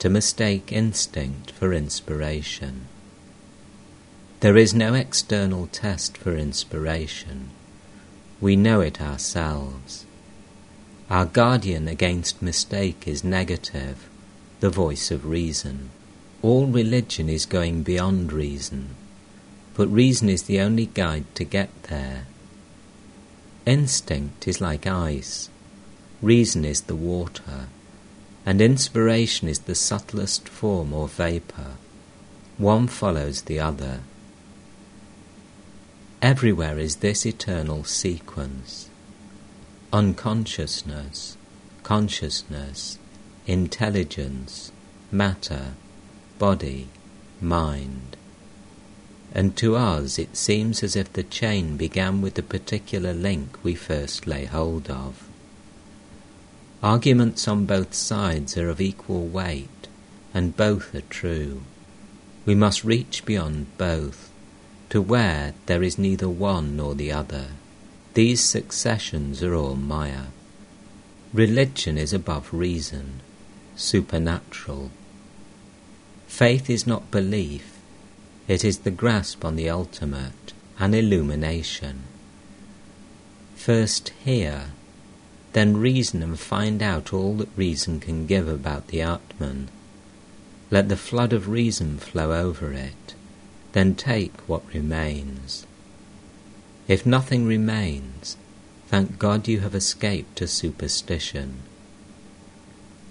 to 0.00 0.08
mistake 0.10 0.72
instinct 0.72 1.52
for 1.52 1.72
inspiration. 1.72 2.88
There 4.40 4.56
is 4.56 4.74
no 4.74 4.94
external 4.94 5.68
test 5.68 6.18
for 6.18 6.34
inspiration. 6.34 7.50
We 8.40 8.56
know 8.56 8.80
it 8.80 9.00
ourselves. 9.00 10.06
Our 11.08 11.26
guardian 11.26 11.86
against 11.86 12.42
mistake 12.42 13.06
is 13.06 13.22
negative, 13.22 14.08
the 14.58 14.70
voice 14.70 15.12
of 15.12 15.24
reason. 15.24 15.90
All 16.42 16.66
religion 16.66 17.28
is 17.28 17.46
going 17.46 17.84
beyond 17.84 18.32
reason, 18.32 18.96
but 19.78 19.88
reason 19.92 20.28
is 20.28 20.42
the 20.42 20.58
only 20.58 20.86
guide 20.86 21.24
to 21.36 21.44
get 21.44 21.70
there. 21.84 22.26
Instinct 23.64 24.48
is 24.48 24.60
like 24.60 24.88
ice, 24.88 25.50
reason 26.20 26.64
is 26.64 26.80
the 26.82 26.96
water, 26.96 27.68
and 28.44 28.60
inspiration 28.60 29.48
is 29.48 29.60
the 29.60 29.76
subtlest 29.76 30.48
form 30.48 30.92
or 30.92 31.06
vapour. 31.06 31.76
One 32.56 32.88
follows 32.88 33.42
the 33.42 33.60
other. 33.60 34.00
Everywhere 36.20 36.76
is 36.80 36.96
this 36.96 37.24
eternal 37.24 37.84
sequence 37.84 38.90
unconsciousness, 39.92 41.36
consciousness, 41.84 42.98
intelligence, 43.46 44.72
matter, 45.12 45.74
body, 46.40 46.88
mind. 47.40 48.17
And 49.34 49.56
to 49.58 49.76
us 49.76 50.18
it 50.18 50.36
seems 50.36 50.82
as 50.82 50.96
if 50.96 51.12
the 51.12 51.22
chain 51.22 51.76
began 51.76 52.22
with 52.22 52.34
the 52.34 52.42
particular 52.42 53.12
link 53.12 53.58
we 53.62 53.74
first 53.74 54.26
lay 54.26 54.46
hold 54.46 54.90
of. 54.90 55.28
Arguments 56.82 57.48
on 57.48 57.66
both 57.66 57.92
sides 57.92 58.56
are 58.56 58.68
of 58.68 58.80
equal 58.80 59.26
weight, 59.26 59.88
and 60.32 60.56
both 60.56 60.94
are 60.94 61.02
true. 61.02 61.62
We 62.46 62.54
must 62.54 62.84
reach 62.84 63.24
beyond 63.24 63.66
both, 63.76 64.30
to 64.90 65.02
where 65.02 65.54
there 65.66 65.82
is 65.82 65.98
neither 65.98 66.28
one 66.28 66.76
nor 66.76 66.94
the 66.94 67.12
other. 67.12 67.48
These 68.14 68.40
successions 68.40 69.42
are 69.42 69.54
all 69.54 69.74
Maya. 69.74 70.26
Religion 71.32 71.98
is 71.98 72.12
above 72.12 72.54
reason, 72.54 73.20
supernatural. 73.76 74.90
Faith 76.26 76.70
is 76.70 76.86
not 76.86 77.10
belief, 77.10 77.77
it 78.48 78.64
is 78.64 78.78
the 78.78 78.90
grasp 78.90 79.44
on 79.44 79.56
the 79.56 79.68
ultimate, 79.68 80.54
an 80.78 80.94
illumination. 80.94 82.02
First 83.54 84.08
hear, 84.24 84.70
then 85.52 85.76
reason 85.76 86.22
and 86.22 86.38
find 86.38 86.82
out 86.82 87.12
all 87.12 87.34
that 87.34 87.48
reason 87.56 88.00
can 88.00 88.26
give 88.26 88.48
about 88.48 88.88
the 88.88 89.02
Atman. 89.02 89.68
Let 90.70 90.88
the 90.88 90.96
flood 90.96 91.34
of 91.34 91.48
reason 91.48 91.98
flow 91.98 92.32
over 92.32 92.72
it, 92.72 93.14
then 93.72 93.94
take 93.94 94.32
what 94.48 94.72
remains. 94.72 95.66
If 96.86 97.04
nothing 97.04 97.44
remains, 97.44 98.38
thank 98.86 99.18
God 99.18 99.46
you 99.46 99.60
have 99.60 99.74
escaped 99.74 100.36
to 100.36 100.46
superstition. 100.46 101.60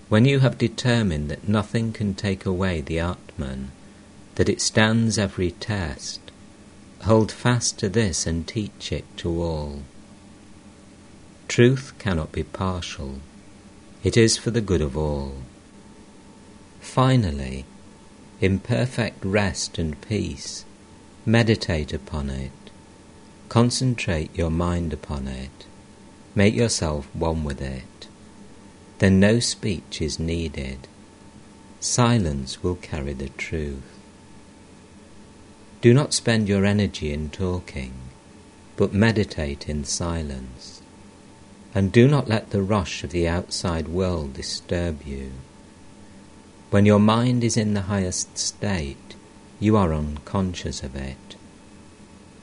When 0.09 0.25
you 0.25 0.39
have 0.39 0.57
determined 0.57 1.29
that 1.29 1.47
nothing 1.47 1.93
can 1.93 2.15
take 2.15 2.45
away 2.45 2.81
the 2.81 2.99
Atman, 2.99 3.71
that 4.37 4.49
it 4.49 4.59
stands 4.59 5.19
every 5.19 5.51
test, 5.51 6.19
hold 7.03 7.31
fast 7.31 7.77
to 7.77 7.89
this 7.89 8.25
and 8.25 8.47
teach 8.47 8.91
it 8.91 9.05
to 9.17 9.41
all. 9.41 9.83
Truth 11.47 11.93
cannot 11.99 12.31
be 12.31 12.43
partial, 12.43 13.19
it 14.03 14.17
is 14.17 14.37
for 14.37 14.49
the 14.49 14.61
good 14.61 14.81
of 14.81 14.97
all. 14.97 15.35
Finally, 16.79 17.65
in 18.41 18.57
perfect 18.57 19.23
rest 19.23 19.77
and 19.77 19.99
peace, 20.01 20.65
meditate 21.25 21.93
upon 21.93 22.29
it 22.29 22.51
Concentrate 23.49 24.35
your 24.35 24.51
mind 24.51 24.91
upon 24.91 25.27
it. 25.27 25.65
Make 26.35 26.53
yourself 26.53 27.07
one 27.15 27.45
with 27.45 27.61
it. 27.61 28.07
Then 28.99 29.21
no 29.21 29.39
speech 29.39 30.01
is 30.01 30.19
needed. 30.19 30.87
Silence 31.79 32.61
will 32.61 32.75
carry 32.75 33.13
the 33.13 33.29
truth. 33.29 33.96
Do 35.81 35.93
not 35.93 36.13
spend 36.13 36.47
your 36.47 36.65
energy 36.65 37.13
in 37.13 37.29
talking, 37.29 37.93
but 38.75 38.93
meditate 38.93 39.69
in 39.69 39.83
silence. 39.83 40.81
And 41.75 41.91
do 41.91 42.07
not 42.07 42.27
let 42.27 42.49
the 42.49 42.61
rush 42.61 43.03
of 43.03 43.11
the 43.11 43.27
outside 43.27 43.87
world 43.87 44.33
disturb 44.33 45.03
you. 45.03 45.31
When 46.69 46.85
your 46.85 46.99
mind 46.99 47.43
is 47.43 47.57
in 47.57 47.73
the 47.73 47.81
highest 47.81 48.37
state, 48.37 49.15
you 49.59 49.77
are 49.77 49.93
unconscious 49.93 50.83
of 50.83 50.95
it 50.95 51.37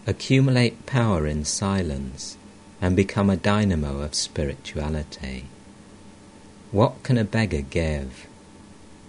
accumulate 0.07 0.85
power 0.87 1.27
in 1.27 1.45
silence, 1.45 2.37
and 2.81 2.95
become 2.95 3.31
a 3.31 3.37
dynamo 3.37 4.01
of 4.01 4.15
spirituality. 4.15 5.47
What 6.71 7.03
can 7.03 7.17
a 7.17 7.25
beggar 7.25 7.63
give? 7.63 8.27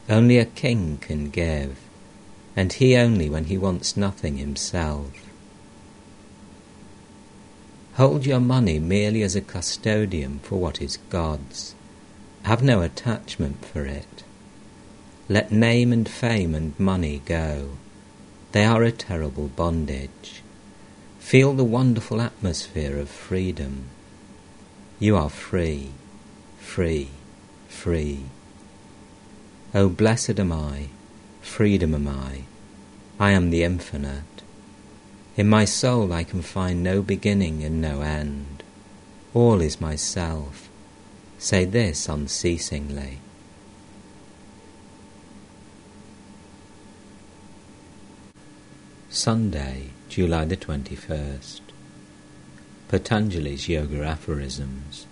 Only 0.09 0.37
a 0.37 0.45
king 0.45 0.97
can 1.01 1.29
give, 1.29 1.77
and 2.55 2.73
he 2.73 2.95
only 2.95 3.29
when 3.29 3.45
he 3.45 3.57
wants 3.57 3.97
nothing 3.97 4.37
himself. 4.37 5.11
Hold 7.95 8.25
your 8.25 8.39
money 8.39 8.79
merely 8.79 9.23
as 9.23 9.35
a 9.35 9.41
custodian 9.41 10.39
for 10.39 10.57
what 10.57 10.81
is 10.81 10.97
God's. 11.09 11.75
Have 12.43 12.61
no 12.61 12.81
attachment 12.81 13.65
for 13.65 13.85
it. 13.85 14.23
Let 15.27 15.51
name 15.51 15.91
and 15.91 16.07
fame 16.07 16.53
and 16.53 16.79
money 16.79 17.21
go. 17.25 17.71
They 18.51 18.65
are 18.65 18.83
a 18.83 18.91
terrible 18.91 19.47
bondage. 19.47 20.43
Feel 21.19 21.53
the 21.53 21.63
wonderful 21.63 22.21
atmosphere 22.21 22.99
of 22.99 23.09
freedom. 23.09 23.85
You 24.99 25.17
are 25.17 25.29
free, 25.29 25.91
free, 26.59 27.09
free. 27.67 28.25
Oh, 29.73 29.89
blessed 29.89 30.39
am 30.39 30.51
I, 30.51 30.89
freedom 31.45 31.93
am 31.93 32.07
I. 32.07 32.41
I 33.19 33.31
am 33.31 33.49
the 33.49 33.63
infinite. 33.63 34.41
In 35.37 35.47
my 35.47 35.63
soul 35.63 36.11
I 36.11 36.23
can 36.23 36.41
find 36.41 36.83
no 36.83 37.01
beginning 37.01 37.63
and 37.63 37.79
no 37.79 38.01
end. 38.01 38.63
All 39.33 39.61
is 39.61 39.79
myself. 39.79 40.69
Say 41.37 41.63
this 41.65 42.09
unceasingly. 42.09 43.19
Sunday, 49.09 49.91
July 50.09 50.43
the 50.45 50.57
21st. 50.57 51.61
Patanjali's 52.89 53.69
Yoga 53.69 54.03
Aphorisms. 54.03 55.05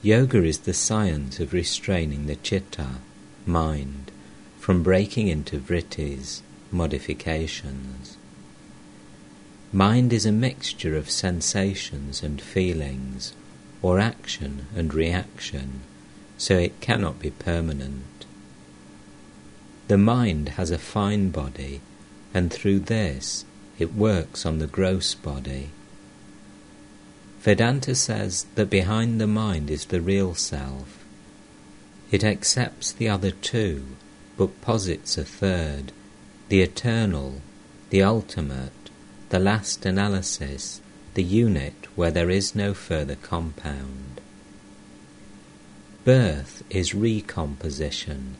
Yoga 0.00 0.44
is 0.44 0.60
the 0.60 0.74
science 0.74 1.40
of 1.40 1.52
restraining 1.52 2.26
the 2.26 2.36
chitta, 2.36 3.00
mind, 3.46 4.12
from 4.64 4.82
breaking 4.82 5.28
into 5.28 5.58
vrittis, 5.58 6.40
modifications. 6.70 8.16
Mind 9.70 10.10
is 10.10 10.24
a 10.24 10.32
mixture 10.32 10.96
of 10.96 11.10
sensations 11.10 12.22
and 12.22 12.40
feelings, 12.40 13.34
or 13.82 13.98
action 13.98 14.66
and 14.74 14.94
reaction, 14.94 15.82
so 16.38 16.56
it 16.56 16.80
cannot 16.80 17.18
be 17.18 17.28
permanent. 17.30 18.24
The 19.88 19.98
mind 19.98 20.48
has 20.56 20.70
a 20.70 20.78
fine 20.78 21.28
body 21.28 21.82
and 22.32 22.50
through 22.50 22.78
this 22.78 23.44
it 23.78 23.92
works 23.92 24.46
on 24.46 24.60
the 24.60 24.66
gross 24.66 25.14
body. 25.14 25.72
Vedanta 27.40 27.94
says 27.94 28.46
that 28.54 28.70
behind 28.70 29.20
the 29.20 29.26
mind 29.26 29.70
is 29.70 29.84
the 29.84 30.00
real 30.00 30.34
self. 30.34 31.04
It 32.10 32.24
accepts 32.24 32.92
the 32.92 33.10
other 33.10 33.30
two, 33.30 33.84
but 34.36 34.60
posits 34.60 35.16
a 35.18 35.24
third, 35.24 35.92
the 36.48 36.60
eternal, 36.60 37.40
the 37.90 38.02
ultimate, 38.02 38.90
the 39.28 39.38
last 39.38 39.86
analysis, 39.86 40.80
the 41.14 41.22
unit 41.22 41.74
where 41.94 42.10
there 42.10 42.30
is 42.30 42.54
no 42.54 42.74
further 42.74 43.16
compound. 43.16 44.20
Birth 46.04 46.62
is 46.70 46.94
recomposition, 46.94 48.36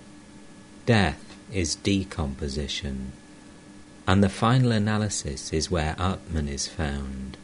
death 0.87 1.37
is 1.53 1.77
decomposition 1.77 3.13
and 4.07 4.23
the 4.23 4.29
final 4.29 4.73
analysis 4.73 5.53
is 5.53 5.71
where 5.71 5.97
Atman 5.99 6.49
is 6.49 6.69
found. 6.69 7.37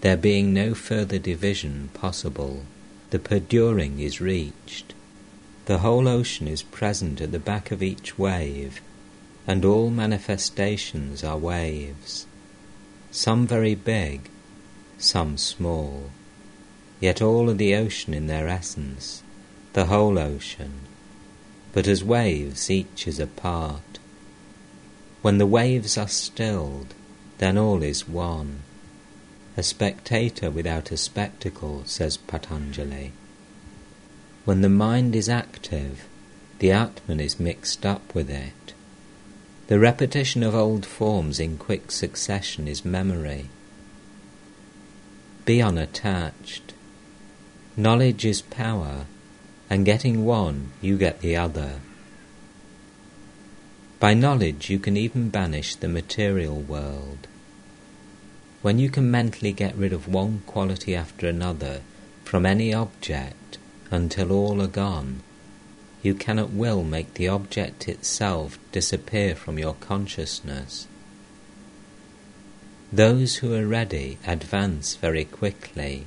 There 0.00 0.16
being 0.16 0.52
no 0.52 0.74
further 0.74 1.18
division 1.18 1.90
possible, 1.94 2.64
the 3.10 3.18
perduring 3.18 4.00
is 4.00 4.20
reached. 4.20 4.94
The 5.66 5.78
whole 5.78 6.08
ocean 6.08 6.48
is 6.48 6.62
present 6.62 7.20
at 7.20 7.32
the 7.32 7.38
back 7.38 7.70
of 7.70 7.82
each 7.82 8.18
wave, 8.18 8.80
and 9.46 9.64
all 9.64 9.90
manifestations 9.90 11.22
are 11.22 11.38
waves, 11.38 12.26
some 13.10 13.46
very 13.46 13.74
big, 13.74 14.28
some 14.98 15.36
small, 15.36 16.10
yet 17.00 17.22
all 17.22 17.48
are 17.50 17.54
the 17.54 17.74
ocean 17.74 18.14
in 18.14 18.26
their 18.26 18.48
essence, 18.48 19.22
the 19.72 19.86
whole 19.86 20.18
ocean, 20.18 20.80
but 21.72 21.86
as 21.86 22.02
waves 22.02 22.70
each 22.70 23.06
is 23.06 23.20
a 23.20 23.26
part. 23.26 23.98
When 25.22 25.38
the 25.38 25.46
waves 25.46 25.98
are 25.98 26.08
stilled, 26.08 26.94
then 27.38 27.56
all 27.58 27.82
is 27.82 28.08
one. 28.08 28.60
a 29.56 29.62
spectator 29.62 30.50
without 30.50 30.90
a 30.90 30.96
spectacle, 30.96 31.82
says 31.84 32.16
Patanjali. 32.16 33.12
When 34.50 34.62
the 34.62 34.68
mind 34.68 35.14
is 35.14 35.28
active, 35.28 36.08
the 36.58 36.72
Atman 36.72 37.20
is 37.20 37.38
mixed 37.38 37.86
up 37.86 38.12
with 38.16 38.28
it. 38.28 38.74
The 39.68 39.78
repetition 39.78 40.42
of 40.42 40.56
old 40.56 40.84
forms 40.84 41.38
in 41.38 41.56
quick 41.56 41.92
succession 41.92 42.66
is 42.66 42.84
memory. 42.84 43.48
Be 45.44 45.62
unattached. 45.62 46.72
Knowledge 47.76 48.24
is 48.24 48.42
power, 48.42 49.06
and 49.70 49.86
getting 49.86 50.24
one, 50.24 50.72
you 50.80 50.98
get 50.98 51.20
the 51.20 51.36
other. 51.36 51.78
By 54.00 54.14
knowledge, 54.14 54.68
you 54.68 54.80
can 54.80 54.96
even 54.96 55.28
banish 55.28 55.76
the 55.76 55.86
material 55.86 56.58
world. 56.58 57.28
When 58.62 58.80
you 58.80 58.90
can 58.90 59.12
mentally 59.12 59.52
get 59.52 59.76
rid 59.76 59.92
of 59.92 60.08
one 60.08 60.42
quality 60.44 60.96
after 60.96 61.28
another 61.28 61.82
from 62.24 62.44
any 62.44 62.74
object 62.74 63.58
until 63.90 64.32
all 64.32 64.60
are 64.62 64.66
gone, 64.66 65.22
you 66.02 66.14
can 66.14 66.38
at 66.38 66.50
will 66.50 66.82
make 66.82 67.14
the 67.14 67.28
object 67.28 67.88
itself 67.88 68.58
disappear 68.72 69.34
from 69.34 69.58
your 69.58 69.74
consciousness. 69.74 70.86
Those 72.92 73.36
who 73.36 73.54
are 73.54 73.66
ready 73.66 74.18
advance 74.26 74.96
very 74.96 75.24
quickly 75.24 76.06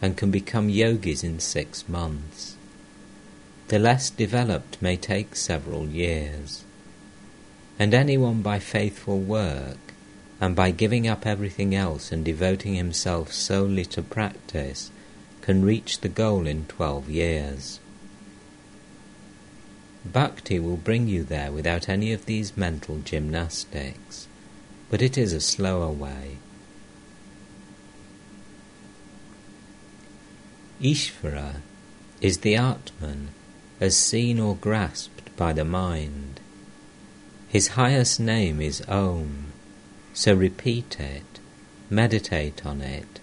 and 0.00 0.16
can 0.16 0.30
become 0.30 0.68
yogis 0.68 1.22
in 1.22 1.40
six 1.40 1.88
months. 1.88 2.56
The 3.68 3.78
less 3.78 4.10
developed 4.10 4.80
may 4.80 4.96
take 4.96 5.36
several 5.36 5.86
years 5.86 6.64
and 7.78 7.92
anyone 7.92 8.40
by 8.40 8.58
faithful 8.58 9.18
work, 9.18 9.76
and 10.40 10.56
by 10.56 10.70
giving 10.70 11.06
up 11.06 11.26
everything 11.26 11.74
else 11.74 12.10
and 12.10 12.24
devoting 12.24 12.74
himself 12.74 13.32
solely 13.32 13.84
to 13.84 14.02
practice, 14.02 14.90
can 15.46 15.64
reach 15.64 16.00
the 16.00 16.08
goal 16.08 16.44
in 16.44 16.66
twelve 16.66 17.08
years. 17.08 17.78
Bhakti 20.04 20.58
will 20.58 20.76
bring 20.76 21.06
you 21.06 21.22
there 21.22 21.52
without 21.52 21.88
any 21.88 22.12
of 22.12 22.26
these 22.26 22.56
mental 22.56 22.98
gymnastics, 23.04 24.26
but 24.90 25.00
it 25.00 25.16
is 25.16 25.32
a 25.32 25.40
slower 25.40 25.92
way. 25.92 26.38
Ishvara 30.82 31.60
is 32.20 32.38
the 32.38 32.56
Atman 32.56 33.28
as 33.80 33.96
seen 33.96 34.40
or 34.40 34.56
grasped 34.56 35.36
by 35.36 35.52
the 35.52 35.64
mind. 35.64 36.40
His 37.46 37.68
highest 37.68 38.18
name 38.18 38.60
is 38.60 38.82
Om, 38.88 39.52
so 40.12 40.34
repeat 40.34 40.98
it, 40.98 41.38
meditate 41.88 42.66
on 42.66 42.80
it, 42.80 43.20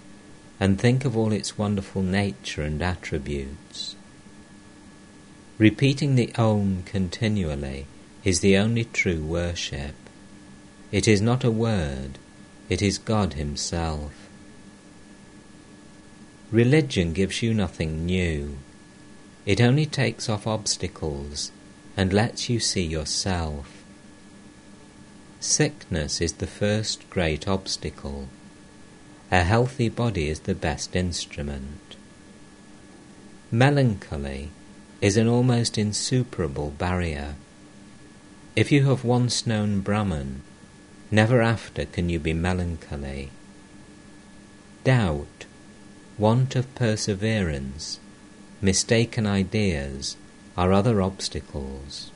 and 0.64 0.80
think 0.80 1.04
of 1.04 1.18
all 1.18 1.34
its 1.34 1.58
wonderful 1.58 2.02
nature 2.02 2.62
and 2.62 2.82
attributes. 2.82 3.98
Repeating 5.58 6.16
the 6.16 6.34
Om 6.36 6.84
continually 6.86 7.86
is 8.24 8.40
the 8.40 8.56
only 8.56 8.86
true 8.86 9.22
worship. 9.22 9.94
It 10.90 11.06
is 11.06 11.22
not 11.22 11.44
a 11.44 11.52
word, 11.52 12.18
it 12.70 12.82
is 12.82 12.98
God 12.98 13.34
Himself. 13.34 14.14
Religion 16.50 17.12
gives 17.12 17.44
you 17.44 17.54
nothing 17.54 18.06
new. 18.06 18.58
It 19.46 19.60
only 19.60 19.86
takes 19.86 20.30
off 20.30 20.48
obstacles 20.48 21.52
and 21.98 22.14
lets 22.14 22.50
you 22.50 22.62
see 22.62 22.86
yourself. 22.86 23.84
Sickness 25.42 26.22
is 26.22 26.36
the 26.36 26.48
first 26.48 27.10
great 27.10 27.50
obstacle. 27.50 28.30
A 29.34 29.42
healthy 29.42 29.90
body 29.90 30.30
is 30.30 30.42
the 30.42 30.54
best 30.54 30.96
instrument. 30.96 31.96
Melancholy 33.50 34.52
is 35.02 35.18
an 35.18 35.28
almost 35.28 35.76
insuperable 35.76 36.70
barrier. 36.70 37.34
If 38.56 38.72
you 38.72 38.86
have 38.86 39.04
once 39.04 39.48
known 39.48 39.80
Brahman, 39.80 40.44
never 41.10 41.42
after 41.42 41.86
can 41.86 42.10
you 42.10 42.20
be 42.20 42.34
melancholy. 42.36 43.32
Doubt, 44.84 45.46
want 46.20 46.56
of 46.56 46.76
perseverance, 46.76 48.00
mistaken 48.62 49.26
ideas 49.26 50.16
are 50.56 50.72
other 50.72 51.02
obstacles. 51.02 52.12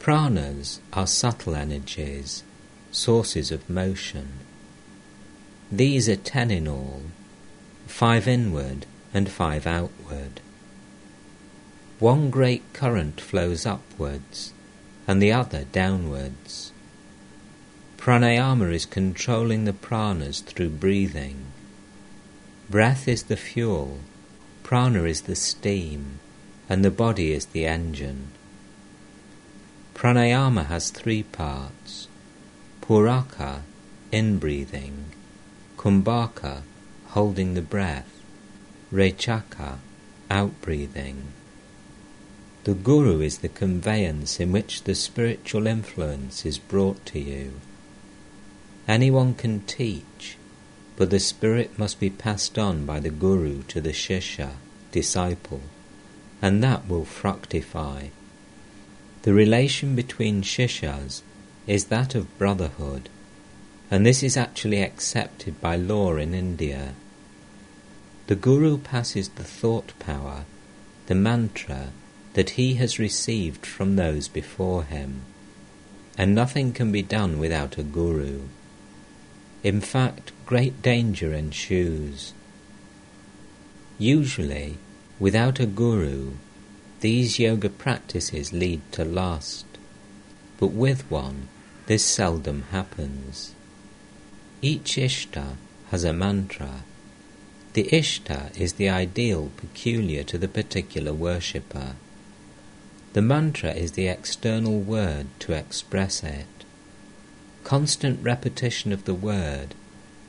Pranas 0.00 0.80
are 0.92 1.06
subtle 1.06 1.54
energies, 1.54 2.42
sources 2.96 3.52
of 3.52 3.68
motion. 3.68 4.28
These 5.70 6.08
are 6.08 6.16
ten 6.16 6.50
in 6.50 6.66
all, 6.66 7.02
five 7.86 8.26
inward 8.26 8.86
and 9.12 9.28
five 9.28 9.66
outward. 9.66 10.40
One 11.98 12.30
great 12.30 12.62
current 12.72 13.20
flows 13.20 13.66
upwards 13.66 14.52
and 15.06 15.20
the 15.20 15.32
other 15.32 15.64
downwards. 15.72 16.72
Pranayama 17.98 18.72
is 18.72 18.86
controlling 18.86 19.64
the 19.64 19.72
pranas 19.72 20.42
through 20.42 20.70
breathing. 20.70 21.46
Breath 22.70 23.06
is 23.08 23.24
the 23.24 23.36
fuel, 23.36 24.00
prana 24.62 25.04
is 25.04 25.22
the 25.22 25.36
steam, 25.36 26.18
and 26.68 26.84
the 26.84 26.90
body 26.90 27.32
is 27.32 27.46
the 27.46 27.66
engine. 27.66 28.28
Pranayama 29.94 30.66
has 30.66 30.90
three 30.90 31.22
parts 31.22 32.08
Puraka, 32.86 33.62
in 34.12 34.38
breathing, 34.38 35.06
Kumbhaka, 35.76 36.62
holding 37.08 37.54
the 37.54 37.62
breath, 37.62 38.22
Rechaka, 38.92 39.78
out 40.30 40.60
breathing. 40.62 41.32
The 42.62 42.74
Guru 42.74 43.20
is 43.20 43.38
the 43.38 43.48
conveyance 43.48 44.38
in 44.38 44.52
which 44.52 44.84
the 44.84 44.94
spiritual 44.94 45.66
influence 45.66 46.46
is 46.46 46.58
brought 46.58 47.04
to 47.06 47.18
you. 47.18 47.54
Anyone 48.86 49.34
can 49.34 49.62
teach, 49.62 50.36
but 50.94 51.10
the 51.10 51.18
spirit 51.18 51.76
must 51.76 51.98
be 51.98 52.08
passed 52.08 52.56
on 52.56 52.86
by 52.86 53.00
the 53.00 53.10
Guru 53.10 53.64
to 53.64 53.80
the 53.80 53.92
Shishya, 53.92 54.50
disciple, 54.92 55.62
and 56.40 56.62
that 56.62 56.86
will 56.88 57.04
fructify 57.04 58.10
the 59.22 59.34
relation 59.34 59.96
between 59.96 60.40
Shishyas 60.42 61.22
is 61.66 61.86
that 61.86 62.14
of 62.14 62.38
brotherhood, 62.38 63.08
and 63.90 64.06
this 64.06 64.22
is 64.22 64.36
actually 64.36 64.82
accepted 64.82 65.60
by 65.60 65.76
law 65.76 66.16
in 66.16 66.34
India. 66.34 66.94
The 68.28 68.36
Guru 68.36 68.78
passes 68.78 69.30
the 69.30 69.44
thought 69.44 69.92
power, 69.98 70.44
the 71.06 71.14
mantra, 71.14 71.88
that 72.34 72.50
he 72.50 72.74
has 72.74 72.98
received 72.98 73.64
from 73.64 73.96
those 73.96 74.28
before 74.28 74.84
him, 74.84 75.22
and 76.18 76.34
nothing 76.34 76.72
can 76.72 76.92
be 76.92 77.02
done 77.02 77.38
without 77.38 77.78
a 77.78 77.82
Guru. 77.82 78.42
In 79.62 79.80
fact, 79.80 80.32
great 80.44 80.82
danger 80.82 81.32
ensues. 81.32 82.32
Usually, 83.98 84.78
without 85.18 85.58
a 85.58 85.66
Guru, 85.66 86.32
these 87.00 87.38
yoga 87.38 87.68
practices 87.68 88.52
lead 88.52 88.80
to 88.92 89.04
lust, 89.04 89.66
but 90.58 90.68
with 90.68 91.10
one, 91.10 91.48
this 91.86 92.04
seldom 92.04 92.62
happens. 92.70 93.54
Each 94.60 94.96
ishta 94.96 95.56
has 95.90 96.04
a 96.04 96.12
mantra. 96.12 96.82
The 97.74 97.84
ishta 97.92 98.58
is 98.58 98.74
the 98.74 98.88
ideal 98.88 99.50
peculiar 99.56 100.24
to 100.24 100.38
the 100.38 100.48
particular 100.48 101.12
worshipper. 101.12 101.94
The 103.12 103.22
mantra 103.22 103.72
is 103.72 103.92
the 103.92 104.08
external 104.08 104.80
word 104.80 105.26
to 105.40 105.52
express 105.52 106.22
it. 106.22 106.46
Constant 107.64 108.22
repetition 108.22 108.92
of 108.92 109.04
the 109.04 109.14
word 109.14 109.74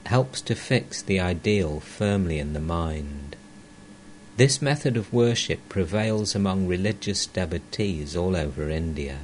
helps 0.05 0.41
to 0.41 0.55
fix 0.55 1.01
the 1.01 1.19
ideal 1.19 1.79
firmly 1.79 2.39
in 2.39 2.53
the 2.53 2.59
mind. 2.59 3.35
This 4.37 4.61
method 4.61 4.95
of 4.95 5.11
worship 5.11 5.67
prevails 5.67 6.35
among 6.35 6.67
religious 6.67 7.25
devotees 7.25 8.15
all 8.15 8.35
over 8.35 8.69
India. 8.69 9.19